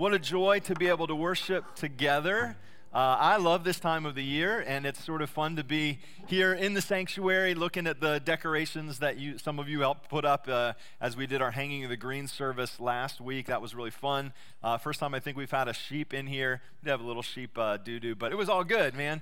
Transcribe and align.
What 0.00 0.14
a 0.14 0.18
joy 0.18 0.60
to 0.60 0.74
be 0.74 0.86
able 0.86 1.08
to 1.08 1.14
worship 1.14 1.74
together. 1.74 2.56
Uh, 2.90 2.96
I 3.20 3.36
love 3.36 3.64
this 3.64 3.78
time 3.78 4.06
of 4.06 4.14
the 4.14 4.24
year, 4.24 4.64
and 4.66 4.86
it's 4.86 5.04
sort 5.04 5.20
of 5.20 5.28
fun 5.28 5.56
to 5.56 5.62
be 5.62 5.98
here 6.26 6.54
in 6.54 6.72
the 6.72 6.80
sanctuary 6.80 7.54
looking 7.54 7.86
at 7.86 8.00
the 8.00 8.18
decorations 8.18 9.00
that 9.00 9.18
you, 9.18 9.36
some 9.36 9.58
of 9.58 9.68
you 9.68 9.80
helped 9.80 10.08
put 10.08 10.24
up 10.24 10.48
uh, 10.48 10.72
as 11.02 11.18
we 11.18 11.26
did 11.26 11.42
our 11.42 11.50
Hanging 11.50 11.84
of 11.84 11.90
the 11.90 11.98
Green 11.98 12.28
service 12.28 12.80
last 12.80 13.20
week. 13.20 13.48
That 13.48 13.60
was 13.60 13.74
really 13.74 13.90
fun. 13.90 14.32
Uh, 14.62 14.78
first 14.78 15.00
time 15.00 15.12
I 15.12 15.20
think 15.20 15.36
we've 15.36 15.50
had 15.50 15.68
a 15.68 15.74
sheep 15.74 16.14
in 16.14 16.26
here. 16.26 16.62
We 16.80 16.86
did 16.86 16.92
have 16.92 17.02
a 17.02 17.06
little 17.06 17.20
sheep 17.20 17.58
uh, 17.58 17.76
doo 17.76 18.00
doo, 18.00 18.14
but 18.14 18.32
it 18.32 18.36
was 18.36 18.48
all 18.48 18.64
good, 18.64 18.94
man. 18.94 19.20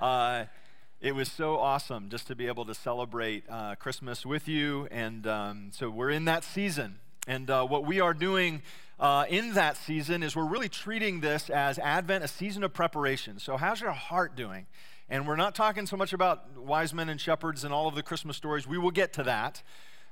Uh, 0.00 0.44
it 1.00 1.12
was 1.12 1.28
so 1.28 1.58
awesome 1.58 2.08
just 2.08 2.28
to 2.28 2.36
be 2.36 2.46
able 2.46 2.66
to 2.66 2.74
celebrate 2.76 3.42
uh, 3.50 3.74
Christmas 3.74 4.24
with 4.24 4.46
you. 4.46 4.86
And 4.92 5.26
um, 5.26 5.70
so 5.72 5.90
we're 5.90 6.10
in 6.10 6.24
that 6.26 6.44
season. 6.44 7.00
And 7.30 7.48
uh, 7.48 7.64
what 7.64 7.84
we 7.84 8.00
are 8.00 8.12
doing 8.12 8.60
uh, 8.98 9.24
in 9.28 9.54
that 9.54 9.76
season 9.76 10.24
is 10.24 10.34
we're 10.34 10.44
really 10.44 10.68
treating 10.68 11.20
this 11.20 11.48
as 11.48 11.78
Advent, 11.78 12.24
a 12.24 12.28
season 12.28 12.64
of 12.64 12.74
preparation. 12.74 13.38
So, 13.38 13.56
how's 13.56 13.80
your 13.80 13.92
heart 13.92 14.34
doing? 14.34 14.66
And 15.08 15.28
we're 15.28 15.36
not 15.36 15.54
talking 15.54 15.86
so 15.86 15.96
much 15.96 16.12
about 16.12 16.58
wise 16.58 16.92
men 16.92 17.08
and 17.08 17.20
shepherds 17.20 17.62
and 17.62 17.72
all 17.72 17.86
of 17.86 17.94
the 17.94 18.02
Christmas 18.02 18.36
stories. 18.36 18.66
We 18.66 18.78
will 18.78 18.90
get 18.90 19.12
to 19.12 19.22
that 19.22 19.62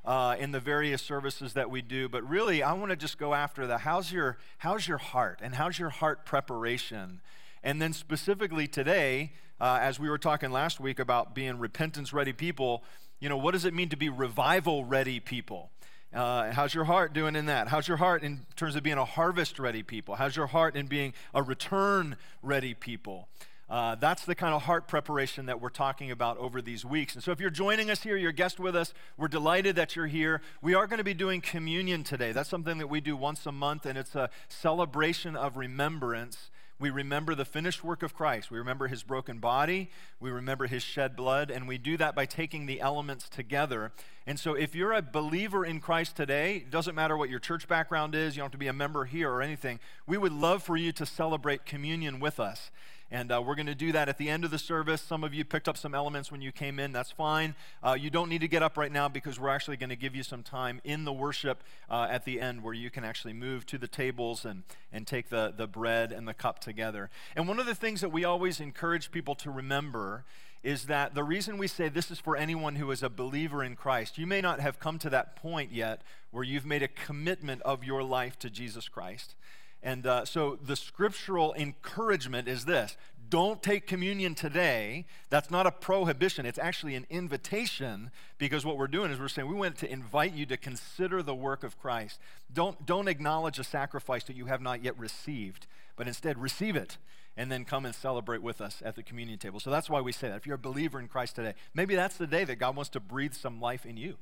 uh, 0.04 0.36
in 0.38 0.52
the 0.52 0.60
various 0.60 1.02
services 1.02 1.54
that 1.54 1.72
we 1.72 1.82
do. 1.82 2.08
But 2.08 2.22
really, 2.22 2.62
I 2.62 2.72
want 2.74 2.91
to 2.91 2.96
just 2.96 3.19
go 3.19 3.34
after 3.34 3.66
the 3.66 3.78
how's 3.78 4.12
your, 4.12 4.38
how's 4.58 4.86
your 4.86 4.98
heart 4.98 5.41
and 5.42 5.56
how's 5.56 5.77
your 5.77 5.91
heart 5.91 6.24
preparation? 6.24 7.20
And 7.64 7.82
then, 7.82 7.94
specifically 7.94 8.69
today, 8.69 9.32
uh, 9.60 9.80
as 9.82 9.98
we 9.98 10.08
were 10.08 10.19
talking 10.19 10.52
last 10.52 10.78
week 10.78 11.00
about 11.00 11.34
being 11.34 11.58
repentance 11.58 12.12
ready 12.12 12.32
people, 12.32 12.84
you 13.19 13.28
know, 13.28 13.36
what 13.36 13.55
does 13.55 13.64
it 13.64 13.74
mean 13.74 13.88
to 13.88 13.96
be 13.96 14.08
revival 14.08 14.84
ready 14.84 15.19
people? 15.19 15.72
Uh, 16.12 16.52
how's 16.52 16.72
your 16.72 16.84
heart 16.84 17.12
doing 17.12 17.36
in 17.36 17.46
that? 17.46 17.68
How's 17.68 17.86
your 17.86 17.98
heart 17.98 18.22
in 18.22 18.46
terms 18.56 18.76
of 18.76 18.82
being 18.82 18.96
a 18.96 19.04
harvest 19.04 19.58
ready 19.58 19.82
people? 19.82 20.14
How's 20.14 20.36
your 20.36 20.46
heart 20.46 20.74
in 20.74 20.86
being 20.86 21.12
a 21.34 21.42
return 21.42 22.16
ready 22.42 22.72
people? 22.72 23.28
Uh, 23.69 23.94
that's 23.96 24.24
the 24.24 24.34
kind 24.34 24.55
of 24.55 24.62
heart 24.62 24.88
preparation 24.88 25.44
that 25.44 25.60
we're 25.60 25.68
talking 25.68 26.10
about 26.10 26.38
over 26.38 26.62
these 26.62 26.86
weeks. 26.86 27.14
And 27.14 27.22
so, 27.22 27.33
if 27.33 27.41
you're 27.41 27.50
joining 27.50 27.91
us 27.91 28.02
here, 28.02 28.16
you're 28.16 28.30
a 28.30 28.34
guest 28.34 28.58
with 28.58 28.74
us, 28.74 28.94
we're 29.18 29.28
delighted 29.28 29.77
that 29.77 29.94
you're 29.94 30.06
here. 30.06 30.41
We 30.62 30.72
are 30.72 30.86
going 30.86 30.96
to 30.96 31.05
be 31.05 31.12
doing 31.12 31.42
communion 31.42 32.02
today. 32.02 32.33
That's 32.33 32.48
something 32.48 32.78
that 32.78 32.86
we 32.86 33.02
do 33.02 33.14
once 33.14 33.44
a 33.44 33.52
month, 33.52 33.84
and 33.84 33.98
it's 33.98 34.14
a 34.14 34.30
celebration 34.48 35.36
of 35.36 35.58
remembrance 35.58 36.50
we 36.80 36.90
remember 36.90 37.34
the 37.34 37.44
finished 37.44 37.82
work 37.82 38.02
of 38.02 38.14
Christ. 38.14 38.50
We 38.50 38.58
remember 38.58 38.86
his 38.86 39.02
broken 39.02 39.38
body. 39.38 39.90
We 40.20 40.30
remember 40.30 40.66
his 40.66 40.82
shed 40.82 41.16
blood. 41.16 41.50
And 41.50 41.66
we 41.66 41.76
do 41.76 41.96
that 41.96 42.14
by 42.14 42.24
taking 42.24 42.66
the 42.66 42.80
elements 42.80 43.28
together. 43.28 43.90
And 44.26 44.38
so, 44.38 44.54
if 44.54 44.74
you're 44.74 44.92
a 44.92 45.02
believer 45.02 45.64
in 45.64 45.80
Christ 45.80 46.16
today, 46.16 46.56
it 46.56 46.70
doesn't 46.70 46.94
matter 46.94 47.16
what 47.16 47.30
your 47.30 47.40
church 47.40 47.66
background 47.66 48.14
is, 48.14 48.36
you 48.36 48.40
don't 48.40 48.46
have 48.46 48.52
to 48.52 48.58
be 48.58 48.68
a 48.68 48.72
member 48.72 49.06
here 49.06 49.30
or 49.30 49.42
anything. 49.42 49.80
We 50.06 50.18
would 50.18 50.32
love 50.32 50.62
for 50.62 50.76
you 50.76 50.92
to 50.92 51.06
celebrate 51.06 51.64
communion 51.64 52.20
with 52.20 52.38
us. 52.38 52.70
And 53.11 53.33
uh, 53.33 53.41
we're 53.41 53.55
going 53.55 53.67
to 53.67 53.75
do 53.75 53.91
that 53.92 54.09
at 54.11 54.19
the 54.19 54.28
end 54.28 54.45
of 54.45 54.51
the 54.51 54.59
service. 54.59 55.01
Some 55.01 55.25
of 55.25 55.33
you 55.33 55.45
picked 55.45 55.67
up 55.67 55.78
some 55.78 55.95
elements 55.95 56.31
when 56.31 56.42
you 56.42 56.53
came 56.53 56.78
in. 56.78 56.92
That's 56.92 57.11
fine. 57.11 57.55
Uh, 57.83 57.97
you 57.98 58.11
don't 58.11 58.28
need 58.28 58.42
to 58.42 58.48
get 58.48 58.62
up 58.62 58.77
right 58.77 58.92
now 58.92 59.09
because 59.09 59.41
we're 59.41 59.48
actually 59.48 59.78
going 59.78 59.89
to 59.89 59.97
give 59.97 60.14
you 60.14 60.23
some 60.23 60.42
time 60.42 60.83
in 60.84 61.05
the 61.05 61.12
worship 61.12 61.62
uh, 61.89 62.06
at 62.11 62.27
the 62.27 62.39
end 62.39 62.62
where 62.62 62.75
you 62.75 62.91
can 62.91 63.05
actually 63.05 63.33
move 63.33 63.64
to 63.67 63.79
the 63.79 63.89
tables 63.89 64.45
and, 64.45 64.62
and 64.92 65.06
take 65.06 65.31
the, 65.31 65.55
the 65.56 65.67
bread 65.67 66.12
and 66.12 66.29
the 66.29 66.34
cup 66.34 66.59
together. 66.59 67.09
And 67.34 67.48
one 67.48 67.59
of 67.59 67.64
the 67.64 67.75
things 67.75 68.03
that 68.03 68.12
we 68.12 68.25
always 68.25 68.61
encourage 68.61 69.11
people 69.11 69.34
to 69.36 69.51
remember 69.51 70.25
is 70.62 70.84
that 70.84 71.14
the 71.14 71.25
reason 71.25 71.56
we 71.56 71.69
say 71.69 71.89
this 71.89 72.11
is 72.11 72.19
for 72.19 72.36
anyone 72.36 72.77
who 72.77 72.91
is 72.91 73.03
a 73.03 73.09
believer 73.09 73.62
in 73.62 73.77
Christ, 73.77 74.19
you 74.19 74.27
may 74.27 74.41
not 74.41 74.61
have 74.61 74.79
come 74.79 74.98
to 74.98 75.11
that 75.11 75.36
point 75.36 75.73
yet 75.73 76.03
where 76.31 76.45
you've 76.45 76.67
made 76.67 76.83
a 76.83 76.89
commitment 76.89 77.62
of 77.62 77.84
your 77.84 78.03
life 78.03 78.39
to 78.41 78.51
Jesus 78.51 78.89
Christ. 78.89 79.34
And 79.82 80.06
uh, 80.06 80.24
so 80.24 80.58
the 80.60 80.76
scriptural 80.76 81.54
encouragement 81.54 82.48
is 82.48 82.64
this 82.64 82.96
don't 83.28 83.62
take 83.62 83.86
communion 83.86 84.34
today. 84.34 85.04
That's 85.28 85.50
not 85.50 85.66
a 85.66 85.70
prohibition, 85.70 86.46
it's 86.46 86.58
actually 86.58 86.94
an 86.94 87.06
invitation 87.10 88.11
because 88.38 88.64
what 88.64 88.78
we're 88.78 88.86
doing 88.86 89.11
is 89.11 89.20
we're 89.20 89.28
saying 89.28 89.48
we 89.48 89.55
want 89.55 89.77
to 89.78 89.92
invite 89.92 90.33
you 90.33 90.46
to 90.46 90.56
consider 90.56 91.22
the 91.22 91.34
work 91.34 91.62
of 91.62 91.78
Christ. 91.78 92.20
Don't, 92.52 92.86
don't 92.86 93.08
acknowledge 93.08 93.58
a 93.58 93.64
sacrifice 93.64 94.24
that 94.24 94.36
you 94.36 94.46
have 94.46 94.62
not 94.62 94.83
yet 94.83 94.98
received, 94.98 95.67
but 95.96 96.06
instead 96.06 96.38
receive 96.38 96.74
it 96.74 96.96
and 97.36 97.52
then 97.52 97.64
come 97.64 97.84
and 97.84 97.94
celebrate 97.94 98.42
with 98.42 98.61
us 98.61 98.83
at 98.84 98.96
the 98.96 99.02
communion 99.02 99.38
table. 99.38 99.61
So 99.61 99.70
that's 99.70 99.90
why 99.90 100.00
we 100.00 100.11
say 100.11 100.28
that. 100.28 100.36
If 100.36 100.46
you're 100.46 100.56
a 100.56 100.58
believer 100.58 100.98
in 100.98 101.06
Christ 101.06 101.36
today, 101.36 101.55
maybe 101.74 101.94
that's 101.94 102.17
the 102.17 102.27
day 102.27 102.44
that 102.44 102.56
God 102.56 102.74
wants 102.74 102.88
to 102.90 103.00
breathe 103.00 103.34
some 103.34 103.61
life 103.61 103.84
in 103.84 103.96
you. 103.96 104.17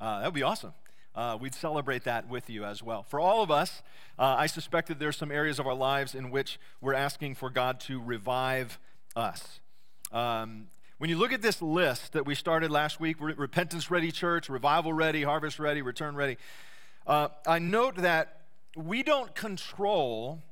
Uh, 0.00 0.20
that 0.20 0.26
would 0.26 0.34
be 0.34 0.42
awesome 0.42 0.72
uh, 1.14 1.38
we'd 1.40 1.54
celebrate 1.54 2.04
that 2.04 2.28
with 2.28 2.50
you 2.50 2.64
as 2.64 2.82
well. 2.82 3.02
For 3.02 3.20
all 3.20 3.42
of 3.42 3.50
us, 3.50 3.82
uh, 4.18 4.34
I 4.38 4.46
suspect 4.46 4.88
that 4.88 4.98
there's 4.98 5.16
some 5.16 5.30
areas 5.30 5.58
of 5.58 5.66
our 5.66 5.74
lives 5.74 6.14
in 6.14 6.30
which 6.30 6.58
we're 6.80 6.94
asking 6.94 7.36
for 7.36 7.50
God 7.50 7.80
to 7.80 8.00
revive 8.00 8.78
us. 9.14 9.60
Um, 10.12 10.68
when 10.98 11.10
you 11.10 11.18
look 11.18 11.32
at 11.32 11.42
this 11.42 11.60
list 11.60 12.12
that 12.12 12.24
we 12.24 12.34
started 12.34 12.70
last 12.70 13.00
week 13.00 13.16
repentance 13.20 13.90
ready 13.90 14.10
church, 14.10 14.48
revival 14.48 14.92
ready, 14.92 15.22
harvest 15.22 15.58
ready, 15.58 15.82
return 15.82 16.14
ready 16.14 16.36
uh, 17.06 17.28
I 17.46 17.58
note 17.58 17.96
that 17.96 18.40
we 18.76 19.02
don't 19.02 19.34
control 19.34 20.42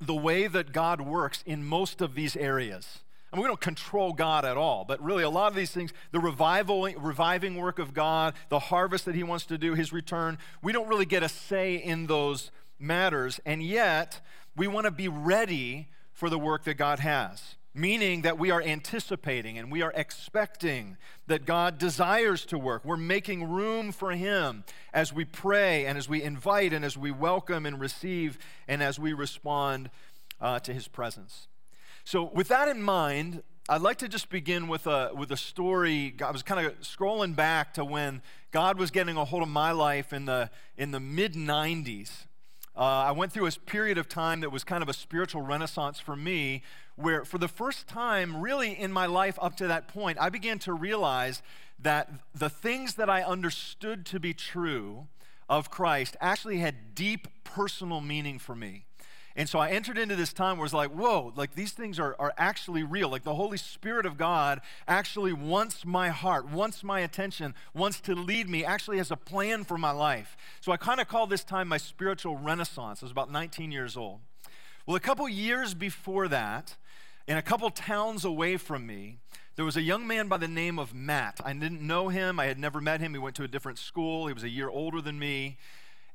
the 0.00 0.14
way 0.14 0.46
that 0.46 0.72
God 0.72 1.00
works 1.00 1.42
in 1.46 1.64
most 1.64 2.00
of 2.00 2.14
these 2.14 2.36
areas. 2.36 3.00
I 3.32 3.36
mean, 3.36 3.44
we 3.44 3.48
don't 3.48 3.60
control 3.60 4.12
God 4.12 4.44
at 4.44 4.58
all, 4.58 4.84
but 4.84 5.02
really 5.02 5.22
a 5.22 5.30
lot 5.30 5.48
of 5.48 5.54
these 5.54 5.70
things, 5.70 5.92
the 6.10 6.20
revival, 6.20 6.82
reviving 6.98 7.56
work 7.56 7.78
of 7.78 7.94
God, 7.94 8.34
the 8.50 8.58
harvest 8.58 9.06
that 9.06 9.14
He 9.14 9.22
wants 9.22 9.46
to 9.46 9.56
do, 9.56 9.74
His 9.74 9.90
return, 9.90 10.36
we 10.62 10.72
don't 10.72 10.86
really 10.86 11.06
get 11.06 11.22
a 11.22 11.30
say 11.30 11.76
in 11.76 12.06
those 12.06 12.50
matters. 12.78 13.40
And 13.46 13.62
yet, 13.62 14.20
we 14.54 14.66
want 14.66 14.84
to 14.84 14.90
be 14.90 15.08
ready 15.08 15.88
for 16.12 16.28
the 16.28 16.38
work 16.38 16.64
that 16.64 16.74
God 16.74 16.98
has, 16.98 17.56
meaning 17.72 18.20
that 18.20 18.38
we 18.38 18.50
are 18.50 18.60
anticipating 18.60 19.56
and 19.56 19.72
we 19.72 19.80
are 19.80 19.92
expecting 19.96 20.98
that 21.26 21.46
God 21.46 21.78
desires 21.78 22.44
to 22.46 22.58
work. 22.58 22.84
We're 22.84 22.98
making 22.98 23.48
room 23.48 23.92
for 23.92 24.10
Him 24.10 24.64
as 24.92 25.10
we 25.10 25.24
pray 25.24 25.86
and 25.86 25.96
as 25.96 26.06
we 26.06 26.22
invite 26.22 26.74
and 26.74 26.84
as 26.84 26.98
we 26.98 27.10
welcome 27.10 27.64
and 27.64 27.80
receive 27.80 28.36
and 28.68 28.82
as 28.82 28.98
we 28.98 29.14
respond 29.14 29.88
uh, 30.38 30.58
to 30.60 30.74
His 30.74 30.86
presence. 30.86 31.46
So, 32.04 32.24
with 32.24 32.48
that 32.48 32.68
in 32.68 32.82
mind, 32.82 33.42
I'd 33.68 33.80
like 33.80 33.98
to 33.98 34.08
just 34.08 34.28
begin 34.28 34.66
with 34.66 34.86
a, 34.86 35.12
with 35.14 35.30
a 35.30 35.36
story. 35.36 36.14
I 36.24 36.32
was 36.32 36.42
kind 36.42 36.66
of 36.66 36.80
scrolling 36.80 37.36
back 37.36 37.74
to 37.74 37.84
when 37.84 38.20
God 38.50 38.76
was 38.78 38.90
getting 38.90 39.16
a 39.16 39.24
hold 39.24 39.42
of 39.42 39.48
my 39.48 39.70
life 39.70 40.12
in 40.12 40.24
the, 40.24 40.50
in 40.76 40.90
the 40.90 40.98
mid 40.98 41.34
90s. 41.34 42.26
Uh, 42.76 42.80
I 42.80 43.12
went 43.12 43.32
through 43.32 43.46
a 43.46 43.52
period 43.52 43.98
of 43.98 44.08
time 44.08 44.40
that 44.40 44.50
was 44.50 44.64
kind 44.64 44.82
of 44.82 44.88
a 44.88 44.92
spiritual 44.92 45.42
renaissance 45.42 46.00
for 46.00 46.16
me, 46.16 46.62
where 46.96 47.24
for 47.24 47.38
the 47.38 47.48
first 47.48 47.86
time, 47.86 48.42
really 48.42 48.72
in 48.72 48.90
my 48.90 49.06
life 49.06 49.38
up 49.40 49.56
to 49.58 49.68
that 49.68 49.88
point, 49.88 50.18
I 50.20 50.28
began 50.28 50.58
to 50.60 50.72
realize 50.72 51.42
that 51.78 52.10
the 52.34 52.48
things 52.48 52.94
that 52.94 53.10
I 53.10 53.22
understood 53.22 54.06
to 54.06 54.18
be 54.18 54.34
true 54.34 55.06
of 55.48 55.70
Christ 55.70 56.16
actually 56.20 56.58
had 56.58 56.94
deep 56.94 57.28
personal 57.44 58.00
meaning 58.00 58.38
for 58.38 58.54
me. 58.54 58.86
And 59.34 59.48
so 59.48 59.58
I 59.58 59.70
entered 59.70 59.96
into 59.96 60.14
this 60.14 60.32
time 60.32 60.58
where 60.58 60.66
it's 60.66 60.74
like, 60.74 60.90
whoa, 60.90 61.32
like 61.36 61.54
these 61.54 61.72
things 61.72 61.98
are, 61.98 62.14
are 62.18 62.34
actually 62.36 62.82
real. 62.82 63.08
Like 63.08 63.24
the 63.24 63.34
Holy 63.34 63.56
Spirit 63.56 64.04
of 64.04 64.18
God 64.18 64.60
actually 64.86 65.32
wants 65.32 65.86
my 65.86 66.10
heart, 66.10 66.48
wants 66.48 66.84
my 66.84 67.00
attention, 67.00 67.54
wants 67.74 68.00
to 68.02 68.14
lead 68.14 68.48
me, 68.48 68.64
actually 68.64 68.98
has 68.98 69.10
a 69.10 69.16
plan 69.16 69.64
for 69.64 69.78
my 69.78 69.90
life. 69.90 70.36
So 70.60 70.72
I 70.72 70.76
kind 70.76 71.00
of 71.00 71.08
call 71.08 71.26
this 71.26 71.44
time 71.44 71.68
my 71.68 71.78
spiritual 71.78 72.36
renaissance. 72.36 73.02
I 73.02 73.06
was 73.06 73.12
about 73.12 73.30
19 73.30 73.72
years 73.72 73.96
old. 73.96 74.20
Well, 74.86 74.96
a 74.96 75.00
couple 75.00 75.28
years 75.28 75.74
before 75.74 76.28
that, 76.28 76.76
in 77.26 77.36
a 77.36 77.42
couple 77.42 77.70
towns 77.70 78.24
away 78.24 78.56
from 78.56 78.86
me, 78.86 79.18
there 79.54 79.64
was 79.64 79.76
a 79.76 79.82
young 79.82 80.06
man 80.06 80.28
by 80.28 80.38
the 80.38 80.48
name 80.48 80.78
of 80.78 80.94
Matt. 80.94 81.40
I 81.44 81.52
didn't 81.52 81.82
know 81.82 82.08
him, 82.08 82.40
I 82.40 82.46
had 82.46 82.58
never 82.58 82.80
met 82.80 83.00
him. 83.00 83.12
He 83.12 83.18
went 83.18 83.36
to 83.36 83.44
a 83.44 83.48
different 83.48 83.78
school, 83.78 84.26
he 84.26 84.32
was 84.32 84.42
a 84.42 84.48
year 84.48 84.68
older 84.68 85.00
than 85.00 85.18
me. 85.18 85.58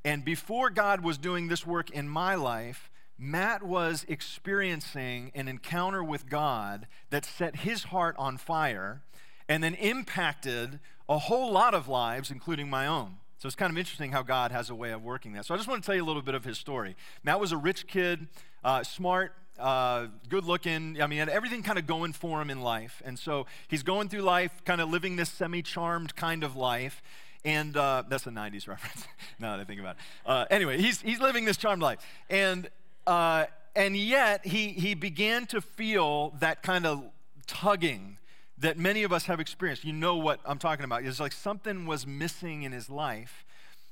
And 0.03 0.25
before 0.25 0.69
God 0.69 1.01
was 1.01 1.17
doing 1.17 1.47
this 1.47 1.65
work 1.65 1.89
in 1.89 2.07
my 2.09 2.35
life, 2.35 2.89
Matt 3.17 3.63
was 3.63 4.05
experiencing 4.07 5.31
an 5.33 5.47
encounter 5.47 6.03
with 6.03 6.29
God 6.29 6.87
that 7.09 7.25
set 7.25 7.57
his 7.57 7.85
heart 7.85 8.15
on 8.19 8.37
fire 8.37 9.01
and 9.49 9.63
then 9.63 9.73
impacted 9.75 10.79
a 11.09 11.17
whole 11.17 11.51
lot 11.51 11.73
of 11.73 11.87
lives, 11.87 12.29
including 12.29 12.69
my 12.69 12.85
own. 12.85 13.17
So 13.39 13.47
it's 13.47 13.55
kind 13.55 13.71
of 13.71 13.77
interesting 13.77 14.11
how 14.11 14.23
God 14.23 14.51
has 14.51 14.69
a 14.69 14.75
way 14.75 14.91
of 14.91 15.03
working 15.03 15.33
that. 15.33 15.45
So 15.45 15.53
I 15.53 15.57
just 15.57 15.69
want 15.69 15.83
to 15.83 15.85
tell 15.85 15.95
you 15.95 16.03
a 16.03 16.05
little 16.05 16.21
bit 16.21 16.35
of 16.35 16.43
his 16.43 16.57
story. 16.57 16.95
Matt 17.23 17.39
was 17.39 17.51
a 17.51 17.57
rich 17.57 17.87
kid, 17.87 18.27
uh, 18.63 18.83
smart, 18.83 19.33
uh, 19.59 20.07
good 20.29 20.43
looking. 20.43 21.01
I 21.01 21.07
mean, 21.07 21.19
had 21.19 21.29
everything 21.29 21.63
kind 21.63 21.77
of 21.77 21.85
going 21.85 22.13
for 22.13 22.41
him 22.41 22.49
in 22.49 22.61
life. 22.61 23.01
And 23.05 23.17
so 23.17 23.45
he's 23.67 23.83
going 23.83 24.09
through 24.09 24.21
life, 24.21 24.63
kind 24.65 24.81
of 24.81 24.89
living 24.89 25.15
this 25.15 25.29
semi 25.29 25.61
charmed 25.61 26.15
kind 26.15 26.43
of 26.43 26.55
life. 26.55 27.01
And 27.45 27.77
uh, 27.77 28.03
that's 28.09 28.25
a 28.25 28.31
90s 28.31 28.67
reference 28.67 29.07
now 29.39 29.55
that 29.55 29.61
I 29.61 29.65
think 29.65 29.79
about 29.79 29.95
it. 29.95 30.01
Uh, 30.25 30.45
anyway, 30.49 30.79
he's, 30.79 31.01
he's 31.01 31.19
living 31.19 31.45
this 31.45 31.57
charmed 31.57 31.81
life. 31.81 31.99
And 32.29 32.69
uh, 33.07 33.45
and 33.75 33.95
yet, 33.95 34.45
he, 34.45 34.69
he 34.69 34.95
began 34.95 35.45
to 35.47 35.61
feel 35.61 36.31
that 36.39 36.61
kind 36.63 36.85
of 36.85 37.03
tugging 37.45 38.17
that 38.57 38.77
many 38.77 39.03
of 39.03 39.13
us 39.13 39.25
have 39.25 39.39
experienced. 39.39 39.85
You 39.85 39.93
know 39.93 40.17
what 40.17 40.39
I'm 40.45 40.57
talking 40.57 40.83
about. 40.83 41.05
It's 41.05 41.19
like 41.19 41.31
something 41.31 41.85
was 41.85 42.05
missing 42.07 42.63
in 42.63 42.71
his 42.71 42.89
life. 42.89 43.45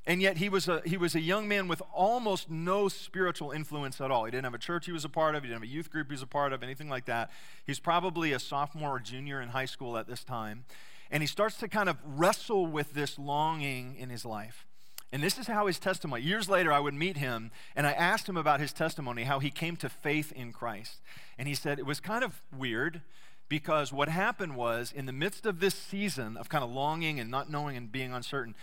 And 0.07 0.21
yet 0.21 0.37
he 0.37 0.49
was, 0.49 0.67
a, 0.67 0.81
he 0.85 0.97
was 0.97 1.15
a 1.15 1.19
young 1.19 1.47
man 1.47 1.67
with 1.67 1.81
almost 1.93 2.49
no 2.49 2.87
spiritual 2.89 3.51
influence 3.51 4.01
at 4.01 4.11
all. 4.11 4.25
He 4.25 4.31
didn't 4.31 4.43
have 4.43 4.53
a 4.53 4.59
church 4.59 4.85
he 4.85 4.91
was 4.91 5.05
a 5.05 5.09
part 5.09 5.33
of, 5.35 5.43
he 5.43 5.49
didn't 5.49 5.61
have 5.61 5.69
a 5.69 5.71
youth 5.71 5.89
group 5.89 6.07
he 6.07 6.13
was 6.13 6.21
a 6.21 6.27
part 6.27 6.53
of, 6.53 6.61
anything 6.61 6.89
like 6.89 7.05
that. 7.05 7.31
He's 7.65 7.79
probably 7.79 8.31
a 8.31 8.39
sophomore 8.39 8.97
or 8.97 8.99
junior 8.99 9.41
in 9.41 9.49
high 9.49 9.65
school 9.65 9.97
at 9.97 10.07
this 10.07 10.23
time. 10.23 10.65
And 11.09 11.23
he 11.23 11.27
starts 11.27 11.57
to 11.57 11.67
kind 11.67 11.89
of 11.89 11.97
wrestle 12.03 12.67
with 12.67 12.93
this 12.93 13.17
longing 13.17 13.95
in 13.97 14.09
his 14.09 14.25
life. 14.25 14.65
And 15.15 15.23
this 15.23 15.37
is 15.37 15.47
how 15.47 15.67
his 15.67 15.79
testimony, 15.79 16.23
years 16.23 16.49
later, 16.49 16.73
I 16.73 16.79
would 16.81 16.93
meet 16.93 17.15
him 17.15 17.51
and 17.73 17.87
I 17.87 17.93
asked 17.93 18.27
him 18.27 18.35
about 18.35 18.59
his 18.59 18.73
testimony, 18.73 19.23
how 19.23 19.39
he 19.39 19.49
came 19.49 19.77
to 19.77 19.87
faith 19.87 20.33
in 20.33 20.51
Christ. 20.51 20.97
And 21.37 21.47
he 21.47 21.55
said 21.55 21.79
it 21.79 21.85
was 21.85 22.01
kind 22.01 22.21
of 22.21 22.41
weird 22.53 22.99
because 23.47 23.93
what 23.93 24.09
happened 24.09 24.57
was 24.57 24.91
in 24.93 25.05
the 25.05 25.13
midst 25.13 25.45
of 25.45 25.61
this 25.61 25.73
season 25.73 26.35
of 26.35 26.49
kind 26.49 26.65
of 26.65 26.69
longing 26.69 27.17
and 27.17 27.31
not 27.31 27.49
knowing 27.49 27.77
and 27.77 27.89
being 27.89 28.11
uncertain, 28.11 28.55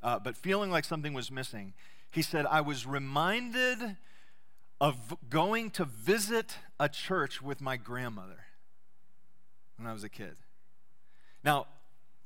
uh, 0.00 0.20
but 0.20 0.36
feeling 0.36 0.70
like 0.70 0.84
something 0.84 1.12
was 1.12 1.32
missing, 1.32 1.72
he 2.12 2.22
said, 2.22 2.46
I 2.46 2.60
was 2.60 2.86
reminded 2.86 3.96
of 4.80 5.16
going 5.28 5.70
to 5.72 5.84
visit 5.84 6.58
a 6.78 6.88
church 6.88 7.42
with 7.42 7.60
my 7.60 7.76
grandmother 7.76 8.44
when 9.76 9.88
I 9.88 9.92
was 9.92 10.04
a 10.04 10.08
kid. 10.08 10.36
Now, 11.42 11.66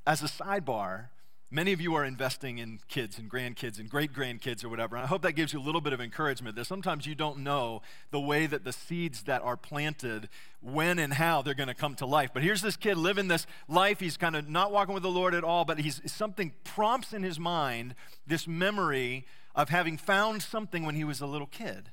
as 0.05 0.21
a 0.21 0.27
sidebar, 0.27 1.05
Many 1.53 1.73
of 1.73 1.81
you 1.81 1.93
are 1.95 2.05
investing 2.05 2.59
in 2.59 2.79
kids 2.87 3.19
and 3.19 3.29
grandkids 3.29 3.77
and 3.77 3.89
great 3.89 4.13
grandkids 4.13 4.63
or 4.63 4.69
whatever. 4.69 4.95
And 4.95 5.03
I 5.03 5.07
hope 5.09 5.21
that 5.23 5.33
gives 5.33 5.51
you 5.51 5.59
a 5.59 5.61
little 5.61 5.81
bit 5.81 5.91
of 5.91 5.99
encouragement 5.99 6.55
that 6.55 6.63
sometimes 6.63 7.05
you 7.05 7.13
don't 7.13 7.39
know 7.39 7.81
the 8.09 8.21
way 8.21 8.45
that 8.45 8.63
the 8.63 8.71
seeds 8.71 9.23
that 9.23 9.41
are 9.41 9.57
planted, 9.57 10.29
when 10.61 10.97
and 10.97 11.15
how 11.15 11.41
they're 11.41 11.53
going 11.53 11.67
to 11.67 11.73
come 11.73 11.93
to 11.95 12.05
life. 12.05 12.29
But 12.33 12.43
here's 12.43 12.61
this 12.61 12.77
kid 12.77 12.95
living 12.95 13.27
this 13.27 13.45
life. 13.67 13.99
He's 13.99 14.15
kind 14.15 14.37
of 14.37 14.47
not 14.47 14.71
walking 14.71 14.93
with 14.93 15.03
the 15.03 15.11
Lord 15.11 15.35
at 15.35 15.43
all, 15.43 15.65
but 15.65 15.79
he's 15.79 16.01
something 16.09 16.53
prompts 16.63 17.11
in 17.11 17.21
his 17.21 17.37
mind 17.37 17.95
this 18.25 18.47
memory 18.47 19.25
of 19.53 19.67
having 19.67 19.97
found 19.97 20.41
something 20.41 20.85
when 20.85 20.95
he 20.95 21.03
was 21.03 21.19
a 21.19 21.27
little 21.27 21.47
kid 21.47 21.89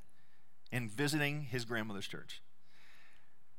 and 0.70 0.88
visiting 0.88 1.42
his 1.42 1.64
grandmother's 1.64 2.06
church 2.06 2.42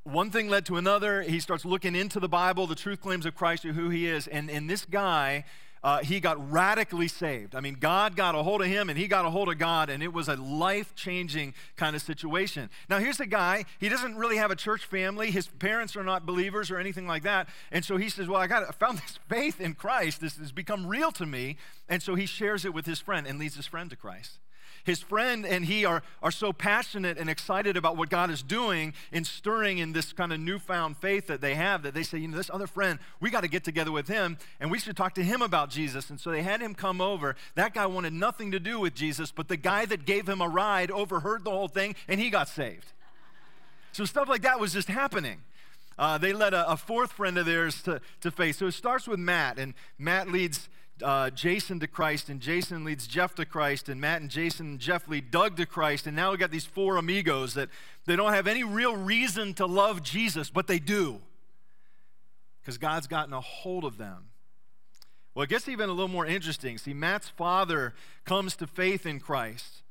one 0.04 0.30
thing 0.30 0.48
led 0.48 0.64
to 0.66 0.76
another. 0.76 1.20
He 1.22 1.40
starts 1.40 1.64
looking 1.64 1.94
into 1.94 2.18
the 2.18 2.28
Bible, 2.28 2.66
the 2.66 2.74
truth 2.74 3.02
claims 3.02 3.26
of 3.26 3.34
Christ, 3.34 3.64
who 3.64 3.90
he 3.90 4.06
is. 4.06 4.26
And, 4.26 4.50
and 4.50 4.68
this 4.68 4.86
guy 4.86 5.44
uh, 5.82 5.98
he 6.00 6.20
got 6.20 6.50
radically 6.50 7.08
saved. 7.08 7.54
I 7.54 7.60
mean, 7.60 7.76
God 7.80 8.16
got 8.16 8.34
a 8.34 8.42
hold 8.42 8.60
of 8.60 8.66
him 8.66 8.90
and 8.90 8.98
he 8.98 9.08
got 9.08 9.24
a 9.24 9.30
hold 9.30 9.48
of 9.48 9.58
God, 9.58 9.88
and 9.88 10.02
it 10.02 10.12
was 10.12 10.28
a 10.28 10.36
life 10.36 10.94
changing 10.94 11.54
kind 11.76 11.96
of 11.96 12.02
situation. 12.02 12.68
Now, 12.88 12.98
here's 12.98 13.20
a 13.20 13.26
guy, 13.26 13.64
he 13.78 13.88
doesn't 13.88 14.16
really 14.16 14.36
have 14.36 14.50
a 14.50 14.56
church 14.56 14.84
family. 14.84 15.30
His 15.30 15.46
parents 15.46 15.96
are 15.96 16.04
not 16.04 16.26
believers 16.26 16.70
or 16.70 16.78
anything 16.78 17.06
like 17.06 17.22
that. 17.22 17.48
And 17.72 17.84
so 17.84 17.96
he 17.96 18.08
says, 18.08 18.28
Well, 18.28 18.40
I, 18.40 18.46
got, 18.46 18.68
I 18.68 18.72
found 18.72 18.98
this 19.06 19.18
faith 19.28 19.60
in 19.60 19.74
Christ. 19.74 20.20
This 20.20 20.36
has 20.36 20.52
become 20.52 20.86
real 20.86 21.12
to 21.12 21.26
me. 21.26 21.56
And 21.88 22.02
so 22.02 22.14
he 22.14 22.26
shares 22.26 22.64
it 22.64 22.74
with 22.74 22.86
his 22.86 23.00
friend 23.00 23.26
and 23.26 23.38
leads 23.38 23.56
his 23.56 23.66
friend 23.66 23.88
to 23.90 23.96
Christ 23.96 24.38
his 24.84 25.00
friend 25.00 25.46
and 25.46 25.64
he 25.64 25.84
are, 25.84 26.02
are 26.22 26.30
so 26.30 26.52
passionate 26.52 27.18
and 27.18 27.28
excited 27.28 27.76
about 27.76 27.96
what 27.96 28.08
God 28.10 28.30
is 28.30 28.42
doing 28.42 28.94
and 29.12 29.26
stirring 29.26 29.78
in 29.78 29.92
this 29.92 30.12
kind 30.12 30.32
of 30.32 30.40
newfound 30.40 30.96
faith 30.96 31.26
that 31.26 31.40
they 31.40 31.54
have 31.54 31.82
that 31.82 31.94
they 31.94 32.02
say, 32.02 32.18
you 32.18 32.28
know, 32.28 32.36
this 32.36 32.50
other 32.52 32.66
friend, 32.66 32.98
we 33.20 33.30
got 33.30 33.42
to 33.42 33.48
get 33.48 33.64
together 33.64 33.92
with 33.92 34.08
him 34.08 34.38
and 34.60 34.70
we 34.70 34.78
should 34.78 34.96
talk 34.96 35.14
to 35.14 35.22
him 35.22 35.42
about 35.42 35.70
Jesus. 35.70 36.10
And 36.10 36.20
so 36.20 36.30
they 36.30 36.42
had 36.42 36.60
him 36.60 36.74
come 36.74 37.00
over. 37.00 37.36
That 37.54 37.74
guy 37.74 37.86
wanted 37.86 38.12
nothing 38.12 38.50
to 38.52 38.60
do 38.60 38.80
with 38.80 38.94
Jesus, 38.94 39.30
but 39.30 39.48
the 39.48 39.56
guy 39.56 39.84
that 39.86 40.04
gave 40.04 40.28
him 40.28 40.40
a 40.40 40.48
ride 40.48 40.90
overheard 40.90 41.44
the 41.44 41.50
whole 41.50 41.68
thing 41.68 41.94
and 42.08 42.20
he 42.20 42.30
got 42.30 42.48
saved. 42.48 42.92
So 43.92 44.04
stuff 44.04 44.28
like 44.28 44.42
that 44.42 44.60
was 44.60 44.72
just 44.72 44.88
happening. 44.88 45.38
Uh, 45.98 46.16
they 46.16 46.32
led 46.32 46.54
a, 46.54 46.70
a, 46.70 46.76
fourth 46.78 47.12
friend 47.12 47.36
of 47.36 47.44
theirs 47.44 47.82
to, 47.82 48.00
to 48.22 48.30
faith. 48.30 48.56
So 48.56 48.68
it 48.68 48.72
starts 48.72 49.06
with 49.06 49.18
Matt, 49.18 49.58
and 49.58 49.74
Matt 49.98 50.30
leads 50.30 50.70
uh, 51.02 51.30
Jason 51.30 51.80
to 51.80 51.86
Christ, 51.86 52.28
and 52.28 52.40
Jason 52.40 52.84
leads 52.84 53.06
Jeff 53.06 53.34
to 53.36 53.44
Christ, 53.44 53.88
and 53.88 54.00
Matt 54.00 54.20
and 54.20 54.30
Jason 54.30 54.66
and 54.66 54.78
Jeff 54.78 55.08
lead 55.08 55.30
Doug 55.30 55.56
to 55.56 55.66
Christ, 55.66 56.06
and 56.06 56.14
now 56.16 56.30
we 56.30 56.36
got 56.36 56.50
these 56.50 56.64
four 56.64 56.96
amigos 56.96 57.54
that 57.54 57.68
they 58.06 58.16
don't 58.16 58.32
have 58.32 58.46
any 58.46 58.64
real 58.64 58.96
reason 58.96 59.54
to 59.54 59.66
love 59.66 60.02
Jesus, 60.02 60.50
but 60.50 60.66
they 60.66 60.78
do 60.78 61.20
because 62.60 62.78
God's 62.78 63.06
gotten 63.06 63.32
a 63.32 63.40
hold 63.40 63.84
of 63.84 63.98
them. 63.98 64.26
Well, 65.34 65.44
it 65.44 65.48
gets 65.48 65.68
even 65.68 65.88
a 65.88 65.92
little 65.92 66.08
more 66.08 66.26
interesting. 66.26 66.78
See, 66.78 66.94
Matt's 66.94 67.28
father 67.28 67.94
comes 68.24 68.56
to 68.56 68.66
faith 68.66 69.06
in 69.06 69.20
Christ 69.20 69.82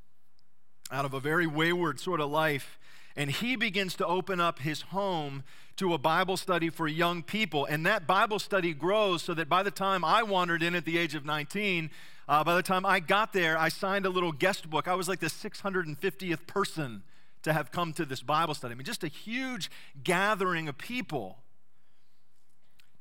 out 0.90 1.04
of 1.04 1.14
a 1.14 1.20
very 1.20 1.46
wayward 1.46 2.00
sort 2.00 2.20
of 2.20 2.30
life, 2.30 2.78
and 3.20 3.30
he 3.30 3.54
begins 3.54 3.96
to 3.96 4.06
open 4.06 4.40
up 4.40 4.60
his 4.60 4.80
home 4.80 5.42
to 5.76 5.92
a 5.92 5.98
Bible 5.98 6.38
study 6.38 6.70
for 6.70 6.88
young 6.88 7.22
people. 7.22 7.66
And 7.66 7.84
that 7.84 8.06
Bible 8.06 8.38
study 8.38 8.72
grows 8.72 9.22
so 9.22 9.34
that 9.34 9.46
by 9.46 9.62
the 9.62 9.70
time 9.70 10.06
I 10.06 10.22
wandered 10.22 10.62
in 10.62 10.74
at 10.74 10.86
the 10.86 10.96
age 10.96 11.14
of 11.14 11.26
19, 11.26 11.90
uh, 12.26 12.44
by 12.44 12.54
the 12.54 12.62
time 12.62 12.86
I 12.86 12.98
got 12.98 13.34
there, 13.34 13.58
I 13.58 13.68
signed 13.68 14.06
a 14.06 14.08
little 14.08 14.32
guest 14.32 14.70
book. 14.70 14.88
I 14.88 14.94
was 14.94 15.06
like 15.06 15.20
the 15.20 15.26
650th 15.26 16.46
person 16.46 17.02
to 17.42 17.52
have 17.52 17.70
come 17.70 17.92
to 17.92 18.06
this 18.06 18.22
Bible 18.22 18.54
study. 18.54 18.72
I 18.72 18.74
mean, 18.74 18.86
just 18.86 19.04
a 19.04 19.08
huge 19.08 19.70
gathering 20.02 20.66
of 20.66 20.78
people. 20.78 21.40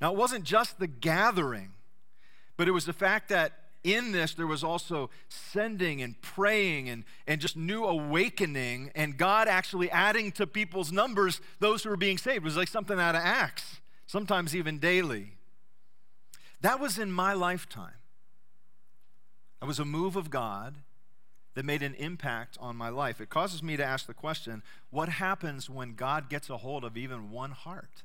Now, 0.01 0.11
it 0.11 0.17
wasn't 0.17 0.43
just 0.43 0.79
the 0.79 0.87
gathering, 0.87 1.69
but 2.57 2.67
it 2.67 2.71
was 2.71 2.83
the 2.83 2.91
fact 2.91 3.29
that 3.29 3.53
in 3.83 4.11
this, 4.11 4.33
there 4.33 4.47
was 4.47 4.63
also 4.63 5.09
sending 5.29 6.01
and 6.01 6.21
praying 6.21 6.89
and, 6.89 7.05
and 7.27 7.39
just 7.39 7.55
new 7.55 7.85
awakening, 7.85 8.91
and 8.95 9.17
God 9.17 9.47
actually 9.47 9.89
adding 9.89 10.31
to 10.33 10.45
people's 10.45 10.91
numbers 10.91 11.39
those 11.59 11.83
who 11.83 11.89
were 11.89 11.97
being 11.97 12.17
saved. 12.17 12.37
It 12.37 12.43
was 12.43 12.57
like 12.57 12.67
something 12.67 12.99
out 12.99 13.15
of 13.15 13.21
Acts, 13.23 13.79
sometimes 14.05 14.55
even 14.55 14.79
daily. 14.79 15.33
That 16.61 16.79
was 16.79 16.99
in 16.99 17.11
my 17.11 17.33
lifetime. 17.33 17.93
That 19.59 19.67
was 19.67 19.79
a 19.79 19.85
move 19.85 20.15
of 20.15 20.29
God 20.29 20.75
that 21.55 21.65
made 21.65 21.83
an 21.83 21.95
impact 21.95 22.57
on 22.61 22.75
my 22.75 22.89
life. 22.89 23.19
It 23.19 23.29
causes 23.29 23.61
me 23.63 23.75
to 23.77 23.83
ask 23.83 24.07
the 24.07 24.13
question 24.13 24.63
what 24.89 25.09
happens 25.09 25.69
when 25.69 25.95
God 25.95 26.29
gets 26.29 26.49
a 26.49 26.57
hold 26.57 26.83
of 26.83 26.97
even 26.97 27.31
one 27.31 27.51
heart? 27.51 28.03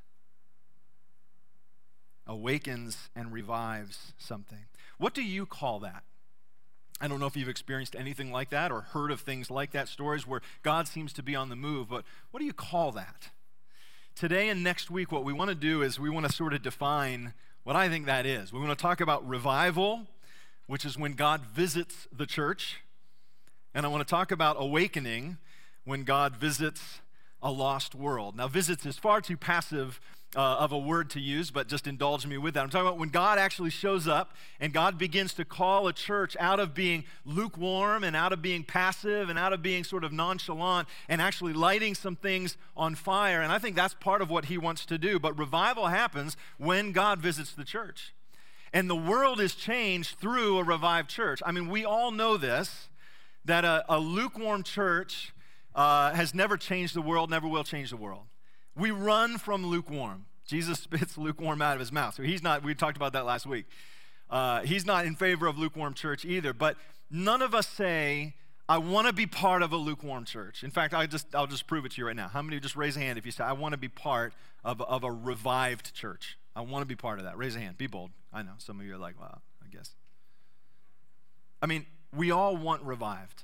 Awakens 2.27 3.09
and 3.15 3.31
revives 3.31 4.13
something. 4.17 4.65
What 4.97 5.13
do 5.13 5.23
you 5.23 5.45
call 5.45 5.79
that? 5.79 6.03
I 7.01 7.07
don't 7.07 7.19
know 7.19 7.25
if 7.25 7.35
you've 7.35 7.49
experienced 7.49 7.95
anything 7.95 8.31
like 8.31 8.49
that 8.51 8.71
or 8.71 8.81
heard 8.81 9.11
of 9.11 9.19
things 9.19 9.51
like 9.51 9.71
that, 9.71 9.89
stories 9.89 10.25
where 10.25 10.41
God 10.63 10.87
seems 10.87 11.11
to 11.13 11.23
be 11.23 11.35
on 11.35 11.49
the 11.49 11.55
move, 11.55 11.89
but 11.89 12.05
what 12.31 12.39
do 12.39 12.45
you 12.45 12.53
call 12.53 12.91
that? 12.93 13.29
Today 14.15 14.47
and 14.47 14.63
next 14.63 14.89
week, 14.89 15.11
what 15.11 15.25
we 15.25 15.33
want 15.33 15.49
to 15.49 15.55
do 15.55 15.81
is 15.81 15.99
we 15.99 16.09
want 16.09 16.25
to 16.25 16.31
sort 16.31 16.53
of 16.53 16.61
define 16.61 17.33
what 17.63 17.75
I 17.75 17.89
think 17.89 18.05
that 18.05 18.25
is. 18.25 18.53
We 18.53 18.59
want 18.59 18.77
to 18.77 18.81
talk 18.81 19.01
about 19.01 19.27
revival, 19.27 20.07
which 20.67 20.85
is 20.85 20.97
when 20.97 21.13
God 21.13 21.45
visits 21.45 22.07
the 22.15 22.25
church. 22.25 22.77
And 23.73 23.85
I 23.85 23.89
want 23.89 24.07
to 24.07 24.09
talk 24.09 24.31
about 24.31 24.55
awakening, 24.57 25.37
when 25.85 26.03
God 26.03 26.35
visits 26.35 26.99
a 27.41 27.51
lost 27.51 27.95
world. 27.95 28.35
Now, 28.35 28.47
visits 28.47 28.85
is 28.85 28.97
far 28.97 29.21
too 29.21 29.37
passive 29.37 29.99
uh, 30.35 30.57
of 30.59 30.71
a 30.71 30.77
word 30.77 31.09
to 31.11 31.19
use, 31.19 31.49
but 31.49 31.67
just 31.67 31.87
indulge 31.87 32.27
me 32.27 32.37
with 32.37 32.53
that. 32.55 32.63
I'm 32.63 32.69
talking 32.69 32.87
about 32.87 32.99
when 32.99 33.09
God 33.09 33.39
actually 33.39 33.69
shows 33.69 34.07
up 34.07 34.33
and 34.59 34.73
God 34.73 34.97
begins 34.97 35.33
to 35.35 35.45
call 35.45 35.87
a 35.87 35.93
church 35.93 36.35
out 36.39 36.59
of 36.59 36.73
being 36.73 37.05
lukewarm 37.23 38.03
and 38.03 38.15
out 38.15 38.33
of 38.33 38.41
being 38.41 38.63
passive 38.63 39.29
and 39.29 39.39
out 39.39 39.53
of 39.53 39.61
being 39.61 39.83
sort 39.83 40.03
of 40.03 40.11
nonchalant 40.11 40.87
and 41.07 41.21
actually 41.21 41.53
lighting 41.53 41.95
some 41.95 42.15
things 42.15 42.57
on 42.75 42.95
fire. 42.95 43.41
And 43.41 43.51
I 43.51 43.59
think 43.59 43.75
that's 43.75 43.93
part 43.93 44.21
of 44.21 44.29
what 44.29 44.45
he 44.45 44.57
wants 44.57 44.85
to 44.87 44.97
do. 44.97 45.19
But 45.19 45.37
revival 45.37 45.87
happens 45.87 46.35
when 46.57 46.91
God 46.91 47.19
visits 47.19 47.53
the 47.53 47.63
church. 47.63 48.13
And 48.73 48.89
the 48.89 48.95
world 48.95 49.39
is 49.39 49.55
changed 49.55 50.19
through 50.19 50.57
a 50.57 50.63
revived 50.63 51.09
church. 51.09 51.41
I 51.45 51.53
mean, 51.53 51.69
we 51.69 51.85
all 51.85 52.11
know 52.11 52.35
this 52.35 52.89
that 53.45 53.63
a, 53.63 53.85
a 53.87 53.99
lukewarm 53.99 54.63
church 54.63 55.33
uh, 55.75 56.11
has 56.13 56.33
never 56.33 56.57
changed 56.57 56.95
the 56.95 57.01
world, 57.01 57.29
never 57.29 57.47
will 57.47 57.63
change 57.63 57.91
the 57.91 57.97
world. 57.97 58.23
We 58.75 58.91
run 58.91 59.37
from 59.37 59.65
lukewarm. 59.65 60.25
Jesus 60.45 60.79
spits 60.81 61.17
lukewarm 61.17 61.61
out 61.61 61.73
of 61.73 61.79
his 61.79 61.91
mouth. 61.91 62.15
So 62.15 62.23
he's 62.23 62.43
not, 62.43 62.63
we 62.63 62.75
talked 62.75 62.97
about 62.97 63.13
that 63.13 63.25
last 63.25 63.45
week. 63.45 63.65
Uh, 64.29 64.61
he's 64.61 64.85
not 64.85 65.05
in 65.05 65.15
favor 65.15 65.47
of 65.47 65.57
lukewarm 65.57 65.93
church 65.93 66.25
either. 66.25 66.53
But 66.53 66.77
none 67.09 67.41
of 67.41 67.53
us 67.53 67.67
say, 67.67 68.35
I 68.67 68.79
want 68.79 69.07
to 69.07 69.13
be 69.13 69.27
part 69.27 69.61
of 69.61 69.71
a 69.71 69.77
lukewarm 69.77 70.25
church. 70.25 70.63
In 70.63 70.71
fact, 70.71 70.93
I 70.93 71.05
just, 71.05 71.33
I'll 71.35 71.47
just 71.47 71.67
prove 71.67 71.85
it 71.85 71.91
to 71.93 72.01
you 72.01 72.07
right 72.07 72.15
now. 72.15 72.27
How 72.27 72.41
many 72.41 72.55
of 72.55 72.57
you 72.57 72.61
just 72.61 72.75
raise 72.75 72.97
a 72.97 72.99
hand 72.99 73.19
if 73.19 73.25
you 73.25 73.31
say, 73.31 73.43
I 73.43 73.53
want 73.53 73.73
to 73.73 73.77
be 73.77 73.87
part 73.87 74.33
of, 74.63 74.81
of 74.81 75.03
a 75.03 75.11
revived 75.11 75.93
church? 75.93 76.37
I 76.55 76.61
want 76.61 76.81
to 76.81 76.87
be 76.87 76.95
part 76.95 77.19
of 77.19 77.25
that. 77.25 77.37
Raise 77.37 77.55
a 77.55 77.59
hand. 77.59 77.77
Be 77.77 77.87
bold. 77.87 78.11
I 78.33 78.41
know. 78.41 78.53
Some 78.57 78.79
of 78.79 78.85
you 78.85 78.95
are 78.95 78.97
like, 78.97 79.19
well, 79.19 79.41
I 79.63 79.67
guess. 79.67 79.91
I 81.61 81.67
mean, 81.67 81.85
we 82.15 82.31
all 82.31 82.57
want 82.57 82.81
revived. 82.81 83.43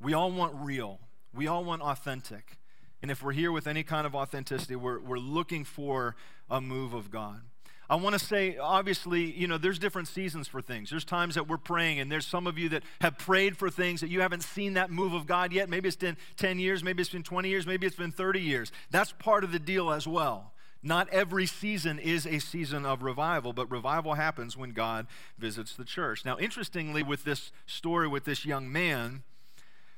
We 0.00 0.12
all 0.12 0.30
want 0.30 0.54
real. 0.56 1.00
We 1.34 1.46
all 1.46 1.64
want 1.64 1.82
authentic. 1.82 2.58
And 3.06 3.10
if 3.12 3.22
we're 3.22 3.30
here 3.30 3.52
with 3.52 3.68
any 3.68 3.84
kind 3.84 4.04
of 4.04 4.16
authenticity, 4.16 4.74
we're, 4.74 4.98
we're 4.98 5.20
looking 5.20 5.62
for 5.62 6.16
a 6.50 6.60
move 6.60 6.92
of 6.92 7.08
God. 7.08 7.40
I 7.88 7.94
want 7.94 8.14
to 8.14 8.18
say, 8.18 8.56
obviously, 8.56 9.30
you 9.30 9.46
know, 9.46 9.58
there's 9.58 9.78
different 9.78 10.08
seasons 10.08 10.48
for 10.48 10.60
things. 10.60 10.90
There's 10.90 11.04
times 11.04 11.36
that 11.36 11.46
we're 11.46 11.56
praying, 11.56 12.00
and 12.00 12.10
there's 12.10 12.26
some 12.26 12.48
of 12.48 12.58
you 12.58 12.68
that 12.70 12.82
have 13.00 13.16
prayed 13.16 13.56
for 13.56 13.70
things 13.70 14.00
that 14.00 14.10
you 14.10 14.22
haven't 14.22 14.42
seen 14.42 14.74
that 14.74 14.90
move 14.90 15.12
of 15.12 15.24
God 15.24 15.52
yet. 15.52 15.68
Maybe 15.68 15.86
it's 15.86 15.96
been 15.96 16.16
10 16.36 16.58
years, 16.58 16.82
maybe 16.82 17.00
it's 17.00 17.12
been 17.12 17.22
20 17.22 17.48
years, 17.48 17.64
maybe 17.64 17.86
it's 17.86 17.94
been 17.94 18.10
30 18.10 18.40
years. 18.40 18.72
That's 18.90 19.12
part 19.12 19.44
of 19.44 19.52
the 19.52 19.60
deal 19.60 19.92
as 19.92 20.08
well. 20.08 20.52
Not 20.82 21.08
every 21.10 21.46
season 21.46 22.00
is 22.00 22.26
a 22.26 22.40
season 22.40 22.84
of 22.84 23.04
revival, 23.04 23.52
but 23.52 23.70
revival 23.70 24.14
happens 24.14 24.56
when 24.56 24.70
God 24.70 25.06
visits 25.38 25.76
the 25.76 25.84
church. 25.84 26.24
Now, 26.24 26.38
interestingly, 26.38 27.04
with 27.04 27.22
this 27.22 27.52
story 27.66 28.08
with 28.08 28.24
this 28.24 28.44
young 28.44 28.72
man, 28.72 29.22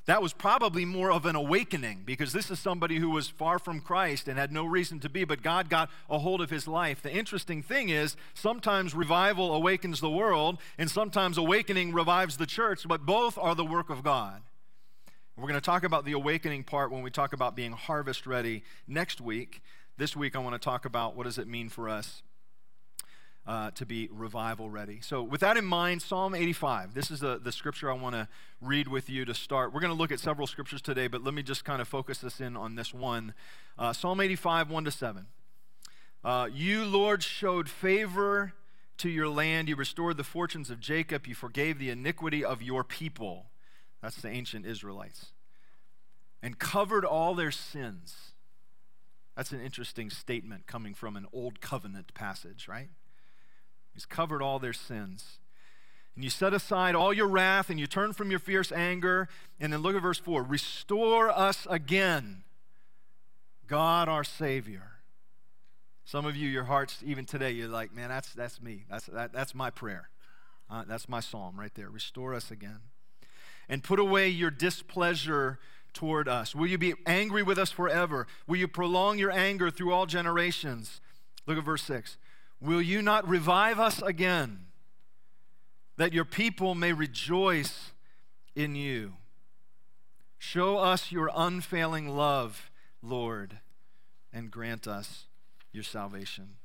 that 0.08 0.22
was 0.22 0.32
probably 0.32 0.86
more 0.86 1.12
of 1.12 1.26
an 1.26 1.36
awakening 1.36 2.00
because 2.06 2.32
this 2.32 2.50
is 2.50 2.58
somebody 2.58 2.96
who 2.96 3.10
was 3.10 3.28
far 3.28 3.58
from 3.58 3.78
Christ 3.78 4.26
and 4.26 4.38
had 4.38 4.50
no 4.50 4.64
reason 4.64 5.00
to 5.00 5.10
be, 5.10 5.24
but 5.24 5.42
God 5.42 5.68
got 5.68 5.90
a 6.08 6.18
hold 6.18 6.40
of 6.40 6.48
his 6.48 6.66
life. 6.66 7.02
The 7.02 7.12
interesting 7.12 7.62
thing 7.62 7.90
is 7.90 8.16
sometimes 8.32 8.94
revival 8.94 9.54
awakens 9.54 10.00
the 10.00 10.08
world, 10.08 10.56
and 10.78 10.90
sometimes 10.90 11.36
awakening 11.36 11.92
revives 11.92 12.38
the 12.38 12.46
church, 12.46 12.88
but 12.88 13.04
both 13.04 13.36
are 13.36 13.54
the 13.54 13.66
work 13.66 13.90
of 13.90 14.02
God. 14.02 14.40
We're 15.36 15.42
going 15.42 15.54
to 15.54 15.60
talk 15.60 15.84
about 15.84 16.06
the 16.06 16.12
awakening 16.12 16.64
part 16.64 16.90
when 16.90 17.02
we 17.02 17.10
talk 17.10 17.34
about 17.34 17.54
being 17.54 17.72
harvest 17.72 18.26
ready 18.26 18.64
next 18.86 19.20
week. 19.20 19.60
This 19.98 20.16
week, 20.16 20.34
I 20.34 20.38
want 20.38 20.54
to 20.54 20.58
talk 20.58 20.86
about 20.86 21.16
what 21.16 21.24
does 21.24 21.36
it 21.36 21.46
mean 21.46 21.68
for 21.68 21.86
us 21.86 22.22
uh, 23.48 23.70
to 23.70 23.86
be 23.86 24.10
revival 24.12 24.68
ready. 24.68 25.00
So, 25.00 25.22
with 25.22 25.40
that 25.40 25.56
in 25.56 25.64
mind, 25.64 26.02
Psalm 26.02 26.34
85, 26.34 26.92
this 26.92 27.10
is 27.10 27.20
the, 27.20 27.40
the 27.42 27.50
scripture 27.50 27.90
I 27.90 27.94
want 27.94 28.14
to 28.14 28.28
read 28.60 28.88
with 28.88 29.08
you 29.08 29.24
to 29.24 29.32
start. 29.32 29.72
We're 29.72 29.80
going 29.80 29.92
to 29.92 29.98
look 29.98 30.12
at 30.12 30.20
several 30.20 30.46
scriptures 30.46 30.82
today, 30.82 31.06
but 31.06 31.24
let 31.24 31.32
me 31.32 31.42
just 31.42 31.64
kind 31.64 31.80
of 31.80 31.88
focus 31.88 32.18
this 32.18 32.42
in 32.42 32.58
on 32.58 32.74
this 32.74 32.92
one. 32.92 33.32
Uh, 33.78 33.94
Psalm 33.94 34.20
85, 34.20 34.70
1 34.70 34.84
to 34.84 34.90
7. 34.90 35.26
Uh, 36.22 36.48
you, 36.52 36.84
Lord, 36.84 37.22
showed 37.22 37.70
favor 37.70 38.52
to 38.98 39.08
your 39.08 39.30
land. 39.30 39.70
You 39.70 39.76
restored 39.76 40.18
the 40.18 40.24
fortunes 40.24 40.68
of 40.68 40.78
Jacob. 40.78 41.26
You 41.26 41.34
forgave 41.34 41.78
the 41.78 41.88
iniquity 41.88 42.44
of 42.44 42.60
your 42.60 42.84
people. 42.84 43.46
That's 44.02 44.20
the 44.20 44.28
ancient 44.28 44.66
Israelites. 44.66 45.32
And 46.42 46.58
covered 46.58 47.06
all 47.06 47.34
their 47.34 47.50
sins. 47.50 48.32
That's 49.38 49.52
an 49.52 49.62
interesting 49.62 50.10
statement 50.10 50.66
coming 50.66 50.92
from 50.92 51.16
an 51.16 51.24
old 51.32 51.62
covenant 51.62 52.12
passage, 52.12 52.68
right? 52.68 52.90
He's 53.98 54.06
covered 54.06 54.42
all 54.42 54.60
their 54.60 54.72
sins. 54.72 55.40
And 56.14 56.22
you 56.22 56.30
set 56.30 56.54
aside 56.54 56.94
all 56.94 57.12
your 57.12 57.26
wrath 57.26 57.68
and 57.68 57.80
you 57.80 57.88
turn 57.88 58.12
from 58.12 58.30
your 58.30 58.38
fierce 58.38 58.70
anger. 58.70 59.28
And 59.58 59.72
then 59.72 59.80
look 59.82 59.96
at 59.96 60.02
verse 60.02 60.20
4 60.20 60.44
Restore 60.44 61.30
us 61.30 61.66
again, 61.68 62.44
God 63.66 64.08
our 64.08 64.22
Savior. 64.22 65.00
Some 66.04 66.26
of 66.26 66.36
you, 66.36 66.48
your 66.48 66.62
hearts, 66.62 67.02
even 67.04 67.24
today, 67.24 67.50
you're 67.50 67.66
like, 67.66 67.92
man, 67.92 68.08
that's, 68.08 68.32
that's 68.34 68.62
me. 68.62 68.84
That's, 68.88 69.06
that, 69.06 69.32
that's 69.32 69.52
my 69.52 69.68
prayer. 69.68 70.10
Uh, 70.70 70.84
that's 70.86 71.08
my 71.08 71.18
psalm 71.18 71.58
right 71.58 71.74
there. 71.74 71.90
Restore 71.90 72.34
us 72.34 72.52
again. 72.52 72.78
And 73.68 73.82
put 73.82 73.98
away 73.98 74.28
your 74.28 74.52
displeasure 74.52 75.58
toward 75.92 76.28
us. 76.28 76.54
Will 76.54 76.68
you 76.68 76.78
be 76.78 76.94
angry 77.04 77.42
with 77.42 77.58
us 77.58 77.72
forever? 77.72 78.28
Will 78.46 78.58
you 78.58 78.68
prolong 78.68 79.18
your 79.18 79.32
anger 79.32 79.72
through 79.72 79.92
all 79.92 80.06
generations? 80.06 81.00
Look 81.48 81.58
at 81.58 81.64
verse 81.64 81.82
6. 81.82 82.16
Will 82.60 82.82
you 82.82 83.02
not 83.02 83.28
revive 83.28 83.78
us 83.78 84.02
again, 84.02 84.66
that 85.96 86.12
your 86.12 86.24
people 86.24 86.74
may 86.74 86.92
rejoice 86.92 87.92
in 88.56 88.74
you? 88.74 89.14
Show 90.38 90.78
us 90.78 91.12
your 91.12 91.30
unfailing 91.34 92.08
love, 92.08 92.70
Lord, 93.02 93.58
and 94.32 94.50
grant 94.50 94.88
us 94.88 95.26
your 95.72 95.84
salvation. 95.84 96.56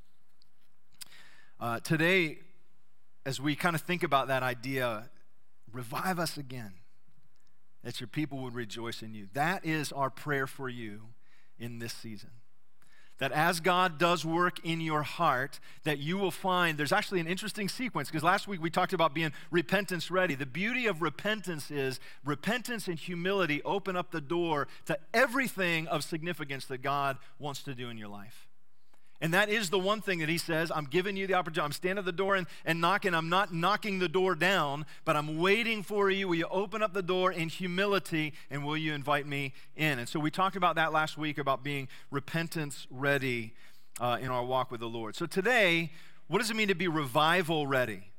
Uh, 1.60 1.80
today, 1.80 2.40
as 3.26 3.40
we 3.40 3.56
kind 3.56 3.76
of 3.76 3.82
think 3.82 4.04
about 4.04 4.28
that 4.28 4.42
idea, 4.42 5.10
revive 5.72 6.18
us 6.18 6.38
again, 6.38 6.74
that 7.84 8.00
your 8.00 8.08
people 8.08 8.40
would 8.40 8.56
rejoice 8.56 9.02
in 9.02 9.14
you. 9.14 9.28
That 9.34 9.64
is 9.64 9.92
our 9.92 10.10
prayer 10.10 10.48
for 10.48 10.70
you 10.70 11.02
in 11.60 11.80
this 11.80 11.94
season 11.94 12.32
that 13.24 13.32
as 13.32 13.62
God 13.62 13.98
does 13.98 14.25
work 14.25 14.60
in 14.65 14.82
your 14.82 15.01
heart, 15.01 15.62
that 15.86 15.98
you 15.98 16.18
will 16.18 16.30
find 16.30 16.77
there's 16.77 16.92
actually 16.92 17.22
an 17.22 17.27
interesting 17.27 17.70
sequence 17.70 18.10
because 18.10 18.22
last 18.22 18.50
week 18.50 18.62
we 18.62 18.70
talked 18.70 18.92
about 18.92 19.13
being 19.13 19.32
repentance 19.50 20.12
ready. 20.12 20.36
The 20.36 20.46
beauty 20.46 20.88
of 20.88 21.01
repentance 21.01 21.72
is 21.72 22.01
repentance 22.25 22.89
and 22.89 23.00
humility 23.00 23.62
open 23.63 23.96
up 23.96 24.12
the 24.12 24.20
door 24.20 24.68
to 24.88 24.98
everything 25.13 25.88
of 25.88 26.03
significance 26.03 26.65
that 26.65 26.82
God 26.82 27.18
wants 27.39 27.63
to 27.63 27.74
do 27.74 27.88
in 27.88 27.98
your 27.98 28.10
life. 28.10 28.50
And 29.24 29.34
that 29.34 29.48
is 29.48 29.70
the 29.70 29.80
one 29.80 30.01
thing 30.01 30.20
that 30.20 30.27
he 30.27 30.38
says 30.38 30.70
I'm 30.70 30.84
giving 30.84 31.15
you 31.15 31.27
the 31.27 31.36
opportunity. 31.36 31.65
I'm 31.65 31.72
standing 31.72 32.00
at 32.00 32.06
the 32.06 32.12
door 32.12 32.36
and, 32.36 32.46
and 32.65 32.82
knocking. 32.82 33.15
I'm 33.15 33.30
not 33.30 33.53
knocking 33.53 34.00
the 34.00 34.10
door 34.10 34.36
down, 34.36 34.86
but 35.06 35.15
I'm 35.15 35.39
waiting 35.39 35.82
for 35.82 36.12
you. 36.12 36.27
Will 36.27 36.36
you 36.36 36.48
open 36.51 36.84
up 36.84 36.94
the 36.94 37.01
door 37.01 37.32
in 37.32 37.48
humility 37.48 38.34
and 38.51 38.65
will 38.65 38.75
you 38.75 38.94
invite 38.94 39.25
me 39.25 39.53
in? 39.77 39.98
And 39.98 40.10
so 40.10 40.20
we 40.20 40.30
talked 40.30 40.58
about 40.58 40.75
that 40.75 40.92
last 40.92 41.18
week 41.18 41.38
about 41.38 41.63
being 41.63 41.88
repentance 42.12 42.86
ready 42.92 43.53
uh, 44.01 44.18
in 44.20 44.27
our 44.27 44.44
walk 44.44 44.72
with 44.72 44.82
the 44.82 44.89
Lord. 44.89 45.15
So 45.15 45.25
today, 45.25 45.94
what 46.27 46.39
does 46.39 46.51
it 46.51 46.58
mean 46.58 46.68
to 46.68 46.75
be 46.75 46.89
revival 46.89 47.65
ready? 47.65 48.12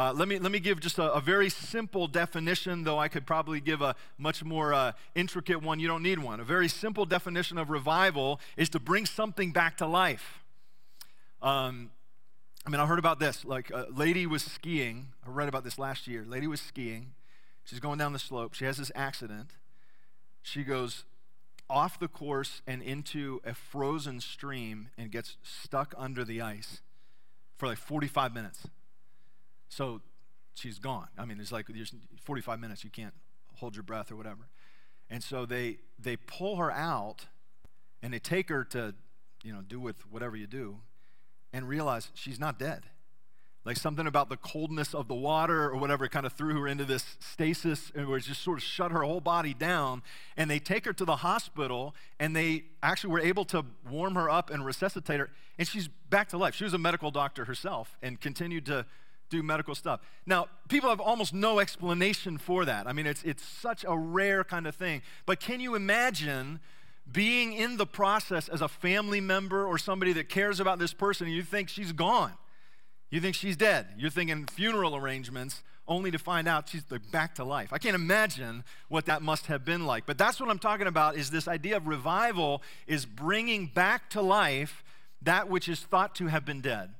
Uh, 0.00 0.14
let, 0.14 0.28
me, 0.28 0.38
let 0.38 0.50
me 0.50 0.58
give 0.58 0.80
just 0.80 0.98
a, 0.98 1.12
a, 1.12 1.20
very 1.20 1.50
simple 1.50 2.06
definition, 2.06 2.84
though 2.84 2.98
I 2.98 3.08
could 3.08 3.26
probably 3.26 3.60
give 3.60 3.82
a 3.82 3.94
much 4.16 4.42
more 4.42 4.72
uh, 4.72 4.92
intricate 5.14 5.62
one. 5.62 5.78
You 5.78 5.88
don't 5.88 6.02
need 6.02 6.18
one. 6.18 6.40
A 6.40 6.44
very 6.44 6.68
simple 6.68 7.04
definition 7.04 7.58
of 7.58 7.68
revival 7.68 8.40
is 8.56 8.70
to 8.70 8.80
bring 8.80 9.04
something 9.04 9.52
back 9.52 9.76
to 9.76 9.86
life. 9.86 10.42
Um, 11.42 11.90
I 12.64 12.70
mean, 12.70 12.80
I 12.80 12.86
heard 12.86 12.98
about 12.98 13.20
this. 13.20 13.44
Like, 13.44 13.68
a 13.68 13.88
lady 13.94 14.26
was 14.26 14.42
skiing. 14.42 15.08
I 15.26 15.28
read 15.28 15.50
about 15.50 15.64
this 15.64 15.78
last 15.78 16.08
year. 16.08 16.24
Lady 16.26 16.46
was 16.46 16.62
skiing. 16.62 17.12
She's 17.66 17.78
going 17.78 17.98
down 17.98 18.14
the 18.14 18.18
slope. 18.18 18.54
She 18.54 18.64
has 18.64 18.78
this 18.78 18.90
accident. 18.94 19.50
She 20.40 20.64
goes 20.64 21.04
off 21.68 22.00
the 22.00 22.08
course 22.08 22.62
and 22.66 22.80
into 22.80 23.42
a 23.44 23.52
frozen 23.52 24.22
stream 24.22 24.88
and 24.96 25.10
gets 25.10 25.36
stuck 25.42 25.94
under 25.98 26.24
the 26.24 26.40
ice 26.40 26.80
for 27.58 27.66
like 27.66 27.76
45 27.76 28.32
minutes. 28.32 28.66
So 29.70 30.02
she's 30.54 30.78
gone. 30.78 31.08
I 31.16 31.24
mean, 31.24 31.40
it's 31.40 31.52
like 31.52 31.66
45 32.22 32.60
minutes, 32.60 32.84
you 32.84 32.90
can't 32.90 33.14
hold 33.56 33.74
your 33.74 33.82
breath 33.82 34.12
or 34.12 34.16
whatever. 34.16 34.48
And 35.08 35.22
so 35.22 35.46
they, 35.46 35.78
they 35.98 36.16
pull 36.16 36.56
her 36.56 36.70
out 36.70 37.26
and 38.02 38.12
they 38.12 38.18
take 38.18 38.48
her 38.48 38.64
to, 38.64 38.94
you 39.42 39.52
know, 39.52 39.62
do 39.62 39.80
with 39.80 40.10
whatever 40.10 40.36
you 40.36 40.46
do 40.46 40.78
and 41.52 41.68
realize 41.68 42.10
she's 42.14 42.38
not 42.38 42.58
dead. 42.58 42.82
Like 43.64 43.76
something 43.76 44.06
about 44.06 44.30
the 44.30 44.38
coldness 44.38 44.94
of 44.94 45.06
the 45.06 45.14
water 45.14 45.64
or 45.64 45.76
whatever 45.76 46.08
kind 46.08 46.24
of 46.24 46.32
threw 46.32 46.58
her 46.60 46.66
into 46.66 46.86
this 46.86 47.16
stasis 47.20 47.92
and 47.94 48.06
was 48.06 48.24
just 48.24 48.42
sort 48.42 48.58
of 48.58 48.64
shut 48.64 48.90
her 48.90 49.02
whole 49.02 49.20
body 49.20 49.52
down. 49.52 50.02
And 50.36 50.50
they 50.50 50.58
take 50.58 50.86
her 50.86 50.94
to 50.94 51.04
the 51.04 51.16
hospital 51.16 51.94
and 52.18 52.34
they 52.34 52.64
actually 52.82 53.12
were 53.12 53.20
able 53.20 53.44
to 53.46 53.64
warm 53.88 54.14
her 54.14 54.30
up 54.30 54.48
and 54.48 54.64
resuscitate 54.64 55.20
her. 55.20 55.30
And 55.58 55.68
she's 55.68 55.88
back 55.88 56.30
to 56.30 56.38
life. 56.38 56.54
She 56.54 56.64
was 56.64 56.72
a 56.72 56.78
medical 56.78 57.10
doctor 57.10 57.44
herself 57.44 57.98
and 58.02 58.18
continued 58.18 58.64
to 58.66 58.86
do 59.30 59.42
medical 59.42 59.74
stuff. 59.74 60.00
Now, 60.26 60.48
people 60.68 60.90
have 60.90 61.00
almost 61.00 61.32
no 61.32 61.60
explanation 61.60 62.36
for 62.36 62.64
that. 62.64 62.86
I 62.86 62.92
mean, 62.92 63.06
it's, 63.06 63.22
it's 63.22 63.42
such 63.42 63.84
a 63.88 63.96
rare 63.96 64.44
kind 64.44 64.66
of 64.66 64.74
thing. 64.74 65.02
But 65.24 65.40
can 65.40 65.60
you 65.60 65.74
imagine 65.74 66.60
being 67.10 67.52
in 67.54 67.76
the 67.76 67.86
process 67.86 68.48
as 68.48 68.60
a 68.60 68.68
family 68.68 69.20
member 69.20 69.64
or 69.64 69.78
somebody 69.78 70.12
that 70.14 70.28
cares 70.28 70.60
about 70.60 70.78
this 70.78 70.92
person 70.92 71.26
and 71.26 71.34
you 71.34 71.42
think 71.42 71.68
she's 71.68 71.92
gone? 71.92 72.32
You 73.10 73.20
think 73.20 73.34
she's 73.34 73.56
dead. 73.56 73.88
You're 73.96 74.10
thinking 74.10 74.46
funeral 74.46 74.94
arrangements 74.94 75.62
only 75.88 76.10
to 76.12 76.18
find 76.18 76.46
out 76.46 76.68
she's 76.68 76.84
back 77.10 77.34
to 77.34 77.44
life. 77.44 77.72
I 77.72 77.78
can't 77.78 77.96
imagine 77.96 78.62
what 78.88 79.06
that 79.06 79.22
must 79.22 79.46
have 79.46 79.64
been 79.64 79.86
like. 79.86 80.06
But 80.06 80.18
that's 80.18 80.40
what 80.40 80.48
I'm 80.48 80.60
talking 80.60 80.86
about 80.86 81.16
is 81.16 81.30
this 81.30 81.48
idea 81.48 81.76
of 81.76 81.88
revival 81.88 82.62
is 82.86 83.04
bringing 83.06 83.66
back 83.66 84.08
to 84.10 84.22
life 84.22 84.84
that 85.22 85.48
which 85.48 85.68
is 85.68 85.80
thought 85.80 86.14
to 86.16 86.28
have 86.28 86.44
been 86.44 86.60
dead. 86.60 86.90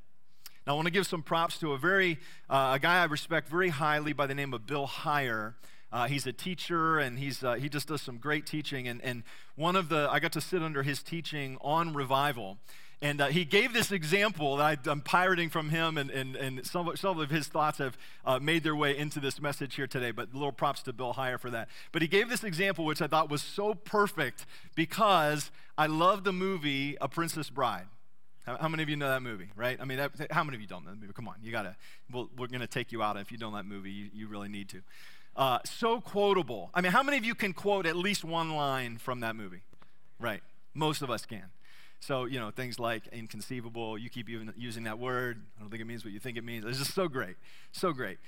Now, 0.67 0.75
I 0.75 0.77
want 0.77 0.87
to 0.87 0.93
give 0.93 1.07
some 1.07 1.23
props 1.23 1.59
to 1.61 1.73
a 1.73 1.79
very 1.79 2.19
uh, 2.49 2.73
a 2.75 2.79
guy 2.79 3.03
I 3.03 3.05
respect 3.05 3.49
very 3.49 3.71
highly 3.71 4.13
by 4.13 4.27
the 4.27 4.35
name 4.35 4.53
of 4.53 4.67
Bill 4.67 4.87
Hyer. 4.87 5.55
Uh, 5.93 6.07
he's 6.07 6.27
a 6.27 6.33
teacher 6.33 6.99
and 6.99 7.19
he's, 7.19 7.43
uh, 7.43 7.55
he 7.55 7.69
just 7.69 7.89
does 7.89 8.03
some 8.03 8.19
great 8.19 8.47
teaching. 8.47 8.87
And, 8.87 9.03
and 9.03 9.25
one 9.57 9.75
of 9.75 9.89
the, 9.89 10.09
I 10.11 10.21
got 10.21 10.33
to 10.33 10.41
sit 10.41 10.63
under 10.63 10.83
his 10.83 11.03
teaching 11.03 11.59
on 11.63 11.95
revival. 11.95 12.59
And 13.03 13.23
uh, 13.23 13.29
he 13.29 13.47
gave 13.47 13.73
this 13.73 13.91
example 13.91 14.57
that 14.57 14.87
I, 14.87 14.91
am 14.91 15.01
pirating 15.01 15.49
from 15.49 15.71
him, 15.71 15.97
and, 15.97 16.11
and, 16.11 16.37
and 16.37 16.67
some, 16.67 16.95
some 16.97 17.19
of 17.19 17.31
his 17.31 17.49
thoughts 17.49 17.79
have 17.79 17.97
uh, 18.27 18.39
made 18.39 18.63
their 18.63 18.77
way 18.77 18.97
into 18.97 19.21
this 19.21 19.41
message 19.41 19.75
here 19.75 19.87
today. 19.87 20.11
But 20.11 20.35
little 20.35 20.53
props 20.53 20.83
to 20.83 20.93
Bill 20.93 21.15
Hyer 21.15 21.39
for 21.39 21.49
that. 21.49 21.71
But 21.93 22.03
he 22.03 22.09
gave 22.09 22.29
this 22.29 22.45
example, 22.45 22.85
which 22.85 23.01
I 23.01 23.07
thought 23.07 23.31
was 23.31 23.43
so 23.43 23.73
perfect 23.73 24.45
because 24.75 25.51
I 25.79 25.87
love 25.87 26.25
the 26.25 26.33
movie 26.33 26.99
A 27.01 27.09
Princess 27.09 27.49
Bride. 27.49 27.87
How, 28.45 28.69
many 28.69 28.83
of 28.83 28.89
you 28.89 28.97
know 28.97 29.09
that 29.09 29.23
movie, 29.23 29.51
right? 29.55 29.79
I 29.81 29.85
mean, 29.85 29.99
that, 29.99 30.13
how 30.31 30.43
many 30.43 30.57
of 30.57 30.61
you 30.61 30.67
don't 30.67 30.85
know 30.85 30.91
that 30.91 31.01
movie? 31.01 31.13
Come 31.13 31.29
on, 31.29 31.35
you 31.43 31.53
gotta, 31.53 31.77
we 32.13 32.27
we 32.37 32.45
are 32.45 32.49
gonna 32.49 32.67
take 32.67 32.91
you 32.91 33.03
out. 33.03 33.17
If 33.17 33.31
you 33.31 33.39
don't 33.39 33.53
know 33.53 33.59
that 33.59 33.67
movie, 33.67 33.91
you, 33.91 34.11
you 34.13 34.29
really 34.29 34.49
need 34.49 34.69
to. 34.71 34.81
Uh, 35.37 35.59
so 35.65 36.01
quotable. 36.01 36.71
I 36.75 36.81
mean, 36.81 36.93
how 36.93 37.03
many 37.03 37.19
of 37.19 37.25
you 37.25 37.35
can 37.35 37.53
quote 37.53 37.87
at 37.87 37.97
least 37.97 38.25
one 38.25 38.55
line 38.55 38.99
from 38.99 39.21
that 39.21 39.37
movie? 39.37 39.63
Right, 40.19 40.43
most 40.75 41.03
of 41.03 41.11
us 41.11 41.27
can. 41.27 41.51
So, 42.01 42.25
you 42.25 42.41
know, 42.41 42.51
things 42.51 42.79
like 42.79 43.07
inconceivable, 43.09 43.99
you 43.99 44.09
keep 44.09 44.27
using 44.29 44.85
that 44.85 44.99
word. 44.99 45.43
I 45.59 45.61
don't 45.61 45.71
think 45.71 45.83
it 45.83 45.87
means 45.87 46.03
what 46.03 46.15
you 46.15 46.19
think 46.19 46.39
it 46.39 46.45
means. 46.45 46.65
It's 46.65 46.79
just 46.79 46.95
so 46.95 47.09
great, 47.09 47.37
so 47.73 47.93
great. 47.93 48.19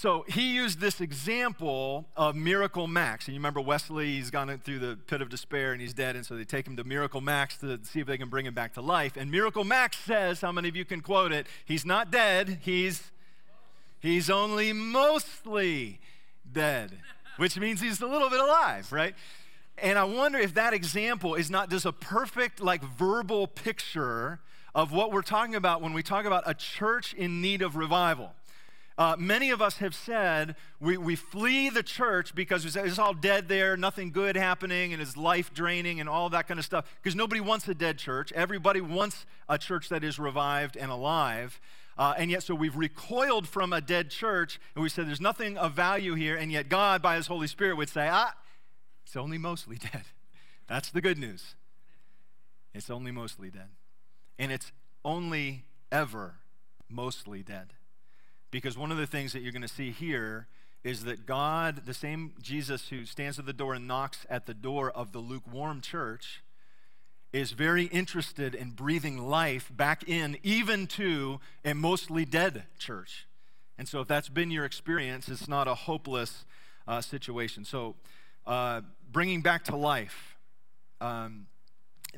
So 0.00 0.24
he 0.26 0.54
used 0.54 0.80
this 0.80 1.02
example 1.02 2.06
of 2.16 2.34
Miracle 2.34 2.86
Max. 2.86 3.28
And 3.28 3.34
you 3.34 3.38
remember 3.38 3.60
Westley, 3.60 4.12
he's 4.12 4.30
gone 4.30 4.58
through 4.64 4.78
the 4.78 4.96
pit 4.96 5.20
of 5.20 5.28
despair 5.28 5.72
and 5.72 5.80
he's 5.82 5.92
dead. 5.92 6.16
And 6.16 6.24
so 6.24 6.36
they 6.36 6.44
take 6.44 6.66
him 6.66 6.74
to 6.78 6.84
Miracle 6.84 7.20
Max 7.20 7.58
to 7.58 7.78
see 7.84 8.00
if 8.00 8.06
they 8.06 8.16
can 8.16 8.30
bring 8.30 8.46
him 8.46 8.54
back 8.54 8.72
to 8.74 8.80
life. 8.80 9.18
And 9.18 9.30
Miracle 9.30 9.62
Max 9.62 9.98
says, 9.98 10.40
how 10.40 10.52
many 10.52 10.70
of 10.70 10.74
you 10.74 10.86
can 10.86 11.02
quote 11.02 11.32
it? 11.32 11.46
He's 11.66 11.84
not 11.84 12.10
dead, 12.10 12.60
he's, 12.62 13.10
he's 14.00 14.30
only 14.30 14.72
mostly 14.72 16.00
dead, 16.50 16.92
which 17.36 17.60
means 17.60 17.82
he's 17.82 18.00
a 18.00 18.06
little 18.06 18.30
bit 18.30 18.40
alive, 18.40 18.90
right? 18.90 19.14
And 19.76 19.98
I 19.98 20.04
wonder 20.04 20.38
if 20.38 20.54
that 20.54 20.72
example 20.72 21.34
is 21.34 21.50
not 21.50 21.68
just 21.68 21.84
a 21.84 21.92
perfect, 21.92 22.62
like, 22.62 22.82
verbal 22.82 23.46
picture 23.46 24.40
of 24.74 24.92
what 24.92 25.12
we're 25.12 25.20
talking 25.20 25.56
about 25.56 25.82
when 25.82 25.92
we 25.92 26.02
talk 26.02 26.24
about 26.24 26.44
a 26.46 26.54
church 26.54 27.12
in 27.12 27.42
need 27.42 27.60
of 27.60 27.76
revival. 27.76 28.32
Uh, 28.98 29.16
many 29.18 29.50
of 29.50 29.62
us 29.62 29.78
have 29.78 29.94
said 29.94 30.56
we, 30.78 30.96
we 30.96 31.16
flee 31.16 31.70
the 31.70 31.82
church 31.82 32.34
because 32.34 32.76
it's 32.76 32.98
all 32.98 33.14
dead 33.14 33.48
there, 33.48 33.76
nothing 33.76 34.10
good 34.10 34.36
happening, 34.36 34.92
and 34.92 35.00
it's 35.00 35.16
life 35.16 35.54
draining 35.54 36.00
and 36.00 36.08
all 36.08 36.28
that 36.28 36.46
kind 36.46 36.60
of 36.60 36.66
stuff. 36.66 36.84
Because 37.02 37.16
nobody 37.16 37.40
wants 37.40 37.66
a 37.68 37.74
dead 37.74 37.98
church. 37.98 38.32
Everybody 38.32 38.80
wants 38.80 39.24
a 39.48 39.56
church 39.56 39.88
that 39.88 40.04
is 40.04 40.18
revived 40.18 40.76
and 40.76 40.90
alive. 40.90 41.60
Uh, 41.96 42.14
and 42.16 42.30
yet, 42.30 42.42
so 42.42 42.54
we've 42.54 42.76
recoiled 42.76 43.46
from 43.48 43.72
a 43.72 43.80
dead 43.80 44.10
church 44.10 44.60
and 44.74 44.82
we 44.82 44.88
said 44.88 45.06
there's 45.06 45.20
nothing 45.20 45.58
of 45.58 45.72
value 45.72 46.14
here. 46.14 46.36
And 46.36 46.50
yet, 46.50 46.68
God, 46.68 47.02
by 47.02 47.16
His 47.16 47.26
Holy 47.26 47.46
Spirit, 47.46 47.76
would 47.76 47.88
say, 47.88 48.08
ah, 48.10 48.34
it's 49.04 49.16
only 49.16 49.38
mostly 49.38 49.76
dead. 49.92 50.04
That's 50.66 50.90
the 50.90 51.00
good 51.00 51.18
news. 51.18 51.54
It's 52.72 52.90
only 52.90 53.10
mostly 53.10 53.50
dead. 53.50 53.70
And 54.38 54.52
it's 54.52 54.72
only 55.04 55.64
ever 55.90 56.36
mostly 56.88 57.42
dead. 57.42 57.74
Because 58.50 58.76
one 58.76 58.90
of 58.90 58.98
the 58.98 59.06
things 59.06 59.32
that 59.32 59.40
you're 59.40 59.52
going 59.52 59.62
to 59.62 59.68
see 59.68 59.90
here 59.90 60.46
is 60.82 61.04
that 61.04 61.26
God, 61.26 61.84
the 61.86 61.94
same 61.94 62.32
Jesus 62.40 62.88
who 62.88 63.04
stands 63.04 63.38
at 63.38 63.46
the 63.46 63.52
door 63.52 63.74
and 63.74 63.86
knocks 63.86 64.26
at 64.30 64.46
the 64.46 64.54
door 64.54 64.90
of 64.90 65.12
the 65.12 65.18
lukewarm 65.18 65.80
church, 65.80 66.42
is 67.32 67.52
very 67.52 67.84
interested 67.84 68.54
in 68.54 68.70
breathing 68.70 69.18
life 69.18 69.70
back 69.74 70.08
in, 70.08 70.36
even 70.42 70.86
to 70.86 71.38
a 71.64 71.74
mostly 71.74 72.24
dead 72.24 72.64
church. 72.78 73.26
And 73.78 73.88
so, 73.88 74.00
if 74.00 74.08
that's 74.08 74.28
been 74.28 74.50
your 74.50 74.64
experience, 74.64 75.28
it's 75.28 75.48
not 75.48 75.68
a 75.68 75.74
hopeless 75.74 76.44
uh, 76.88 77.00
situation. 77.00 77.64
So, 77.64 77.94
uh, 78.46 78.80
bringing 79.12 79.42
back 79.42 79.64
to 79.64 79.76
life. 79.76 80.36
Um, 81.00 81.46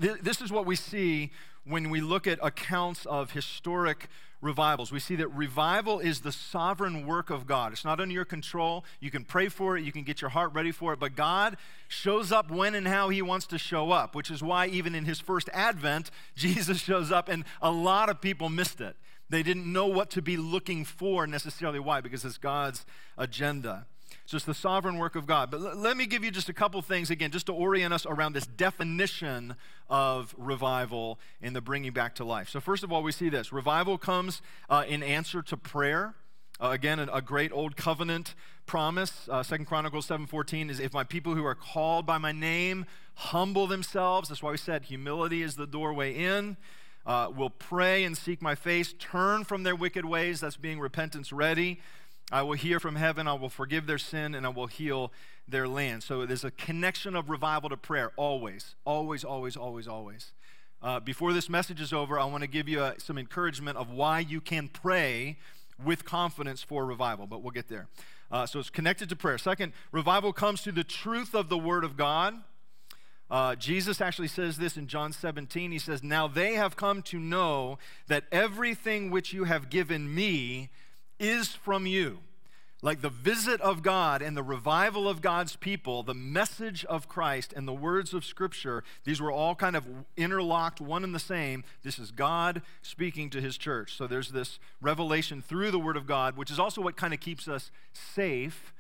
th- 0.01 0.21
this 0.23 0.41
is 0.41 0.51
what 0.51 0.67
we 0.67 0.77
see 0.77 1.31
when 1.65 1.91
we 1.91 2.01
look 2.01 2.27
at 2.27 2.39
accounts 2.43 3.07
of 3.07 3.33
historic 3.33 4.09
revivals. 4.43 4.93
We 4.93 4.99
see 4.99 5.17
that 5.17 5.29
revival 5.29 6.01
is 6.01 6.21
the 6.21 6.33
sovereign 6.33 7.07
work 7.07 7.31
of 7.31 7.47
God. 7.47 7.73
It's 7.73 7.85
not 7.85 8.01
under 8.01 8.13
your 8.13 8.27
control. 8.27 8.85
You 9.01 9.11
can 9.11 9.25
pray 9.25 9.49
for 9.49 9.79
it, 9.79 9.85
you 9.85 9.93
can 9.93 10.03
get 10.03 10.21
your 10.21 10.31
heart 10.31 10.53
ready 10.53 10.73
for 10.73 10.93
it, 10.93 10.99
but 10.99 11.17
God 11.17 11.57
shows 11.89 12.33
up 12.33 12.51
when 12.51 12.75
and 12.75 12.87
how 12.87 13.09
He 13.09 13.23
wants 13.23 13.47
to 13.47 13.59
show 13.59 13.93
up, 13.93 14.15
which 14.15 14.31
is 14.31 14.43
why 14.43 14.67
even 14.67 14.95
in 14.95 15.07
His 15.07 15.21
first 15.21 15.49
advent, 15.55 16.11
Jesus 16.35 16.79
shows 16.79 17.11
up, 17.11 17.29
and 17.29 17.45
a 17.63 17.71
lot 17.71 18.11
of 18.11 18.21
people 18.21 18.51
missed 18.51 18.81
it. 18.81 18.97
They 19.31 19.43
didn't 19.43 19.73
know 19.73 19.87
what 19.87 20.11
to 20.11 20.21
be 20.21 20.37
looking 20.37 20.85
for 20.85 21.27
necessarily. 21.27 21.79
Why? 21.79 22.03
Because 22.03 22.23
it's 22.25 22.37
God's 22.37 22.85
agenda. 23.17 23.87
It's 24.35 24.45
the 24.45 24.55
sovereign 24.55 24.99
work 24.99 25.17
of 25.17 25.27
God. 25.27 25.51
But 25.51 25.61
l- 25.61 25.77
let 25.77 25.97
me 25.97 26.07
give 26.07 26.25
you 26.25 26.31
just 26.31 26.49
a 26.49 26.53
couple 26.53 26.81
things 26.83 27.11
again, 27.11 27.31
just 27.31 27.47
to 27.47 27.53
orient 27.53 27.93
us 27.93 28.07
around 28.07 28.33
this 28.33 28.47
definition 28.47 29.57
of 29.89 30.35
revival 30.39 31.19
and 31.41 31.55
the 31.55 31.61
bringing 31.61 31.93
back 31.93 32.15
to 32.17 32.25
life. 32.25 32.49
So, 32.49 32.61
first 32.61 32.85
of 32.85 32.93
all, 32.93 33.03
we 33.03 33.13
see 33.13 33.29
this 33.29 33.53
revival 33.53 33.99
comes 33.99 34.43
uh, 34.69 34.85
in 34.87 35.03
answer 35.03 35.43
to 35.43 35.57
prayer. 35.57 36.15
Uh, 36.61 36.71
again, 36.71 36.99
a, 36.99 37.07
a, 37.13 37.23
great 37.23 37.53
old 37.53 37.77
covenant 37.77 38.35
promise. 38.67 39.29
Uh, 39.29 39.43
Second 39.43 39.67
Chronicles 39.67 40.07
7:14 40.07 40.71
is, 40.71 40.79
"If 40.79 40.93
my 40.93 41.05
people 41.05 41.35
who 41.35 41.45
are 41.45 41.55
called 41.55 42.07
by 42.07 42.19
my 42.19 42.33
name 42.33 42.87
humble 43.15 43.67
themselves," 43.67 44.29
that's 44.29 44.43
why 44.43 44.53
we 44.53 44.57
said 44.57 44.85
humility 44.85 45.43
is 45.43 45.57
the 45.57 45.67
doorway 45.67 46.15
in. 46.15 46.57
Uh, 47.05 47.29
will 47.37 47.51
pray 47.51 48.05
and 48.05 48.17
seek 48.17 48.41
my 48.41 48.55
face, 48.55 48.95
turn 48.97 49.43
from 49.43 49.65
their 49.65 49.75
wicked 49.75 50.05
ways. 50.05 50.41
That's 50.41 50.57
being 50.57 50.79
repentance 50.79 51.33
ready. 51.33 51.81
I 52.33 52.41
will 52.43 52.55
hear 52.55 52.81
from 52.81 52.97
heaven, 52.97 53.29
I 53.29 53.35
will 53.35 53.51
forgive 53.51 53.87
their 53.87 53.99
sin, 53.99 54.35
and 54.35 54.47
I 54.47 54.49
will 54.49 54.67
heal 54.67 55.13
their 55.47 55.69
land. 55.69 56.03
So 56.03 56.25
there's 56.25 56.45
a 56.45 56.51
connection 56.51 57.15
of 57.15 57.29
revival 57.29 57.69
to 57.69 57.77
prayer, 57.77 58.11
always, 58.17 58.75
always, 58.87 59.23
always, 59.23 59.55
always, 59.55 59.87
always. 59.87 60.33
Uh, 60.81 60.99
before 60.99 61.35
this 61.35 61.51
message 61.51 61.79
is 61.79 61.93
over, 61.93 62.19
I 62.19 62.25
want 62.25 62.43
to 62.43 62.49
give 62.49 62.71
you 62.71 62.81
uh, 62.81 62.95
some 62.97 63.19
encouragement 63.19 63.77
of 63.77 63.91
why 63.91 64.21
you 64.21 64.41
can 64.41 64.69
pray 64.69 65.37
with 65.85 66.07
confidence 66.07 66.63
for 66.63 66.87
revival, 66.87 67.27
but 67.27 67.43
we'll 67.43 67.51
get 67.51 67.69
there. 67.69 67.89
Uh, 68.31 68.47
so 68.47 68.59
it's 68.59 68.71
connected 68.71 69.11
to 69.11 69.17
prayer. 69.17 69.37
Second, 69.37 69.75
revival 69.93 70.33
comes 70.33 70.63
to 70.63 70.73
the 70.73 70.85
truth 70.85 71.35
of 71.35 71.51
the 71.51 71.59
Word 71.59 71.85
of 71.85 71.99
God. 71.99 72.35
Uh, 73.31 73.57
Jesus 73.57 74.01
actually 74.01 74.29
says 74.29 74.57
this 74.57 74.79
in 74.79 74.87
John 74.87 75.13
17. 75.13 75.71
He 75.71 75.79
says, 75.79 76.03
Now 76.03 76.29
they 76.29 76.55
have 76.55 76.77
come 76.77 77.03
to 77.03 77.19
know 77.19 77.79
that 78.09 78.25
everything 78.33 79.11
which 79.11 79.35
you 79.35 79.45
have 79.45 79.69
given 79.69 80.15
me 80.15 80.71
is 81.23 81.49
from 81.49 81.87
you. 81.87 82.19
Like 82.85 83.01
the 83.01 83.11
visit 83.11 83.61
of 83.61 83.85
God 83.85 84.23
and 84.23 84.37
the 84.37 84.43
revival 84.43 85.09
of 85.09 85.23
God's 85.23 85.55
people, 85.55 86.03
the 86.03 86.15
message 86.15 86.85
of 86.87 87.09
Christ 87.09 87.53
and 87.55 87.67
the 87.67 87.73
words 87.73 88.13
of 88.13 88.25
Scripture, 88.25 88.83
these 89.05 89.21
were 89.21 89.31
all 89.31 89.55
kind 89.55 89.77
of 89.77 89.87
interlocked, 90.17 90.81
one 90.81 91.05
and 91.05 91.15
the 91.15 91.21
same. 91.21 91.63
This 91.85 92.01
is 92.01 92.11
God 92.11 92.61
speaking 92.83 93.31
to 93.31 93.41
his 93.41 93.57
church. 93.57 93.97
So 93.97 94.09
there's 94.09 94.33
this 94.33 94.59
revelation 94.81 95.43
through 95.43 95.71
the 95.71 95.79
Word 95.79 95.97
of 95.97 96.09
God, 96.09 96.37
which 96.37 96.51
is 96.51 96.59
also 96.59 96.81
what 96.81 96.97
kind 96.97 97.15
of 97.15 97.21
keeps 97.21 97.47
us 97.47 97.71
safe 97.93 98.73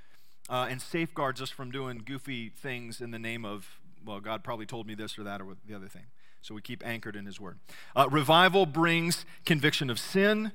uh, 0.50 0.66
and 0.68 0.82
safeguards 0.82 1.40
us 1.40 1.50
from 1.50 1.70
doing 1.70 2.02
goofy 2.04 2.48
things 2.48 3.00
in 3.00 3.12
the 3.12 3.20
name 3.20 3.44
of, 3.44 3.78
well, 4.04 4.18
God 4.18 4.42
probably 4.42 4.66
told 4.66 4.88
me 4.88 4.96
this 4.96 5.16
or 5.16 5.22
that 5.22 5.40
or 5.40 5.46
the 5.64 5.76
other 5.76 5.86
thing. 5.86 6.06
So 6.40 6.56
we 6.56 6.60
keep 6.60 6.84
anchored 6.84 7.14
in 7.14 7.24
his 7.24 7.40
Word. 7.40 7.60
Uh, 7.94 8.08
revival 8.10 8.66
brings 8.66 9.24
conviction 9.46 9.90
of 9.90 10.00
sin. 10.00 10.50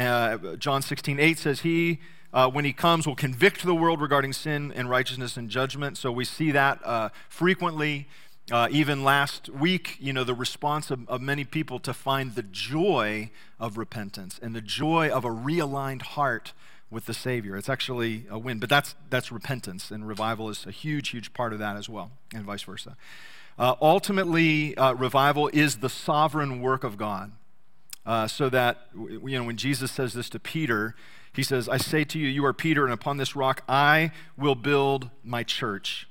Uh, 0.00 0.56
John 0.56 0.82
16, 0.82 1.20
8 1.20 1.38
says, 1.38 1.60
He, 1.60 2.00
uh, 2.32 2.50
when 2.50 2.64
He 2.64 2.72
comes, 2.72 3.06
will 3.06 3.16
convict 3.16 3.64
the 3.64 3.74
world 3.74 4.00
regarding 4.00 4.32
sin 4.32 4.72
and 4.74 4.88
righteousness 4.88 5.36
and 5.36 5.50
judgment. 5.50 5.98
So 5.98 6.10
we 6.10 6.24
see 6.24 6.50
that 6.52 6.80
uh, 6.84 7.10
frequently. 7.28 8.08
Uh, 8.50 8.66
even 8.72 9.04
last 9.04 9.48
week, 9.48 9.96
you 10.00 10.12
know, 10.12 10.24
the 10.24 10.34
response 10.34 10.90
of, 10.90 11.08
of 11.08 11.20
many 11.20 11.44
people 11.44 11.78
to 11.78 11.94
find 11.94 12.34
the 12.34 12.42
joy 12.42 13.30
of 13.60 13.78
repentance 13.78 14.40
and 14.42 14.56
the 14.56 14.60
joy 14.60 15.08
of 15.08 15.24
a 15.24 15.28
realigned 15.28 16.02
heart 16.02 16.52
with 16.90 17.06
the 17.06 17.14
Savior. 17.14 17.56
It's 17.56 17.68
actually 17.68 18.26
a 18.28 18.38
win, 18.38 18.58
but 18.58 18.68
that's, 18.68 18.96
that's 19.08 19.30
repentance, 19.30 19.92
and 19.92 20.08
revival 20.08 20.48
is 20.48 20.66
a 20.66 20.72
huge, 20.72 21.10
huge 21.10 21.32
part 21.32 21.52
of 21.52 21.60
that 21.60 21.76
as 21.76 21.88
well, 21.88 22.10
and 22.34 22.44
vice 22.44 22.62
versa. 22.62 22.96
Uh, 23.56 23.76
ultimately, 23.80 24.76
uh, 24.76 24.94
revival 24.94 25.48
is 25.52 25.76
the 25.76 25.88
sovereign 25.88 26.60
work 26.60 26.82
of 26.82 26.96
God. 26.96 27.30
Uh, 28.10 28.26
so 28.26 28.48
that, 28.48 28.88
you 28.92 29.38
know, 29.38 29.44
when 29.44 29.56
Jesus 29.56 29.92
says 29.92 30.14
this 30.14 30.28
to 30.30 30.40
Peter, 30.40 30.96
he 31.32 31.44
says, 31.44 31.68
I 31.68 31.76
say 31.76 32.02
to 32.02 32.18
you, 32.18 32.26
you 32.26 32.44
are 32.44 32.52
Peter, 32.52 32.82
and 32.82 32.92
upon 32.92 33.18
this 33.18 33.36
rock 33.36 33.62
I 33.68 34.10
will 34.36 34.56
build 34.56 35.10
my 35.22 35.44
church, 35.44 36.08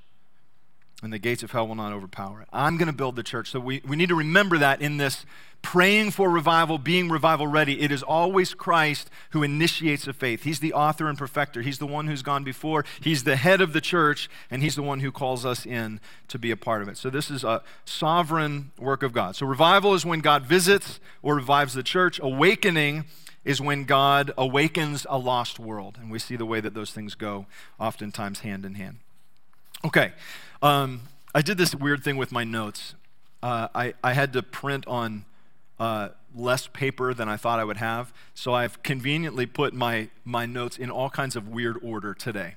and 1.04 1.12
the 1.12 1.20
gates 1.20 1.44
of 1.44 1.52
hell 1.52 1.68
will 1.68 1.76
not 1.76 1.92
overpower 1.92 2.42
it. 2.42 2.48
I'm 2.54 2.78
going 2.78 2.88
to 2.88 2.96
build 2.96 3.18
the 3.18 3.24
church. 3.24 3.52
So 3.52 3.60
we, 3.60 3.82
we 3.86 3.98
need 3.98 4.08
to 4.08 4.16
remember 4.16 4.58
that 4.60 4.82
in 4.82 4.96
this 4.96 5.26
praying 5.62 6.12
for 6.12 6.30
revival, 6.30 6.78
being 6.78 7.10
revival 7.10 7.48
ready. 7.48 7.82
It 7.82 7.92
is 7.92 8.02
always 8.02 8.54
Christ 8.54 9.10
who 9.32 9.44
initiates 9.44 10.08
a 10.08 10.14
faith. 10.14 10.44
He's 10.44 10.60
the 10.60 10.74
author 10.74 11.08
and 11.08 11.18
perfecter. 11.18 11.62
He's 11.62 11.80
the 11.80 11.86
one 11.86 12.08
who's 12.08 12.22
gone 12.22 12.44
before. 12.44 12.86
He's 13.02 13.24
the 13.24 13.36
head 13.36 13.62
of 13.62 13.74
the 13.74 13.82
church, 13.82 14.30
and 14.50 14.64
He's 14.64 14.76
the 14.76 14.84
one 14.84 15.02
who 15.02 15.12
calls 15.12 15.46
us 15.46 15.66
in 15.66 16.00
to 16.30 16.40
be 16.40 16.52
a 16.52 16.58
part 16.58 16.82
of 16.82 16.88
it. 16.88 16.98
So 16.98 17.10
this 17.10 17.30
is 17.30 17.44
a 17.44 17.62
sovereign 17.86 18.72
work 18.80 19.04
of 19.04 19.14
God. 19.14 19.36
So 19.36 19.46
revival 19.46 19.94
is 19.94 20.06
when 20.06 20.22
God 20.22 20.46
visits 20.46 21.00
or 21.22 21.36
revives 21.36 21.74
the 21.74 21.84
church. 21.84 22.20
Awakening 22.22 23.06
is 23.46 23.62
when 23.62 23.84
God 23.84 24.32
awakens 24.38 25.06
a 25.10 25.18
lost 25.18 25.60
world. 25.60 25.98
And 26.02 26.12
we 26.12 26.20
see 26.20 26.36
the 26.36 26.46
way 26.46 26.62
that 26.62 26.74
those 26.74 26.92
things 26.92 27.16
go 27.16 27.46
oftentimes 27.80 28.40
hand 28.40 28.66
in 28.66 28.76
hand. 28.76 28.98
Okay. 29.86 30.12
Um, 30.62 31.02
I 31.34 31.42
did 31.42 31.58
this 31.58 31.74
weird 31.74 32.04
thing 32.04 32.18
with 32.18 32.32
my 32.32 32.44
notes. 32.44 32.96
Uh, 33.42 33.70
I, 33.74 33.94
I 34.04 34.14
had 34.14 34.34
to 34.34 34.44
print 34.44 34.86
on 34.88 35.26
uh, 35.80 36.10
less 36.36 36.68
paper 36.68 37.14
than 37.14 37.30
I 37.30 37.38
thought 37.38 37.60
I 37.60 37.64
would 37.64 37.78
have. 37.78 38.14
So 38.34 38.54
I've 38.54 38.82
conveniently 38.84 39.46
put 39.46 39.74
my, 39.74 40.10
my 40.26 40.46
notes 40.46 40.78
in 40.78 40.90
all 40.92 41.10
kinds 41.10 41.36
of 41.36 41.48
weird 41.48 41.78
order 41.82 42.14
today. 42.14 42.56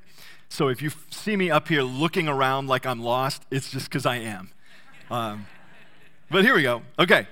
So 0.49 0.69
if 0.69 0.83
you 0.83 0.91
see 1.11 1.37
me 1.37 1.51
up 1.51 1.69
here 1.69 1.83
looking 1.83 2.29
around 2.29 2.67
like 2.67 2.85
I'm 2.85 3.01
lost, 3.01 3.45
it's 3.51 3.71
just 3.71 3.89
because 3.89 4.05
I 4.05 4.17
am. 4.17 4.51
Um, 5.11 5.47
but 6.31 6.45
here 6.45 6.55
we 6.55 6.63
go. 6.63 6.83
Okay. 6.99 7.27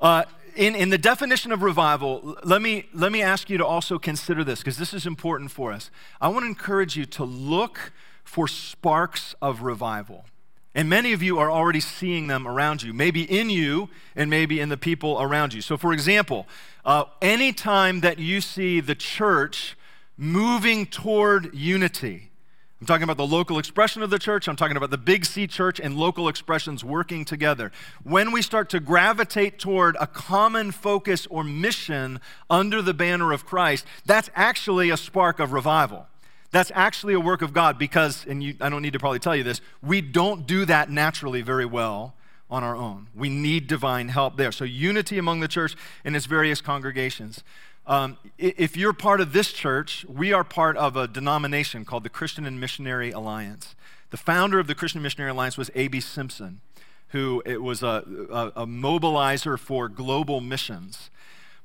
Uh, 0.00 0.24
in, 0.56 0.74
in 0.74 0.90
the 0.90 0.98
definition 0.98 1.52
of 1.52 1.62
revival, 1.62 2.36
let 2.44 2.62
me, 2.62 2.86
let 2.92 3.12
me 3.12 3.22
ask 3.22 3.50
you 3.50 3.58
to 3.58 3.66
also 3.66 3.98
consider 3.98 4.44
this 4.44 4.60
because 4.60 4.76
this 4.76 4.92
is 4.92 5.06
important 5.06 5.50
for 5.50 5.72
us. 5.72 5.90
I 6.20 6.28
want 6.28 6.44
to 6.44 6.48
encourage 6.48 6.96
you 6.96 7.06
to 7.06 7.24
look 7.24 7.92
for 8.24 8.46
sparks 8.46 9.34
of 9.42 9.62
revival. 9.62 10.26
And 10.74 10.88
many 10.88 11.12
of 11.12 11.22
you 11.22 11.38
are 11.38 11.50
already 11.50 11.80
seeing 11.80 12.28
them 12.28 12.46
around 12.46 12.82
you, 12.82 12.92
maybe 12.92 13.22
in 13.22 13.50
you 13.50 13.88
and 14.14 14.30
maybe 14.30 14.60
in 14.60 14.68
the 14.68 14.76
people 14.76 15.20
around 15.20 15.52
you. 15.52 15.60
So, 15.60 15.76
for 15.76 15.92
example, 15.92 16.46
uh, 16.84 17.04
anytime 17.20 18.00
that 18.00 18.18
you 18.18 18.40
see 18.40 18.80
the 18.80 18.94
church 18.94 19.76
moving 20.16 20.84
toward 20.84 21.54
unity. 21.54 22.30
I'm 22.78 22.86
talking 22.86 23.04
about 23.04 23.16
the 23.16 23.26
local 23.26 23.58
expression 23.58 24.02
of 24.02 24.10
the 24.10 24.18
church. 24.18 24.48
I'm 24.48 24.56
talking 24.56 24.76
about 24.76 24.90
the 24.90 24.98
Big 24.98 25.24
C 25.24 25.46
church 25.46 25.80
and 25.80 25.96
local 25.96 26.28
expressions 26.28 26.84
working 26.84 27.24
together. 27.24 27.72
When 28.04 28.30
we 28.30 28.42
start 28.42 28.68
to 28.70 28.80
gravitate 28.80 29.58
toward 29.58 29.96
a 29.98 30.06
common 30.06 30.72
focus 30.72 31.26
or 31.30 31.42
mission 31.42 32.20
under 32.50 32.82
the 32.82 32.94
banner 32.94 33.32
of 33.32 33.46
Christ, 33.46 33.86
that's 34.04 34.30
actually 34.34 34.90
a 34.90 34.96
spark 34.98 35.40
of 35.40 35.52
revival. 35.52 36.06
That's 36.50 36.72
actually 36.74 37.14
a 37.14 37.20
work 37.20 37.42
of 37.42 37.52
God 37.52 37.78
because, 37.78 38.26
and 38.26 38.42
you, 38.42 38.54
I 38.60 38.68
don't 38.68 38.82
need 38.82 38.92
to 38.94 38.98
probably 38.98 39.20
tell 39.20 39.36
you 39.36 39.44
this, 39.44 39.60
we 39.82 40.00
don't 40.00 40.46
do 40.46 40.64
that 40.64 40.90
naturally 40.90 41.42
very 41.42 41.66
well 41.66 42.14
on 42.50 42.64
our 42.64 42.74
own. 42.74 43.06
We 43.14 43.28
need 43.28 43.68
divine 43.68 44.08
help 44.08 44.36
there. 44.36 44.50
So, 44.50 44.64
unity 44.64 45.18
among 45.18 45.40
the 45.40 45.48
church 45.48 45.76
and 46.04 46.16
its 46.16 46.26
various 46.26 46.60
congregations. 46.60 47.44
Um, 47.86 48.18
if 48.38 48.76
you're 48.76 48.92
part 48.92 49.20
of 49.20 49.32
this 49.32 49.52
church, 49.52 50.04
we 50.08 50.32
are 50.32 50.44
part 50.44 50.76
of 50.76 50.96
a 50.96 51.08
denomination 51.08 51.84
called 51.84 52.04
the 52.04 52.08
Christian 52.08 52.44
and 52.44 52.60
Missionary 52.60 53.10
Alliance. 53.10 53.74
The 54.10 54.16
founder 54.16 54.58
of 54.58 54.66
the 54.66 54.74
Christian 54.74 54.98
and 54.98 55.02
Missionary 55.04 55.30
Alliance 55.30 55.56
was 55.56 55.70
A.B. 55.74 56.00
Simpson, 56.00 56.60
who 57.08 57.42
it 57.46 57.62
was 57.62 57.82
a, 57.82 58.04
a, 58.30 58.62
a 58.62 58.66
mobilizer 58.66 59.58
for 59.58 59.88
global 59.88 60.40
missions. 60.40 61.10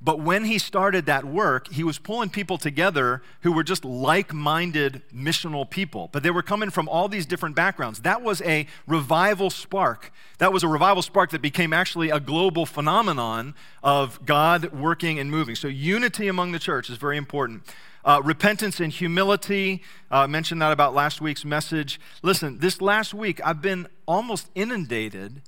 But 0.01 0.19
when 0.19 0.45
he 0.45 0.57
started 0.57 1.05
that 1.05 1.25
work, 1.25 1.71
he 1.71 1.83
was 1.83 1.97
pulling 1.97 2.29
people 2.29 2.57
together 2.57 3.21
who 3.41 3.51
were 3.51 3.63
just 3.63 3.85
like 3.85 4.33
minded 4.33 5.01
missional 5.13 5.67
people. 5.69 6.09
But 6.11 6.21
they 6.21 6.31
were 6.31 6.43
coming 6.43 6.69
from 6.69 6.89
all 6.89 7.07
these 7.07 7.25
different 7.25 7.55
backgrounds. 7.55 8.01
That 8.01 8.21
was 8.21 8.41
a 8.41 8.67
revival 8.85 9.49
spark. 9.49 10.11
That 10.37 10.51
was 10.51 10.63
a 10.63 10.67
revival 10.67 11.01
spark 11.01 11.31
that 11.31 11.41
became 11.41 11.71
actually 11.71 12.09
a 12.09 12.19
global 12.19 12.65
phenomenon 12.65 13.55
of 13.81 14.23
God 14.25 14.73
working 14.73 15.17
and 15.17 15.31
moving. 15.31 15.55
So, 15.55 15.67
unity 15.67 16.27
among 16.27 16.51
the 16.51 16.59
church 16.59 16.89
is 16.89 16.97
very 16.97 17.17
important. 17.17 17.63
Uh, 18.03 18.21
repentance 18.23 18.79
and 18.79 18.93
humility, 18.93 19.81
uh, 20.11 20.27
mentioned 20.27 20.61
that 20.61 20.71
about 20.71 20.93
last 20.93 21.21
week's 21.21 21.43
message. 21.43 21.99
Listen, 22.21 22.59
this 22.59 22.79
last 22.79 23.15
week, 23.15 23.41
I've 23.43 23.61
been 23.61 23.87
almost 24.05 24.49
inundated 24.53 25.41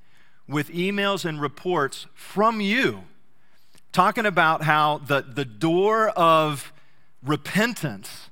with 0.47 0.69
emails 0.69 1.25
and 1.25 1.39
reports 1.39 2.07
from 2.15 2.59
you 2.61 3.03
talking 3.97 4.27
about 4.27 4.61
how 4.61 4.99
the, 4.99 5.23
the 5.23 5.43
door 5.43 6.09
of 6.09 6.71
repentance, 7.23 8.29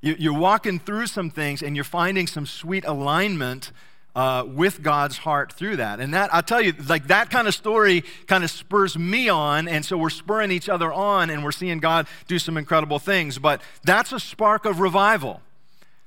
you, 0.00 0.30
are 0.30 0.38
walking 0.38 0.78
through 0.78 1.08
some 1.08 1.30
things 1.30 1.64
and 1.64 1.74
you're 1.74 1.84
finding 1.84 2.28
some 2.28 2.46
sweet 2.46 2.84
alignment 2.84 3.72
uh, 4.14 4.44
with 4.46 4.82
God's 4.82 5.18
heart 5.18 5.52
through 5.52 5.78
that. 5.78 5.98
And 5.98 6.14
that, 6.14 6.32
i 6.32 6.40
tell 6.42 6.60
you, 6.60 6.74
like 6.88 7.08
that 7.08 7.28
kind 7.28 7.48
of 7.48 7.54
story 7.56 8.04
kind 8.28 8.44
of 8.44 8.52
spurs 8.52 8.96
me 8.96 9.28
on. 9.28 9.66
And 9.66 9.84
so 9.84 9.98
we're 9.98 10.10
spurring 10.10 10.52
each 10.52 10.68
other 10.68 10.92
on 10.92 11.28
and 11.28 11.42
we're 11.42 11.50
seeing 11.50 11.80
God 11.80 12.06
do 12.28 12.38
some 12.38 12.56
incredible 12.56 13.00
things. 13.00 13.36
But 13.36 13.62
that's 13.82 14.12
a 14.12 14.20
spark 14.20 14.64
of 14.64 14.78
revival. 14.78 15.40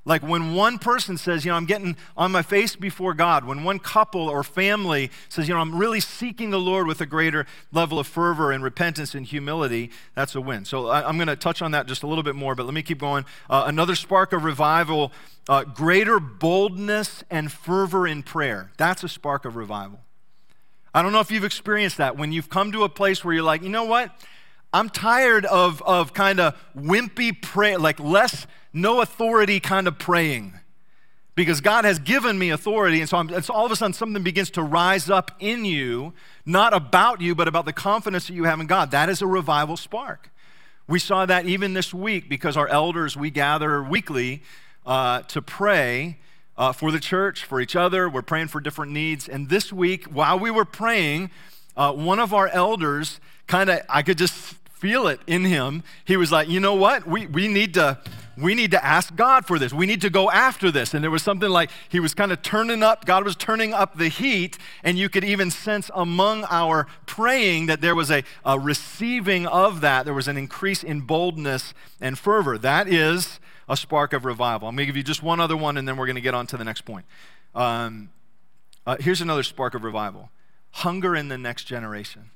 Like 0.08 0.24
when 0.24 0.54
one 0.54 0.80
person 0.80 1.18
says, 1.18 1.44
you 1.44 1.52
know, 1.52 1.58
I'm 1.58 1.66
getting 1.66 1.98
on 2.16 2.32
my 2.32 2.42
face 2.42 2.78
before 2.78 3.14
God, 3.14 3.44
when 3.44 3.66
one 3.66 3.78
couple 3.78 4.30
or 4.30 4.42
family 4.42 5.12
says, 5.28 5.50
you 5.50 5.54
know, 5.54 5.60
I'm 5.60 5.78
really 5.78 6.00
seeking 6.00 6.50
the 6.50 6.62
Lord 6.62 6.88
with 6.88 7.02
a 7.02 7.06
greater 7.06 7.46
level 7.74 8.00
of 8.00 8.08
fervor 8.08 8.54
and 8.54 8.64
repentance 8.64 9.14
and 9.14 9.26
humility, 9.26 9.92
that's 10.16 10.34
a 10.34 10.40
win. 10.40 10.64
So 10.64 10.88
I, 10.88 11.10
am 11.10 11.18
going 11.18 11.28
to 11.28 11.36
touch 11.36 11.62
on 11.62 11.72
that 11.72 11.88
just 11.88 12.04
a 12.04 12.08
little 12.08 12.24
bit 12.24 12.36
more, 12.36 12.56
but 12.56 12.64
let 12.66 12.74
me 12.74 12.84
keep 12.84 13.00
going. 13.00 13.26
Uh, 13.50 13.66
another 13.68 13.96
spark 13.96 14.32
of 14.32 14.46
revival, 14.46 15.12
uh, 15.50 15.66
greater 15.66 16.22
boldness 16.22 17.26
and 17.30 17.52
fervor 17.52 18.08
in 18.08 18.24
prayer. 18.24 18.72
That's 18.78 19.04
a 19.04 19.10
spark 19.10 19.44
of 19.44 19.58
revival. 19.58 20.00
I 20.94 21.02
don't 21.02 21.12
know 21.12 21.20
if 21.20 21.32
you've 21.32 21.44
experienced 21.44 21.98
that 21.98 22.16
when 22.16 22.32
you've 22.32 22.50
come 22.50 22.72
to 22.72 22.86
a 22.86 22.90
place 22.90 23.26
where 23.26 23.34
you're 23.34 23.44
like, 23.44 23.62
you 23.62 23.68
know 23.68 23.84
what? 23.84 24.18
I'm 24.74 24.90
tired 24.90 25.46
of, 25.46 25.82
of 25.84 26.14
kind 26.14 26.40
of 26.40 26.56
wimpy 26.76 27.42
prayer, 27.42 27.80
like 27.80 28.00
less 28.00 28.48
no 28.74 29.02
authority 29.02 29.60
kind 29.60 29.88
of 29.88 29.98
praying 29.98 30.54
because 31.36 31.62
God 31.62 31.86
has 31.86 32.00
given 32.00 32.38
me 32.38 32.50
authority. 32.50 33.00
And 33.00 33.08
so, 33.08 33.18
I'm, 33.18 33.30
all 33.50 33.66
of 33.66 33.72
a 33.72 33.76
sudden 33.76 33.94
something 33.94 34.24
begins 34.24 34.50
to 34.52 34.64
rise 34.64 35.10
up 35.10 35.32
in 35.40 35.66
you, 35.66 36.14
not 36.46 36.74
about 36.74 37.22
you, 37.22 37.36
but 37.36 37.48
about 37.48 37.66
the 37.66 37.74
confidence 37.74 38.28
that 38.28 38.34
you 38.34 38.46
have 38.46 38.60
in 38.60 38.68
God. 38.68 38.92
That 38.92 39.08
is 39.08 39.22
a 39.22 39.28
revival 39.28 39.78
spark. 39.78 40.32
We 40.88 41.00
saw 41.00 41.26
that 41.26 41.46
even 41.46 41.74
this 41.74 41.94
week 41.94 42.28
because 42.28 42.58
our 42.58 42.68
elders, 42.68 43.16
we 43.16 43.30
gather 43.30 43.84
weekly 43.84 44.42
uh, 44.86 45.22
to 45.24 45.42
pray 45.42 46.18
uh, 46.58 46.72
for 46.72 46.92
the 46.92 47.00
church, 47.00 47.44
for 47.44 47.62
each 47.62 47.76
other. 47.76 48.10
We're 48.10 48.22
praying 48.22 48.48
for 48.48 48.60
different 48.60 48.92
needs. 48.92 49.30
And 49.30 49.50
this 49.50 49.72
week, 49.72 50.06
while 50.06 50.40
we 50.40 50.50
were 50.50 50.66
praying, 50.66 51.30
uh, 51.78 51.94
one 51.94 52.20
of 52.20 52.34
our 52.34 52.50
elders 52.50 53.22
kind 53.46 53.70
of, 53.70 53.80
I 53.88 54.02
could 54.02 54.18
just 54.18 54.34
feel 54.34 55.08
it 55.08 55.20
in 55.28 55.46
him. 55.46 55.84
He 56.06 56.18
was 56.18 56.32
like, 56.32 56.50
you 56.50 56.60
know 56.60 56.76
what? 56.76 57.08
We, 57.08 57.28
we, 57.28 57.48
need 57.48 57.76
to, 57.76 58.00
we 58.38 58.54
need 58.54 58.72
to 58.72 58.84
ask 58.84 59.16
God 59.16 59.46
for 59.46 59.58
this. 59.58 59.74
We 59.74 59.86
need 59.86 60.02
to 60.02 60.10
go 60.10 60.30
after 60.30 60.70
this. 60.70 60.94
And 60.94 61.04
there 61.04 61.12
was 61.12 61.24
something 61.24 61.50
like 61.50 61.72
he 61.88 62.00
was 62.00 62.14
kind 62.14 62.32
of 62.32 62.42
turning 62.42 62.84
up, 62.84 63.06
God 63.06 63.24
was 63.24 63.36
turning 63.36 63.74
up 63.74 63.98
the 63.98 64.10
heat, 64.10 64.58
and 64.84 64.98
you 64.98 65.08
could 65.08 65.24
even 65.24 65.50
sense 65.50 65.90
among 65.96 66.46
our 66.50 66.88
praying 67.06 67.68
that 67.68 67.82
there 67.82 67.96
was 67.96 68.12
a, 68.12 68.24
a 68.44 68.60
receiving 68.60 69.48
of 69.48 69.82
that. 69.82 70.06
There 70.06 70.14
was 70.14 70.28
an 70.28 70.38
increase 70.38 70.84
in 70.84 71.02
boldness 71.02 71.74
and 72.02 72.18
fervor. 72.18 72.58
That 72.58 72.88
is 72.88 73.40
a 73.70 73.78
spark 73.78 74.14
of 74.14 74.26
revival. 74.26 74.68
I'm 74.68 74.76
going 74.76 74.86
to 74.86 74.88
give 74.88 74.98
you 74.98 75.04
just 75.04 75.24
one 75.24 75.40
other 75.40 75.58
one, 75.58 75.78
and 75.78 75.88
then 75.88 75.98
we're 75.98 76.06
going 76.06 76.16
to 76.16 76.22
get 76.22 76.34
on 76.34 76.48
to 76.48 76.58
the 76.58 76.64
next 76.64 76.82
point. 76.82 77.06
Um, 77.54 78.10
uh, 78.86 78.96
here's 79.00 79.22
another 79.22 79.44
spark 79.44 79.74
of 79.74 79.84
revival 79.84 80.30
hunger 80.72 81.16
in 81.16 81.28
the 81.28 81.38
next 81.38 81.66
generation 81.66 82.32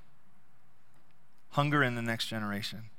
hunger 1.51 1.83
in 1.83 1.95
the 1.95 2.01
next 2.01 2.27
generation. 2.27 2.89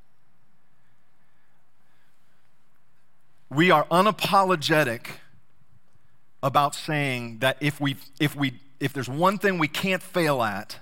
We 3.51 3.71
are 3.71 3.85
unapologetic 3.87 5.07
about 6.42 6.75
saying 6.75 7.38
that 7.38 7.57
if 7.61 7.81
we 7.81 7.97
if 8.18 8.35
we 8.35 8.61
if 8.81 8.92
there's 8.92 9.09
one 9.09 9.38
thing 9.38 9.59
we 9.59 9.68
can't 9.68 10.03
fail 10.03 10.42
at, 10.42 10.79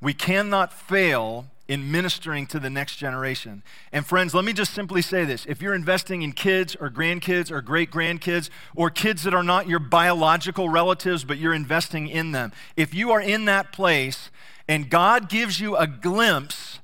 we 0.00 0.12
cannot 0.12 0.72
fail 0.72 1.46
in 1.68 1.90
ministering 1.90 2.46
to 2.46 2.60
the 2.60 2.70
next 2.70 2.96
generation. 2.96 3.62
And 3.92 4.06
friends, 4.06 4.34
let 4.34 4.44
me 4.44 4.52
just 4.52 4.72
simply 4.72 5.02
say 5.02 5.24
this. 5.24 5.44
If 5.46 5.60
you're 5.60 5.74
investing 5.74 6.22
in 6.22 6.32
kids 6.32 6.76
or 6.76 6.90
grandkids 6.90 7.50
or 7.50 7.60
great 7.60 7.90
grandkids 7.90 8.50
or 8.74 8.90
kids 8.90 9.24
that 9.24 9.34
are 9.34 9.42
not 9.42 9.68
your 9.68 9.80
biological 9.80 10.68
relatives, 10.68 11.24
but 11.24 11.38
you're 11.38 11.54
investing 11.54 12.08
in 12.08 12.32
them, 12.32 12.52
if 12.76 12.94
you 12.94 13.10
are 13.10 13.20
in 13.20 13.46
that 13.46 13.72
place 13.72 14.30
and 14.68 14.90
God 14.90 15.28
gives 15.28 15.60
you 15.60 15.76
a 15.76 15.86
glimpse 15.86 16.78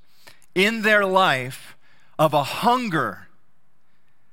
in 0.55 0.83
their 0.83 1.05
life 1.05 1.77
of 2.18 2.35
a 2.35 2.42
hunger, 2.42 3.29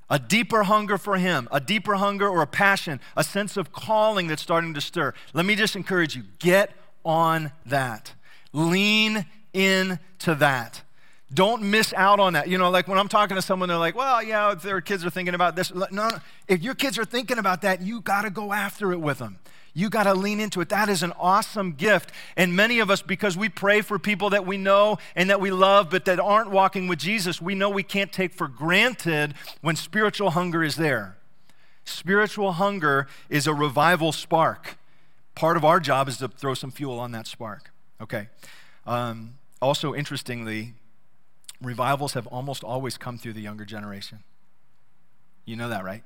a 0.08 0.18
deeper 0.18 0.64
hunger 0.64 0.98
for 0.98 1.16
Him, 1.16 1.48
a 1.52 1.60
deeper 1.60 1.94
hunger 1.94 2.28
or 2.28 2.42
a 2.42 2.46
passion, 2.46 3.00
a 3.16 3.22
sense 3.22 3.56
of 3.56 3.72
calling 3.72 4.26
that's 4.26 4.42
starting 4.42 4.74
to 4.74 4.80
stir. 4.80 5.14
Let 5.32 5.46
me 5.46 5.54
just 5.54 5.76
encourage 5.76 6.16
you 6.16 6.24
get 6.40 6.72
on 7.04 7.52
that. 7.66 8.14
Lean 8.52 9.26
into 9.52 10.34
that. 10.36 10.82
Don't 11.32 11.62
miss 11.62 11.94
out 11.94 12.18
on 12.18 12.32
that. 12.32 12.48
You 12.48 12.58
know, 12.58 12.70
like 12.70 12.88
when 12.88 12.98
I'm 12.98 13.08
talking 13.08 13.36
to 13.36 13.42
someone, 13.42 13.68
they're 13.68 13.78
like, 13.78 13.94
well, 13.94 14.22
yeah, 14.22 14.54
their 14.54 14.80
kids 14.80 15.04
are 15.04 15.10
thinking 15.10 15.34
about 15.34 15.54
this. 15.54 15.72
No, 15.72 15.86
no. 15.90 16.10
If 16.48 16.62
your 16.62 16.74
kids 16.74 16.98
are 16.98 17.04
thinking 17.04 17.38
about 17.38 17.62
that, 17.62 17.82
you 17.82 18.00
got 18.00 18.22
to 18.22 18.30
go 18.30 18.52
after 18.52 18.92
it 18.92 18.98
with 18.98 19.18
them. 19.18 19.38
You 19.72 19.88
got 19.88 20.04
to 20.04 20.14
lean 20.14 20.40
into 20.40 20.60
it. 20.60 20.68
That 20.70 20.88
is 20.88 21.04
an 21.04 21.12
awesome 21.18 21.72
gift. 21.72 22.10
And 22.36 22.56
many 22.56 22.80
of 22.80 22.90
us, 22.90 23.02
because 23.02 23.36
we 23.36 23.48
pray 23.48 23.80
for 23.80 23.98
people 23.98 24.30
that 24.30 24.44
we 24.44 24.56
know 24.56 24.98
and 25.14 25.30
that 25.30 25.40
we 25.40 25.52
love, 25.52 25.90
but 25.90 26.04
that 26.06 26.18
aren't 26.18 26.50
walking 26.50 26.88
with 26.88 26.98
Jesus, 26.98 27.40
we 27.40 27.54
know 27.54 27.70
we 27.70 27.84
can't 27.84 28.12
take 28.12 28.32
for 28.32 28.48
granted 28.48 29.34
when 29.60 29.76
spiritual 29.76 30.30
hunger 30.30 30.64
is 30.64 30.74
there. 30.74 31.16
Spiritual 31.84 32.52
hunger 32.52 33.06
is 33.28 33.46
a 33.46 33.54
revival 33.54 34.10
spark. 34.10 34.76
Part 35.36 35.56
of 35.56 35.64
our 35.64 35.78
job 35.78 36.08
is 36.08 36.18
to 36.18 36.28
throw 36.28 36.54
some 36.54 36.72
fuel 36.72 36.98
on 36.98 37.12
that 37.12 37.28
spark. 37.28 37.70
Okay. 38.00 38.28
Um, 38.86 39.34
also, 39.60 39.94
interestingly, 39.94 40.74
revivals 41.60 42.14
have 42.14 42.26
almost 42.28 42.64
always 42.64 42.96
come 42.96 43.18
through 43.18 43.34
the 43.34 43.42
younger 43.42 43.64
generation. 43.64 44.24
You 45.44 45.56
know 45.56 45.68
that, 45.68 45.84
right? 45.84 46.02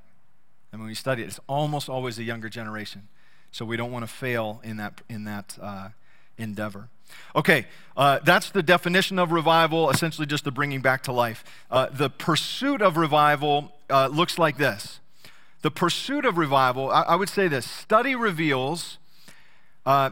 And 0.71 0.81
when 0.81 0.89
we 0.89 0.95
study 0.95 1.23
it, 1.23 1.27
it's 1.27 1.39
almost 1.47 1.89
always 1.89 2.17
the 2.17 2.23
younger 2.23 2.49
generation. 2.49 3.07
So 3.51 3.63
we 3.63 3.77
don't 3.77 3.91
want 3.91 4.03
to 4.03 4.13
fail 4.13 4.59
in 4.63 4.77
that, 4.77 5.01
in 5.09 5.23
that 5.23 5.57
uh, 5.61 5.89
endeavor. 6.37 6.89
Okay, 7.35 7.67
uh, 7.95 8.19
that's 8.23 8.49
the 8.49 8.63
definition 8.63 9.19
of 9.19 9.31
revival, 9.31 9.89
essentially 9.89 10.25
just 10.25 10.43
the 10.43 10.51
bringing 10.51 10.81
back 10.81 11.03
to 11.03 11.11
life. 11.11 11.43
Uh, 11.71 11.87
the 11.91 12.09
pursuit 12.09 12.81
of 12.81 12.97
revival 12.97 13.71
uh, 13.89 14.07
looks 14.07 14.37
like 14.37 14.57
this. 14.57 14.99
The 15.61 15.71
pursuit 15.71 16.25
of 16.25 16.37
revival, 16.37 16.89
I, 16.89 17.03
I 17.03 17.15
would 17.15 17.29
say 17.29 17.47
this 17.47 17.69
study 17.69 18.15
reveals 18.15 18.97
uh, 19.85 20.09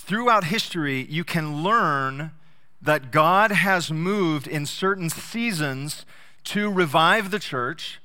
throughout 0.00 0.44
history, 0.44 1.06
you 1.08 1.24
can 1.24 1.62
learn 1.62 2.32
that 2.80 3.10
God 3.10 3.50
has 3.50 3.90
moved 3.90 4.46
in 4.46 4.66
certain 4.66 5.10
seasons 5.10 6.04
to 6.44 6.70
revive 6.70 7.30
the 7.30 7.38
church 7.38 8.00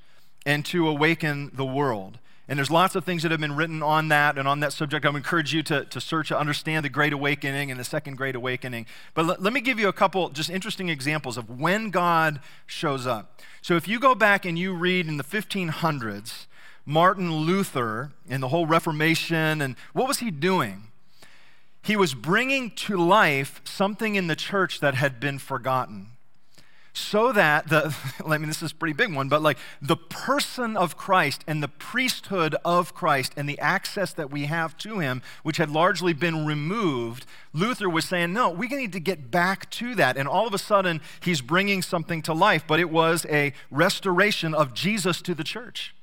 and 0.45 0.65
to 0.65 0.87
awaken 0.87 1.51
the 1.53 1.65
world. 1.65 2.17
And 2.47 2.57
there's 2.57 2.71
lots 2.71 2.95
of 2.95 3.05
things 3.05 3.23
that 3.23 3.31
have 3.31 3.39
been 3.39 3.55
written 3.55 3.81
on 3.81 4.09
that 4.09 4.37
and 4.37 4.45
on 4.45 4.59
that 4.59 4.73
subject. 4.73 5.05
I 5.05 5.09
would 5.09 5.17
encourage 5.17 5.53
you 5.53 5.63
to, 5.63 5.85
to 5.85 6.01
search 6.01 6.29
to 6.29 6.37
understand 6.37 6.83
the 6.83 6.89
Great 6.89 7.13
Awakening 7.13 7.71
and 7.71 7.79
the 7.79 7.85
Second 7.85 8.17
Great 8.17 8.35
Awakening. 8.35 8.87
But 9.13 9.25
let, 9.25 9.41
let 9.41 9.53
me 9.53 9.61
give 9.61 9.79
you 9.79 9.87
a 9.87 9.93
couple 9.93 10.27
just 10.29 10.49
interesting 10.49 10.89
examples 10.89 11.37
of 11.37 11.49
when 11.49 11.91
God 11.91 12.41
shows 12.65 13.07
up. 13.07 13.39
So 13.61 13.77
if 13.77 13.87
you 13.87 14.01
go 14.01 14.15
back 14.15 14.43
and 14.43 14.59
you 14.59 14.73
read 14.73 15.07
in 15.07 15.15
the 15.15 15.23
1500s, 15.23 16.47
Martin 16.85 17.33
Luther 17.33 18.11
and 18.27 18.43
the 18.43 18.49
whole 18.49 18.65
Reformation, 18.65 19.61
and 19.61 19.75
what 19.93 20.07
was 20.07 20.19
he 20.19 20.29
doing? 20.29 20.90
He 21.81 21.95
was 21.95 22.13
bringing 22.13 22.71
to 22.71 22.95
life 22.95 23.61
something 23.63 24.15
in 24.15 24.27
the 24.27 24.35
church 24.35 24.79
that 24.79 24.95
had 24.95 25.19
been 25.19 25.39
forgotten. 25.39 26.11
So 26.93 27.31
that 27.31 27.69
the 27.69 27.95
i 28.25 28.37
mean 28.37 28.47
this 28.47 28.61
is 28.61 28.73
a 28.73 28.75
pretty 28.75 28.93
big 28.93 29.13
one 29.13 29.29
but 29.29 29.41
like 29.41 29.57
the 29.81 29.95
person 29.95 30.75
of 30.75 30.97
christ 30.97 31.43
and 31.47 31.63
the 31.63 31.69
priesthood 31.69 32.55
of 32.65 32.93
christ 32.93 33.31
and 33.37 33.47
the 33.47 33.57
access 33.59 34.11
that 34.13 34.29
we 34.29 34.45
have 34.45 34.77
to 34.79 34.99
him 34.99 35.21
which 35.43 35.55
had 35.55 35.69
largely 35.69 36.11
been 36.11 36.45
removed 36.45 37.25
luther 37.53 37.89
was 37.89 38.03
saying 38.03 38.33
no 38.33 38.49
we 38.49 38.67
need 38.67 38.91
to 38.91 38.99
get 38.99 39.31
back 39.31 39.69
to 39.71 39.95
that. 39.95 40.17
And 40.17 40.27
all 40.27 40.47
of 40.47 40.53
a 40.53 40.57
sudden 40.57 40.99
he's 41.21 41.41
bringing 41.41 41.81
something 41.81 42.21
to 42.23 42.33
life 42.33 42.65
but 42.67 42.79
it 42.79 42.89
was 42.89 43.25
a 43.29 43.53
restoration 43.69 44.53
of 44.53 44.73
jesus 44.73 45.21
to 45.21 45.33
the 45.33 45.45
church 45.45 45.95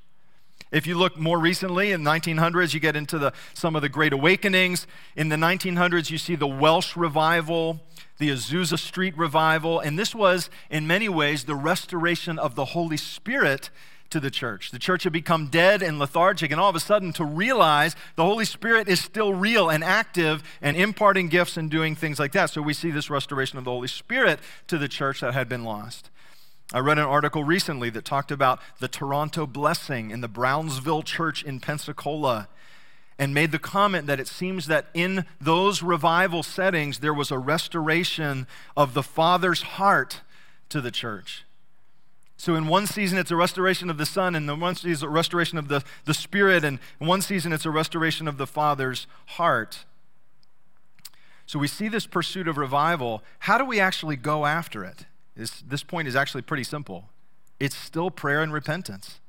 if 0.71 0.85
you 0.85 0.97
look 0.97 1.17
more 1.17 1.39
recently 1.39 1.91
in 1.91 2.03
the 2.03 2.09
1900s, 2.11 2.73
you 2.73 2.79
get 2.79 2.95
into 2.95 3.17
the, 3.17 3.33
some 3.53 3.75
of 3.75 3.81
the 3.81 3.89
great 3.89 4.13
awakenings. 4.13 4.87
In 5.15 5.29
the 5.29 5.35
1900s, 5.35 6.11
you 6.11 6.17
see 6.17 6.35
the 6.35 6.47
Welsh 6.47 6.95
revival 6.95 7.81
the 8.19 8.29
Azusa 8.29 8.77
Street 8.77 9.17
revival, 9.17 9.79
and 9.79 9.97
this 9.97 10.13
was, 10.13 10.49
in 10.69 10.85
many 10.85 11.07
ways, 11.09 11.45
the 11.45 11.55
restoration 11.55 12.37
of 12.37 12.53
the 12.53 12.65
Holy 12.65 12.97
Spirit 12.97 13.69
to 14.09 14.19
the 14.19 14.29
church. 14.29 14.71
The 14.71 14.79
church 14.79 15.03
had 15.03 15.13
become 15.13 15.47
dead 15.47 15.81
and 15.81 15.99
lethargic, 15.99 16.51
and 16.51 16.59
all 16.59 16.69
of 16.69 16.75
a 16.75 16.81
sudden, 16.81 17.13
to 17.13 17.23
realize 17.23 17.95
the 18.15 18.25
Holy 18.25 18.45
Spirit 18.45 18.89
is 18.89 18.99
still 18.99 19.33
real 19.33 19.69
and 19.69 19.83
active 19.83 20.43
and 20.61 20.75
imparting 20.75 21.29
gifts 21.29 21.55
and 21.57 21.71
doing 21.71 21.95
things 21.95 22.19
like 22.19 22.33
that. 22.33 22.49
So 22.49 22.61
we 22.61 22.73
see 22.73 22.91
this 22.91 23.09
restoration 23.09 23.57
of 23.57 23.63
the 23.63 23.71
Holy 23.71 23.87
Spirit 23.87 24.39
to 24.67 24.77
the 24.77 24.87
church 24.87 25.21
that 25.21 25.33
had 25.33 25.47
been 25.47 25.63
lost. 25.63 26.09
I 26.71 26.79
read 26.79 26.99
an 26.99 27.05
article 27.05 27.43
recently 27.43 27.89
that 27.91 28.05
talked 28.05 28.31
about 28.31 28.59
the 28.79 28.87
Toronto 28.87 29.47
blessing 29.47 30.11
in 30.11 30.21
the 30.21 30.27
Brownsville 30.27 31.01
church 31.01 31.43
in 31.43 31.59
Pensacola 31.59 32.47
and 33.17 33.33
made 33.33 33.51
the 33.51 33.59
comment 33.59 34.05
that 34.05 34.19
it 34.19 34.27
seems 34.27 34.67
that 34.67 34.85
in 34.93 35.25
those 35.41 35.81
revival 35.81 36.43
settings, 36.43 36.99
there 36.99 37.13
was 37.13 37.31
a 37.31 37.39
restoration 37.39 38.45
of 38.77 38.93
the 38.93 39.03
Father's 39.03 39.63
heart 39.63 40.21
to 40.69 40.79
the 40.79 40.91
church. 40.91 41.43
So, 42.37 42.55
in 42.55 42.67
one 42.67 42.87
season, 42.87 43.17
it's 43.17 43.31
a 43.31 43.35
restoration 43.35 43.89
of 43.89 43.97
the 43.97 44.05
Son, 44.05 44.33
and 44.33 44.49
in 44.49 44.59
one 44.61 44.75
season, 44.75 44.91
it's 44.91 45.01
a 45.01 45.09
restoration 45.09 45.57
of 45.57 45.67
the, 45.67 45.83
the 46.05 46.13
Spirit, 46.13 46.63
and 46.63 46.79
in 47.01 47.07
one 47.07 47.21
season, 47.21 47.51
it's 47.51 47.65
a 47.65 47.69
restoration 47.69 48.29
of 48.29 48.37
the 48.37 48.47
Father's 48.47 49.07
heart. 49.25 49.83
So, 51.45 51.59
we 51.59 51.67
see 51.67 51.89
this 51.89 52.07
pursuit 52.07 52.47
of 52.47 52.57
revival. 52.57 53.23
How 53.39 53.57
do 53.57 53.65
we 53.65 53.81
actually 53.81 54.15
go 54.15 54.45
after 54.45 54.85
it? 54.85 55.05
This, 55.39 55.61
this 55.61 55.83
point 55.83 56.09
is 56.09 56.17
actually 56.17 56.41
pretty 56.41 56.65
simple 56.65 57.09
it's 57.61 57.75
still 57.75 58.11
prayer 58.11 58.41
and 58.43 58.51
repentance. 58.51 59.19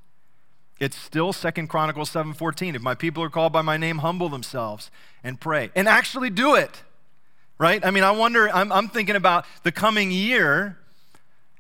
It's 0.81 0.97
still 0.97 1.33
Second 1.33 1.69
Chronicles 1.69 2.11
7:14. 2.11 2.75
If 2.75 2.83
my 2.83 2.95
people 2.95 3.23
are 3.23 3.31
called 3.31 3.53
by 3.53 3.63
my 3.63 3.77
name, 3.77 3.99
humble 3.99 4.29
themselves 4.29 4.91
and 5.23 5.41
pray. 5.41 5.71
And 5.77 5.89
actually 5.89 6.31
do 6.31 6.57
it. 6.57 6.83
Right? 7.59 7.85
I 7.85 7.91
mean, 7.91 8.03
I 8.03 8.11
wonder, 8.11 8.49
I'm, 8.49 8.73
I'm 8.73 8.89
thinking 8.89 9.17
about 9.17 9.45
the 9.65 9.71
coming 9.71 10.11
year, 10.11 10.79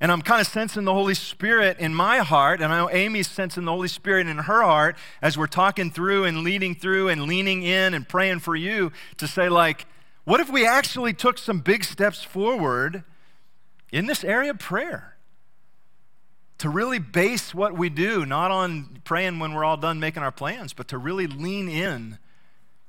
and 0.01 0.11
I'm 0.11 0.23
kind 0.23 0.41
of 0.41 0.47
sensing 0.47 0.85
the 0.85 0.95
Holy 0.95 1.15
Spirit 1.15 1.79
in 1.79 1.95
my 1.95 2.19
heart, 2.19 2.63
and 2.63 2.73
I 2.73 2.79
know 2.79 2.91
Amy's 2.91 3.29
sensing 3.29 3.67
the 3.67 3.73
Holy 3.73 3.89
Spirit 3.89 4.27
in 4.27 4.39
her 4.39 4.63
heart 4.63 4.97
as 5.21 5.37
we're 5.37 5.47
talking 5.47 5.91
through 5.91 6.25
and 6.25 6.39
leading 6.39 6.75
through 6.75 7.11
and 7.11 7.25
leaning 7.25 7.63
in 7.63 7.93
and 7.93 8.09
praying 8.09 8.39
for 8.39 8.57
you 8.57 8.91
to 9.19 9.29
say, 9.29 9.49
like, 9.51 9.87
what 10.25 10.41
if 10.41 10.51
we 10.51 10.67
actually 10.67 11.13
took 11.13 11.37
some 11.37 11.61
big 11.61 11.85
steps 11.85 12.25
forward 12.25 13.05
in 13.93 14.07
this 14.07 14.25
area 14.25 14.51
of 14.51 14.59
prayer? 14.59 15.17
to 16.61 16.69
really 16.69 16.99
base 16.99 17.55
what 17.55 17.73
we 17.73 17.89
do 17.89 18.27
not 18.27 18.51
on 18.51 19.01
praying 19.05 19.39
when 19.39 19.55
we're 19.55 19.65
all 19.65 19.79
done 19.79 19.99
making 19.99 20.23
our 20.23 20.31
plans, 20.31 20.75
but 20.75 20.87
to 20.89 20.99
really 20.99 21.27
lean 21.27 21.71
in 21.71 22.19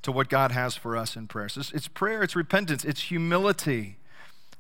to 0.01 0.11
what 0.11 0.27
God 0.27 0.51
has 0.51 0.75
for 0.75 0.97
us 0.97 1.15
in 1.15 1.27
prayer. 1.27 1.47
So 1.47 1.61
it's, 1.61 1.71
it's 1.71 1.87
prayer, 1.87 2.21
it's 2.21 2.35
repentance, 2.35 2.83
it's 2.83 3.03
humility. 3.03 3.95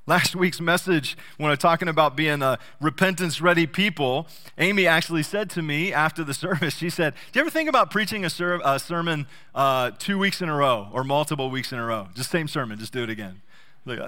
Last 0.07 0.33
week's 0.33 0.61
message, 0.61 1.17
when 1.37 1.47
I 1.47 1.51
was 1.51 1.59
talking 1.59 1.89
about 1.89 2.15
being 2.15 2.41
a 2.41 2.57
repentance 2.79 3.41
ready 3.41 3.67
people, 3.67 4.27
Amy 4.57 4.87
actually 4.87 5.23
said 5.23 5.49
to 5.51 5.61
me 5.61 5.91
after 5.91 6.23
the 6.23 6.33
service, 6.45 6.77
she 6.77 6.89
said, 6.89 7.13
Do 7.33 7.39
you 7.39 7.41
ever 7.41 7.51
think 7.51 7.67
about 7.67 7.91
preaching 7.91 8.23
a, 8.23 8.29
ser- 8.29 8.61
a 8.63 8.79
sermon 8.79 9.27
uh, 9.53 9.91
two 9.99 10.17
weeks 10.17 10.41
in 10.41 10.47
a 10.47 10.55
row 10.55 10.87
or 10.93 11.03
multiple 11.03 11.49
weeks 11.49 11.73
in 11.73 11.79
a 11.79 11.85
row? 11.85 12.07
Just 12.15 12.31
same 12.31 12.47
sermon, 12.47 12.79
just 12.79 12.93
do 12.93 13.03
it 13.03 13.09
again. 13.09 13.41
Like, 13.85 13.99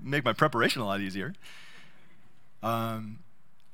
make 0.00 0.24
my 0.24 0.32
preparation 0.32 0.82
a 0.82 0.86
lot 0.86 1.00
easier. 1.00 1.34
Um, 2.62 3.18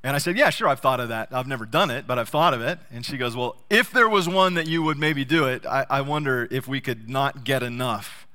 and 0.03 0.15
I 0.15 0.19
said, 0.19 0.37
Yeah, 0.37 0.49
sure, 0.49 0.67
I've 0.67 0.79
thought 0.79 0.99
of 0.99 1.09
that. 1.09 1.29
I've 1.31 1.47
never 1.47 1.65
done 1.65 1.91
it, 1.91 2.07
but 2.07 2.17
I've 2.17 2.29
thought 2.29 2.53
of 2.53 2.61
it. 2.61 2.79
And 2.91 3.05
she 3.05 3.17
goes, 3.17 3.35
Well, 3.35 3.57
if 3.69 3.91
there 3.91 4.09
was 4.09 4.29
one 4.29 4.53
that 4.53 4.67
you 4.67 4.81
would 4.83 4.97
maybe 4.97 5.25
do 5.25 5.45
it, 5.45 5.65
I, 5.65 5.85
I 5.89 6.01
wonder 6.01 6.47
if 6.51 6.67
we 6.67 6.79
could 6.81 7.09
not 7.09 7.43
get 7.43 7.63
enough 7.63 8.27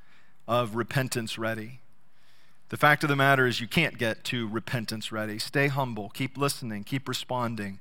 of 0.46 0.74
repentance 0.74 1.38
ready. 1.38 1.80
The 2.68 2.76
fact 2.76 3.02
of 3.02 3.08
the 3.08 3.16
matter 3.16 3.46
is, 3.46 3.60
you 3.60 3.68
can't 3.68 3.98
get 3.98 4.24
to 4.24 4.48
repentance 4.48 5.12
ready. 5.12 5.38
Stay 5.38 5.68
humble, 5.68 6.10
keep 6.10 6.36
listening, 6.36 6.84
keep 6.84 7.08
responding. 7.08 7.78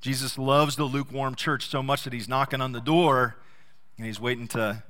Jesus 0.00 0.36
loves 0.38 0.76
the 0.76 0.84
lukewarm 0.84 1.34
church 1.34 1.68
so 1.68 1.82
much 1.82 2.04
that 2.04 2.12
he's 2.12 2.28
knocking 2.28 2.60
on 2.60 2.72
the 2.72 2.80
door 2.80 3.36
and 3.96 4.06
he's 4.06 4.20
waiting 4.20 4.46
to, 4.48 4.82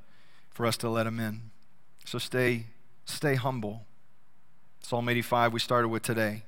for 0.50 0.66
us 0.66 0.76
to 0.78 0.88
let 0.88 1.06
him 1.06 1.20
in. 1.20 1.50
So 2.04 2.18
stay, 2.18 2.66
stay 3.04 3.34
humble. 3.34 3.84
Psalm 4.80 5.08
85 5.08 5.52
we 5.52 5.60
started 5.60 5.88
with 5.88 6.02
today. 6.02 6.42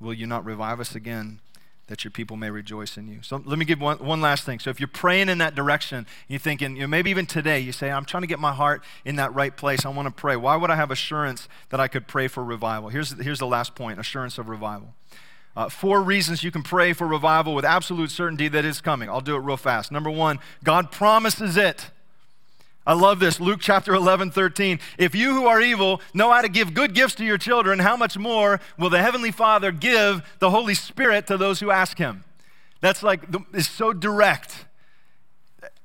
Will 0.00 0.14
you 0.14 0.26
not 0.26 0.44
revive 0.44 0.80
us 0.80 0.94
again 0.94 1.40
that 1.88 2.04
your 2.04 2.10
people 2.10 2.36
may 2.36 2.50
rejoice 2.50 2.96
in 2.96 3.08
you? 3.08 3.20
So 3.22 3.42
let 3.44 3.58
me 3.58 3.64
give 3.64 3.80
one, 3.80 3.98
one 3.98 4.20
last 4.20 4.44
thing. 4.44 4.58
So 4.58 4.70
if 4.70 4.80
you're 4.80 4.88
praying 4.88 5.28
in 5.28 5.38
that 5.38 5.54
direction, 5.54 6.06
you're 6.28 6.40
thinking, 6.40 6.76
you 6.76 6.82
know, 6.82 6.88
maybe 6.88 7.10
even 7.10 7.26
today, 7.26 7.60
you 7.60 7.72
say, 7.72 7.90
I'm 7.90 8.04
trying 8.04 8.22
to 8.22 8.26
get 8.26 8.38
my 8.38 8.52
heart 8.52 8.82
in 9.04 9.16
that 9.16 9.34
right 9.34 9.56
place. 9.56 9.86
I 9.86 9.88
want 9.90 10.06
to 10.06 10.12
pray. 10.12 10.36
Why 10.36 10.56
would 10.56 10.70
I 10.70 10.76
have 10.76 10.90
assurance 10.90 11.48
that 11.70 11.80
I 11.80 11.88
could 11.88 12.06
pray 12.06 12.28
for 12.28 12.44
revival? 12.44 12.88
Here's, 12.88 13.12
here's 13.22 13.38
the 13.38 13.46
last 13.46 13.74
point 13.74 13.98
assurance 13.98 14.36
of 14.38 14.48
revival. 14.48 14.94
Uh, 15.56 15.70
four 15.70 16.02
reasons 16.02 16.44
you 16.44 16.50
can 16.50 16.62
pray 16.62 16.92
for 16.92 17.06
revival 17.06 17.54
with 17.54 17.64
absolute 17.64 18.10
certainty 18.10 18.46
that 18.48 18.66
it's 18.66 18.82
coming. 18.82 19.08
I'll 19.08 19.22
do 19.22 19.36
it 19.36 19.40
real 19.40 19.56
fast. 19.56 19.90
Number 19.90 20.10
one, 20.10 20.38
God 20.62 20.92
promises 20.92 21.56
it. 21.56 21.90
I 22.86 22.92
love 22.92 23.18
this. 23.18 23.40
Luke 23.40 23.58
chapter 23.60 23.94
11, 23.94 24.30
13. 24.30 24.78
If 24.96 25.14
you 25.14 25.34
who 25.34 25.46
are 25.46 25.60
evil 25.60 26.00
know 26.14 26.30
how 26.30 26.40
to 26.40 26.48
give 26.48 26.72
good 26.72 26.94
gifts 26.94 27.16
to 27.16 27.24
your 27.24 27.36
children, 27.36 27.80
how 27.80 27.96
much 27.96 28.16
more 28.16 28.60
will 28.78 28.90
the 28.90 29.02
Heavenly 29.02 29.32
Father 29.32 29.72
give 29.72 30.22
the 30.38 30.50
Holy 30.50 30.74
Spirit 30.74 31.26
to 31.26 31.36
those 31.36 31.58
who 31.58 31.72
ask 31.72 31.98
Him? 31.98 32.22
That's 32.80 33.02
like, 33.02 33.22
it's 33.52 33.68
so 33.68 33.92
direct. 33.92 34.66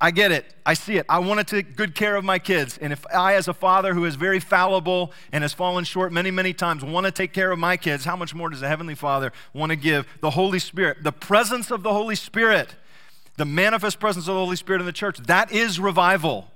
I 0.00 0.12
get 0.12 0.30
it. 0.30 0.44
I 0.64 0.74
see 0.74 0.96
it. 0.96 1.06
I 1.08 1.18
want 1.18 1.40
to 1.40 1.44
take 1.44 1.74
good 1.74 1.96
care 1.96 2.14
of 2.14 2.24
my 2.24 2.38
kids. 2.38 2.78
And 2.78 2.92
if 2.92 3.04
I, 3.12 3.34
as 3.34 3.48
a 3.48 3.54
father 3.54 3.94
who 3.94 4.04
is 4.04 4.14
very 4.14 4.38
fallible 4.38 5.12
and 5.32 5.42
has 5.42 5.52
fallen 5.52 5.82
short 5.84 6.12
many, 6.12 6.30
many 6.30 6.52
times, 6.52 6.84
want 6.84 7.06
to 7.06 7.12
take 7.12 7.32
care 7.32 7.50
of 7.50 7.58
my 7.58 7.76
kids, 7.76 8.04
how 8.04 8.14
much 8.14 8.32
more 8.32 8.48
does 8.48 8.60
the 8.60 8.68
Heavenly 8.68 8.94
Father 8.94 9.32
want 9.52 9.70
to 9.70 9.76
give 9.76 10.06
the 10.20 10.30
Holy 10.30 10.60
Spirit? 10.60 10.98
The 11.02 11.12
presence 11.12 11.72
of 11.72 11.82
the 11.82 11.92
Holy 11.92 12.14
Spirit, 12.14 12.76
the 13.38 13.44
manifest 13.44 13.98
presence 13.98 14.28
of 14.28 14.34
the 14.34 14.40
Holy 14.40 14.56
Spirit 14.56 14.80
in 14.80 14.86
the 14.86 14.92
church, 14.92 15.18
that 15.18 15.50
is 15.50 15.80
revival 15.80 16.51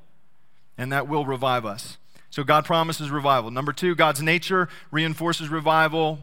and 0.79 0.93
that 0.93 1.09
will 1.09 1.25
revive 1.25 1.65
us. 1.65 1.99
So 2.31 2.45
God 2.45 2.65
promises 2.65 3.11
revival. 3.11 3.51
Number 3.51 3.73
two, 3.73 3.95
God's 3.95 4.23
nature 4.23 4.69
reinforces 4.91 5.49
revival. 5.49 6.19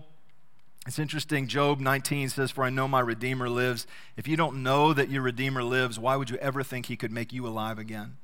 It's 0.85 0.99
interesting. 0.99 1.47
Job 1.47 1.79
19 1.79 2.29
says, 2.29 2.51
For 2.51 2.63
I 2.63 2.69
know 2.69 2.87
my 2.87 2.99
Redeemer 2.99 3.49
lives. 3.49 3.87
If 4.17 4.27
you 4.27 4.35
don't 4.35 4.61
know 4.63 4.93
that 4.93 5.09
your 5.09 5.21
Redeemer 5.21 5.63
lives, 5.63 5.97
why 5.97 6.15
would 6.15 6.29
you 6.29 6.37
ever 6.37 6.61
think 6.61 6.87
he 6.87 6.97
could 6.97 7.11
make 7.11 7.31
you 7.31 7.47
alive 7.47 7.79
again? 7.79 8.17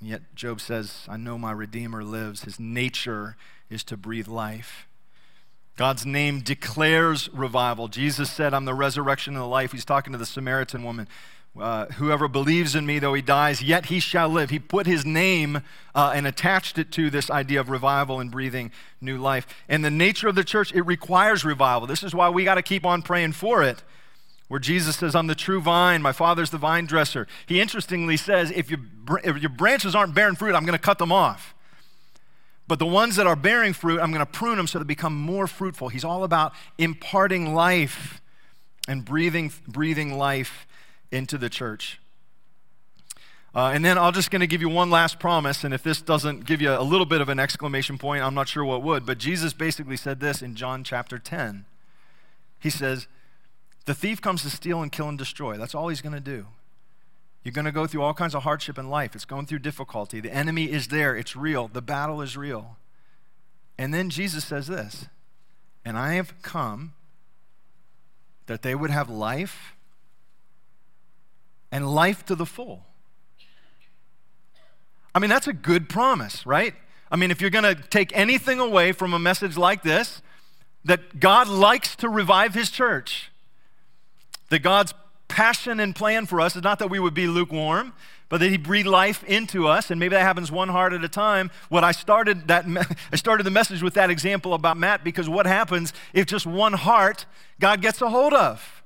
And 0.00 0.10
yet, 0.10 0.34
Job 0.34 0.60
says, 0.60 1.06
I 1.08 1.16
know 1.16 1.38
my 1.38 1.52
Redeemer 1.52 2.04
lives. 2.04 2.42
His 2.42 2.60
nature 2.60 3.36
is 3.70 3.82
to 3.84 3.96
breathe 3.96 4.28
life. 4.28 4.86
God's 5.76 6.06
name 6.06 6.40
declares 6.40 7.28
revival. 7.32 7.88
Jesus 7.88 8.30
said, 8.30 8.54
I'm 8.54 8.64
the 8.64 8.74
resurrection 8.74 9.34
and 9.34 9.42
the 9.42 9.46
life. 9.46 9.72
He's 9.72 9.84
talking 9.84 10.12
to 10.12 10.18
the 10.18 10.26
Samaritan 10.26 10.84
woman. 10.84 11.08
Uh, 11.58 11.86
whoever 11.86 12.26
believes 12.26 12.74
in 12.74 12.84
me, 12.84 12.98
though 12.98 13.14
he 13.14 13.22
dies, 13.22 13.62
yet 13.62 13.86
he 13.86 14.00
shall 14.00 14.28
live. 14.28 14.50
He 14.50 14.58
put 14.58 14.88
his 14.88 15.06
name 15.06 15.62
uh, 15.94 16.12
and 16.12 16.26
attached 16.26 16.78
it 16.78 16.90
to 16.92 17.10
this 17.10 17.30
idea 17.30 17.60
of 17.60 17.70
revival 17.70 18.18
and 18.18 18.28
breathing 18.28 18.72
new 19.00 19.18
life. 19.18 19.46
And 19.68 19.84
the 19.84 19.90
nature 19.90 20.26
of 20.26 20.34
the 20.34 20.42
church, 20.42 20.74
it 20.74 20.82
requires 20.82 21.44
revival. 21.44 21.86
This 21.86 22.02
is 22.02 22.12
why 22.12 22.28
we 22.28 22.42
got 22.42 22.56
to 22.56 22.62
keep 22.62 22.84
on 22.84 23.02
praying 23.02 23.32
for 23.32 23.62
it. 23.62 23.84
Where 24.48 24.58
Jesus 24.58 24.96
says, 24.96 25.14
I'm 25.14 25.28
the 25.28 25.36
true 25.36 25.60
vine, 25.60 26.02
my 26.02 26.12
father's 26.12 26.50
the 26.50 26.58
vine 26.58 26.86
dresser. 26.86 27.28
He 27.46 27.60
interestingly 27.60 28.16
says, 28.16 28.50
if, 28.50 28.68
you, 28.68 28.78
if 29.22 29.38
your 29.38 29.50
branches 29.50 29.94
aren't 29.94 30.14
bearing 30.14 30.34
fruit, 30.34 30.56
I'm 30.56 30.66
going 30.66 30.78
to 30.78 30.84
cut 30.84 30.98
them 30.98 31.12
off. 31.12 31.54
But 32.66 32.78
the 32.80 32.86
ones 32.86 33.14
that 33.16 33.26
are 33.26 33.36
bearing 33.36 33.74
fruit, 33.74 34.00
I'm 34.00 34.10
going 34.10 34.24
to 34.24 34.30
prune 34.30 34.56
them 34.56 34.66
so 34.66 34.78
they 34.78 34.84
become 34.84 35.14
more 35.14 35.46
fruitful. 35.46 35.88
He's 35.88 36.04
all 36.04 36.24
about 36.24 36.52
imparting 36.78 37.54
life 37.54 38.20
and 38.88 39.04
breathing, 39.04 39.52
breathing 39.68 40.18
life 40.18 40.66
into 41.14 41.38
the 41.38 41.48
church. 41.48 42.00
Uh, 43.54 43.70
and 43.72 43.84
then 43.84 43.96
I'm 43.96 44.12
just 44.12 44.32
going 44.32 44.40
to 44.40 44.48
give 44.48 44.60
you 44.60 44.68
one 44.68 44.90
last 44.90 45.20
promise. 45.20 45.62
And 45.62 45.72
if 45.72 45.82
this 45.82 46.02
doesn't 46.02 46.44
give 46.44 46.60
you 46.60 46.72
a 46.72 46.82
little 46.82 47.06
bit 47.06 47.20
of 47.20 47.28
an 47.28 47.38
exclamation 47.38 47.98
point, 47.98 48.22
I'm 48.22 48.34
not 48.34 48.48
sure 48.48 48.64
what 48.64 48.82
would. 48.82 49.06
But 49.06 49.18
Jesus 49.18 49.52
basically 49.52 49.96
said 49.96 50.18
this 50.18 50.42
in 50.42 50.56
John 50.56 50.82
chapter 50.82 51.20
10. 51.20 51.64
He 52.58 52.68
says, 52.68 53.06
The 53.84 53.94
thief 53.94 54.20
comes 54.20 54.42
to 54.42 54.50
steal 54.50 54.82
and 54.82 54.90
kill 54.90 55.08
and 55.08 55.16
destroy. 55.16 55.56
That's 55.56 55.74
all 55.74 55.88
he's 55.88 56.00
going 56.00 56.14
to 56.14 56.20
do. 56.20 56.46
You're 57.44 57.52
going 57.52 57.66
to 57.66 57.72
go 57.72 57.86
through 57.86 58.02
all 58.02 58.14
kinds 58.14 58.34
of 58.34 58.42
hardship 58.42 58.76
in 58.76 58.88
life. 58.90 59.14
It's 59.14 59.26
going 59.26 59.46
through 59.46 59.60
difficulty. 59.60 60.18
The 60.18 60.34
enemy 60.34 60.64
is 60.64 60.88
there, 60.88 61.14
it's 61.14 61.36
real. 61.36 61.68
The 61.68 61.82
battle 61.82 62.22
is 62.22 62.36
real. 62.36 62.76
And 63.78 63.94
then 63.94 64.10
Jesus 64.10 64.44
says 64.44 64.66
this 64.66 65.06
And 65.84 65.96
I 65.96 66.14
have 66.14 66.40
come 66.42 66.94
that 68.46 68.62
they 68.62 68.74
would 68.74 68.90
have 68.90 69.08
life 69.08 69.76
and 71.74 71.92
life 71.92 72.24
to 72.24 72.36
the 72.36 72.46
full. 72.46 72.84
I 75.12 75.18
mean, 75.18 75.28
that's 75.28 75.48
a 75.48 75.52
good 75.52 75.88
promise, 75.88 76.46
right? 76.46 76.72
I 77.10 77.16
mean, 77.16 77.32
if 77.32 77.40
you're 77.40 77.50
going 77.50 77.64
to 77.64 77.74
take 77.74 78.16
anything 78.16 78.60
away 78.60 78.92
from 78.92 79.12
a 79.12 79.18
message 79.18 79.56
like 79.56 79.82
this, 79.82 80.22
that 80.84 81.18
God 81.18 81.48
likes 81.48 81.96
to 81.96 82.08
revive 82.08 82.54
his 82.54 82.70
church, 82.70 83.32
that 84.50 84.60
God's 84.60 84.94
passion 85.26 85.80
and 85.80 85.96
plan 85.96 86.26
for 86.26 86.40
us 86.40 86.54
is 86.54 86.62
not 86.62 86.78
that 86.78 86.90
we 86.90 87.00
would 87.00 87.12
be 87.12 87.26
lukewarm, 87.26 87.92
but 88.28 88.38
that 88.38 88.50
he 88.50 88.56
breathe 88.56 88.86
life 88.86 89.24
into 89.24 89.66
us 89.66 89.90
and 89.90 89.98
maybe 89.98 90.14
that 90.14 90.22
happens 90.22 90.52
one 90.52 90.68
heart 90.68 90.92
at 90.92 91.04
a 91.04 91.08
time 91.08 91.50
what 91.68 91.84
i 91.84 91.92
started 91.92 92.48
that 92.48 92.64
i 93.12 93.16
started 93.16 93.44
the 93.44 93.50
message 93.50 93.80
with 93.80 93.94
that 93.94 94.10
example 94.10 94.54
about 94.54 94.76
matt 94.76 95.04
because 95.04 95.28
what 95.28 95.46
happens 95.46 95.92
if 96.12 96.26
just 96.26 96.44
one 96.44 96.72
heart 96.72 97.26
god 97.60 97.80
gets 97.80 98.00
a 98.02 98.08
hold 98.08 98.32
of 98.32 98.82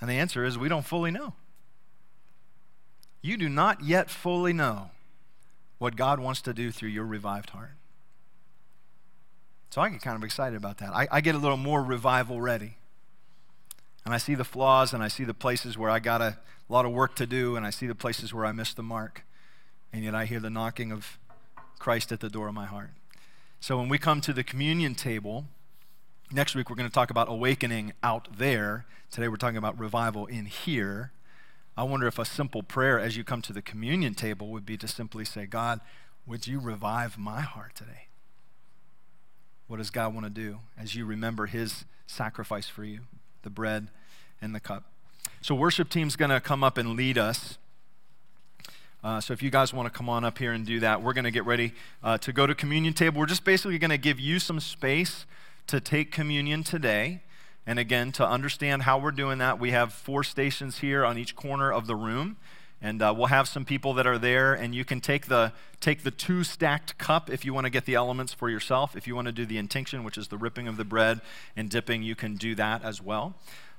and 0.00 0.08
the 0.08 0.14
answer 0.14 0.44
is 0.46 0.56
we 0.56 0.68
don't 0.68 0.86
fully 0.86 1.10
know 1.10 1.34
you 3.26 3.36
do 3.36 3.48
not 3.48 3.82
yet 3.82 4.10
fully 4.10 4.52
know 4.52 4.90
what 5.78 5.96
God 5.96 6.20
wants 6.20 6.40
to 6.42 6.54
do 6.54 6.70
through 6.70 6.90
your 6.90 7.04
revived 7.04 7.50
heart. 7.50 7.72
So 9.70 9.80
I 9.82 9.88
get 9.90 10.00
kind 10.00 10.16
of 10.16 10.24
excited 10.24 10.56
about 10.56 10.78
that. 10.78 10.90
I, 10.94 11.08
I, 11.10 11.20
get 11.20 11.34
a 11.34 11.38
little 11.38 11.58
more 11.58 11.82
revival 11.82 12.40
ready. 12.40 12.78
And 14.06 14.14
I 14.14 14.18
see 14.18 14.34
the 14.34 14.44
flaws 14.44 14.94
and 14.94 15.02
I 15.02 15.08
see 15.08 15.24
the 15.24 15.34
places 15.34 15.76
where 15.76 15.90
I 15.90 15.98
got 15.98 16.22
a 16.22 16.38
lot 16.68 16.86
of 16.86 16.92
work 16.92 17.14
to 17.16 17.26
do 17.26 17.56
and 17.56 17.66
I 17.66 17.70
see 17.70 17.86
the 17.86 17.94
places 17.94 18.32
where 18.32 18.46
I 18.46 18.52
missed 18.52 18.76
the 18.76 18.82
mark. 18.82 19.24
And 19.92 20.04
yet 20.04 20.14
I 20.14 20.24
hear 20.24 20.40
the 20.40 20.48
knocking 20.48 20.92
of 20.92 21.18
Christ 21.78 22.12
at 22.12 22.20
the 22.20 22.30
door 22.30 22.48
of 22.48 22.54
my 22.54 22.64
heart. 22.64 22.90
So 23.60 23.76
when 23.76 23.88
we 23.88 23.98
come 23.98 24.20
to 24.22 24.32
the 24.32 24.44
communion 24.44 24.94
table, 24.94 25.44
next 26.32 26.54
week 26.54 26.70
we're 26.70 26.76
going 26.76 26.88
to 26.88 26.94
talk 26.94 27.10
about 27.10 27.28
awakening 27.28 27.92
out 28.02 28.28
there. 28.38 28.86
Today 29.10 29.28
we're 29.28 29.36
talking 29.36 29.58
about 29.58 29.78
revival 29.78 30.26
in 30.26 30.46
here. 30.46 31.12
I 31.76 31.82
wonder 31.82 32.06
if 32.06 32.18
a 32.18 32.24
simple 32.24 32.62
prayer 32.62 32.98
as 32.98 33.16
you 33.16 33.24
come 33.24 33.42
to 33.42 33.52
the 33.52 33.60
communion 33.60 34.14
table 34.14 34.48
would 34.48 34.64
be 34.64 34.78
to 34.78 34.88
simply 34.88 35.24
say, 35.26 35.44
God, 35.44 35.80
would 36.26 36.46
you 36.46 36.58
revive 36.58 37.18
my 37.18 37.42
heart 37.42 37.74
today? 37.74 38.08
What 39.66 39.76
does 39.76 39.90
God 39.90 40.14
want 40.14 40.24
to 40.26 40.30
do 40.30 40.60
as 40.78 40.94
you 40.94 41.04
remember 41.04 41.46
his 41.46 41.84
sacrifice 42.06 42.66
for 42.66 42.84
you, 42.84 43.00
the 43.42 43.50
bread 43.50 43.88
and 44.40 44.54
the 44.54 44.60
cup? 44.60 44.84
So, 45.42 45.54
worship 45.54 45.90
team's 45.90 46.16
going 46.16 46.30
to 46.30 46.40
come 46.40 46.64
up 46.64 46.78
and 46.78 46.96
lead 46.96 47.18
us. 47.18 47.58
Uh, 49.04 49.20
so, 49.20 49.32
if 49.32 49.42
you 49.42 49.50
guys 49.50 49.74
want 49.74 49.92
to 49.92 49.96
come 49.96 50.08
on 50.08 50.24
up 50.24 50.38
here 50.38 50.52
and 50.52 50.64
do 50.64 50.80
that, 50.80 51.02
we're 51.02 51.12
going 51.12 51.24
to 51.24 51.30
get 51.30 51.44
ready 51.44 51.74
uh, 52.02 52.16
to 52.18 52.32
go 52.32 52.46
to 52.46 52.54
communion 52.54 52.94
table. 52.94 53.20
We're 53.20 53.26
just 53.26 53.44
basically 53.44 53.78
going 53.78 53.90
to 53.90 53.98
give 53.98 54.18
you 54.18 54.38
some 54.38 54.60
space 54.60 55.26
to 55.66 55.80
take 55.80 56.10
communion 56.10 56.62
today. 56.62 57.22
And 57.66 57.78
again, 57.78 58.12
to 58.12 58.26
understand 58.26 58.82
how 58.82 58.98
we're 58.98 59.10
doing 59.10 59.38
that, 59.38 59.58
we 59.58 59.72
have 59.72 59.92
four 59.92 60.22
stations 60.22 60.78
here 60.78 61.04
on 61.04 61.18
each 61.18 61.34
corner 61.34 61.72
of 61.72 61.86
the 61.86 61.96
room. 61.96 62.36
And 62.82 63.00
uh, 63.00 63.14
we'll 63.16 63.28
have 63.28 63.48
some 63.48 63.64
people 63.64 63.94
that 63.94 64.06
are 64.06 64.18
there, 64.18 64.52
and 64.52 64.74
you 64.74 64.84
can 64.84 65.00
take 65.00 65.26
the, 65.26 65.52
take 65.80 66.02
the 66.02 66.10
two 66.10 66.44
stacked 66.44 66.98
cup 66.98 67.30
if 67.30 67.44
you 67.44 67.54
want 67.54 67.64
to 67.64 67.70
get 67.70 67.86
the 67.86 67.94
elements 67.94 68.34
for 68.34 68.50
yourself. 68.50 68.94
If 68.94 69.06
you 69.06 69.14
want 69.14 69.26
to 69.26 69.32
do 69.32 69.46
the 69.46 69.56
intinction, 69.56 70.04
which 70.04 70.18
is 70.18 70.28
the 70.28 70.36
ripping 70.36 70.68
of 70.68 70.76
the 70.76 70.84
bread 70.84 71.22
and 71.56 71.70
dipping, 71.70 72.02
you 72.02 72.14
can 72.14 72.36
do 72.36 72.54
that 72.56 72.84
as 72.84 73.00
well. 73.00 73.34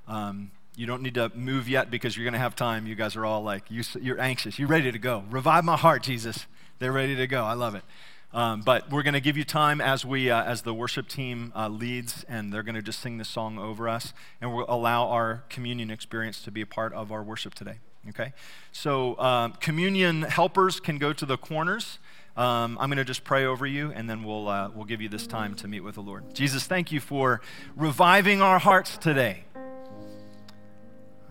Um, 0.07 0.49
you 0.75 0.87
don't 0.87 1.03
need 1.03 1.13
to 1.13 1.31
move 1.35 1.69
yet 1.69 1.91
because 1.91 2.17
you're 2.17 2.23
going 2.23 2.33
to 2.33 2.39
have 2.39 2.55
time. 2.55 2.87
You 2.87 2.95
guys 2.95 3.15
are 3.15 3.25
all 3.25 3.43
like, 3.43 3.69
you, 3.69 3.83
you're 4.01 4.19
anxious. 4.19 4.57
You're 4.57 4.67
ready 4.67 4.91
to 4.91 4.99
go. 4.99 5.23
Revive 5.29 5.63
my 5.63 5.77
heart, 5.77 6.01
Jesus. 6.01 6.47
They're 6.79 6.91
ready 6.91 7.15
to 7.15 7.27
go. 7.27 7.43
I 7.43 7.53
love 7.53 7.75
it. 7.75 7.83
Um, 8.33 8.61
but 8.61 8.91
we're 8.91 9.03
going 9.03 9.13
to 9.13 9.21
give 9.21 9.37
you 9.37 9.45
time 9.45 9.79
as 9.79 10.05
we, 10.05 10.29
uh, 10.29 10.43
as 10.43 10.63
the 10.63 10.73
worship 10.73 11.07
team 11.07 11.53
uh, 11.55 11.69
leads, 11.69 12.25
and 12.27 12.51
they're 12.51 12.63
going 12.63 12.75
to 12.75 12.81
just 12.81 12.99
sing 12.99 13.17
this 13.17 13.29
song 13.29 13.57
over 13.57 13.87
us, 13.87 14.13
and 14.41 14.53
we'll 14.53 14.65
allow 14.67 15.07
our 15.07 15.43
communion 15.49 15.89
experience 15.89 16.41
to 16.41 16.51
be 16.51 16.61
a 16.61 16.65
part 16.65 16.93
of 16.93 17.11
our 17.11 17.23
worship 17.23 17.53
today. 17.53 17.79
Okay, 18.09 18.33
so 18.71 19.19
um, 19.19 19.53
communion 19.59 20.21
helpers 20.21 20.79
can 20.79 20.97
go 20.97 21.11
to 21.13 21.25
the 21.25 21.37
corners. 21.37 21.99
Um, 22.37 22.77
I'm 22.79 22.89
going 22.89 22.97
to 22.97 23.03
just 23.03 23.23
pray 23.23 23.45
over 23.45 23.65
you, 23.65 23.91
and 23.91 24.09
then 24.09 24.23
we'll 24.23 24.47
uh, 24.47 24.69
we'll 24.73 24.85
give 24.85 25.01
you 25.01 25.09
this 25.09 25.25
time 25.25 25.55
to 25.55 25.67
meet 25.67 25.81
with 25.81 25.95
the 25.95 26.01
Lord. 26.01 26.33
Jesus, 26.33 26.65
thank 26.67 26.91
you 26.91 26.99
for 26.99 27.41
reviving 27.75 28.41
our 28.41 28.59
hearts 28.59 28.97
today. 28.97 29.45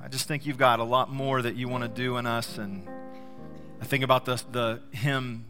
I 0.02 0.09
just 0.09 0.28
think 0.28 0.44
you've 0.44 0.59
got 0.59 0.80
a 0.80 0.85
lot 0.85 1.11
more 1.11 1.40
that 1.42 1.56
you 1.56 1.68
want 1.68 1.82
to 1.85 1.88
do 1.88 2.16
in 2.16 2.26
us, 2.26 2.59
and 2.59 2.87
I 3.80 3.85
think 3.85 4.02
about 4.02 4.24
the 4.24 4.42
the 4.50 4.80
hymn 4.92 5.46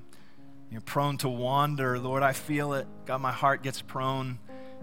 you're 0.77 0.83
prone 0.83 1.17
to 1.17 1.29
wander. 1.31 1.99
Lord, 1.99 2.23
I 2.23 2.35
feel 2.35 2.75
it. 2.75 2.87
God, 3.07 3.23
my 3.23 3.33
heart 3.33 3.63
gets 3.63 3.81
prone 3.81 4.39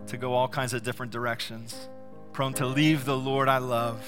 to 0.08 0.18
go 0.18 0.34
all 0.34 0.48
kinds 0.48 0.74
of 0.74 0.82
different 0.82 1.12
directions, 1.12 1.88
prone 2.32 2.56
to 2.56 2.66
leave 2.66 3.06
the 3.06 3.16
Lord 3.16 3.48
I 3.48 3.60
love. 3.60 4.04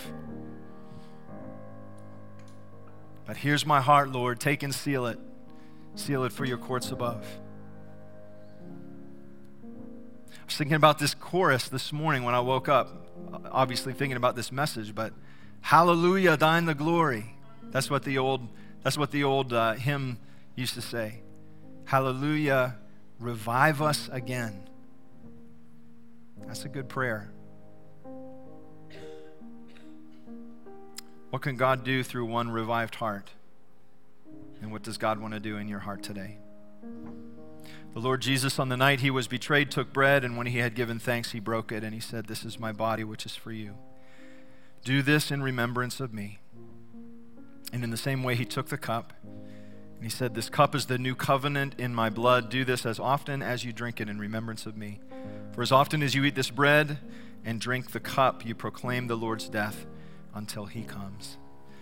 But 3.27 3.37
here's 3.37 3.67
my 3.67 3.81
heart, 3.81 4.09
Lord. 4.11 4.39
Take 4.39 4.63
and 4.63 4.73
seal 4.73 5.05
it. 5.05 5.19
Seal 5.93 6.23
it 6.23 6.31
for 6.31 6.43
your 6.43 6.57
courts 6.57 6.89
above. 6.89 7.23
I 9.63 9.67
was 10.43 10.55
thinking 10.57 10.77
about 10.77 10.97
this 10.97 11.13
chorus 11.13 11.69
this 11.69 11.93
morning 11.93 12.23
when 12.23 12.33
I 12.33 12.39
woke 12.39 12.67
up, 12.67 13.11
obviously 13.51 13.93
thinking 13.93 14.17
about 14.17 14.35
this 14.35 14.51
message, 14.51 14.95
but 14.95 15.13
hallelujah, 15.61 16.35
thine 16.35 16.65
the 16.65 16.73
glory. 16.73 17.35
That's 17.69 17.91
what 17.91 18.01
the 18.01 18.17
old, 18.17 18.47
that's 18.81 18.97
what 18.97 19.11
the 19.11 19.23
old 19.23 19.53
uh, 19.53 19.73
hymn 19.73 20.17
used 20.55 20.73
to 20.73 20.81
say. 20.81 21.21
Hallelujah, 21.85 22.77
revive 23.19 23.81
us 23.81 24.09
again. 24.11 24.69
That's 26.45 26.65
a 26.65 26.69
good 26.69 26.89
prayer. 26.89 27.31
What 31.29 31.41
can 31.41 31.57
God 31.57 31.83
do 31.83 32.01
through 32.01 32.25
one 32.25 32.49
revived 32.49 32.95
heart? 32.95 33.31
And 34.61 34.71
what 34.71 34.83
does 34.83 34.97
God 34.97 35.19
want 35.19 35.33
to 35.33 35.39
do 35.39 35.57
in 35.57 35.67
your 35.67 35.79
heart 35.79 36.01
today? 36.01 36.37
The 37.93 37.99
Lord 37.99 38.21
Jesus, 38.21 38.57
on 38.59 38.69
the 38.69 38.77
night 38.77 38.99
he 38.99 39.11
was 39.11 39.27
betrayed, 39.27 39.71
took 39.71 39.93
bread, 39.93 40.23
and 40.23 40.37
when 40.37 40.47
he 40.47 40.59
had 40.59 40.75
given 40.75 40.99
thanks, 40.99 41.31
he 41.31 41.39
broke 41.39 41.71
it, 41.71 41.83
and 41.83 41.93
he 41.93 41.99
said, 41.99 42.27
This 42.27 42.43
is 42.43 42.59
my 42.59 42.71
body, 42.71 43.03
which 43.03 43.25
is 43.25 43.35
for 43.35 43.51
you. 43.51 43.75
Do 44.83 45.01
this 45.01 45.31
in 45.31 45.41
remembrance 45.41 45.99
of 45.99 46.13
me. 46.13 46.39
And 47.71 47.83
in 47.83 47.91
the 47.91 47.97
same 47.97 48.23
way, 48.23 48.35
he 48.35 48.45
took 48.45 48.69
the 48.69 48.77
cup. 48.77 49.13
And 49.95 50.03
he 50.03 50.09
said, 50.09 50.35
This 50.35 50.49
cup 50.49 50.75
is 50.75 50.85
the 50.85 50.97
new 50.97 51.15
covenant 51.15 51.75
in 51.77 51.95
my 51.95 52.09
blood. 52.09 52.49
Do 52.49 52.65
this 52.65 52.85
as 52.85 52.99
often 52.99 53.41
as 53.41 53.63
you 53.63 53.73
drink 53.73 54.01
it 54.01 54.09
in 54.09 54.19
remembrance 54.19 54.65
of 54.65 54.77
me. 54.77 54.99
For 55.53 55.61
as 55.61 55.71
often 55.71 56.03
as 56.03 56.13
you 56.13 56.23
eat 56.25 56.35
this 56.35 56.49
bread 56.49 56.99
and 57.43 57.61
drink 57.61 57.91
the 57.91 57.99
cup, 57.99 58.45
you 58.45 58.55
proclaim 58.55 59.07
the 59.07 59.15
Lord's 59.15 59.47
death 59.47 59.85
until 60.33 60.65
he 60.65 60.83
comes. 60.83 61.37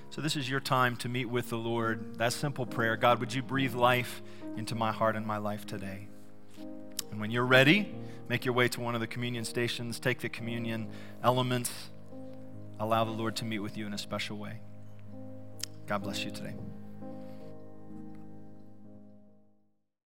So, 0.10 0.22
this 0.22 0.36
is 0.36 0.48
your 0.48 0.60
time 0.60 0.96
to 0.98 1.10
meet 1.10 1.26
with 1.26 1.50
the 1.50 1.58
Lord. 1.58 2.18
That 2.20 2.34
simple 2.34 2.68
prayer 2.68 2.96
God, 2.96 3.20
would 3.20 3.34
you 3.34 3.42
breathe 3.42 3.74
life 3.74 4.22
into 4.56 4.76
my 4.76 4.92
heart 4.92 5.16
and 5.16 5.26
my 5.26 5.38
life 5.38 5.66
today? 5.66 6.08
And 7.10 7.20
when 7.20 7.32
you're 7.32 7.46
ready, 7.46 7.94
make 8.30 8.46
your 8.46 8.54
way 8.54 8.68
to 8.70 8.82
one 8.82 8.94
of 8.94 9.02
the 9.02 9.08
communion 9.08 9.44
stations, 9.44 10.00
take 10.00 10.20
the 10.20 10.30
communion 10.30 10.88
elements, 11.24 11.72
allow 12.80 13.04
the 13.06 13.12
Lord 13.12 13.36
to 13.38 13.46
meet 13.46 13.60
with 13.60 13.76
you 13.76 13.88
in 13.88 13.94
a 13.94 13.98
special 13.98 14.38
way. 14.38 14.60
God 15.88 16.04
bless 16.04 16.24
you 16.24 16.32
today. 16.32 16.54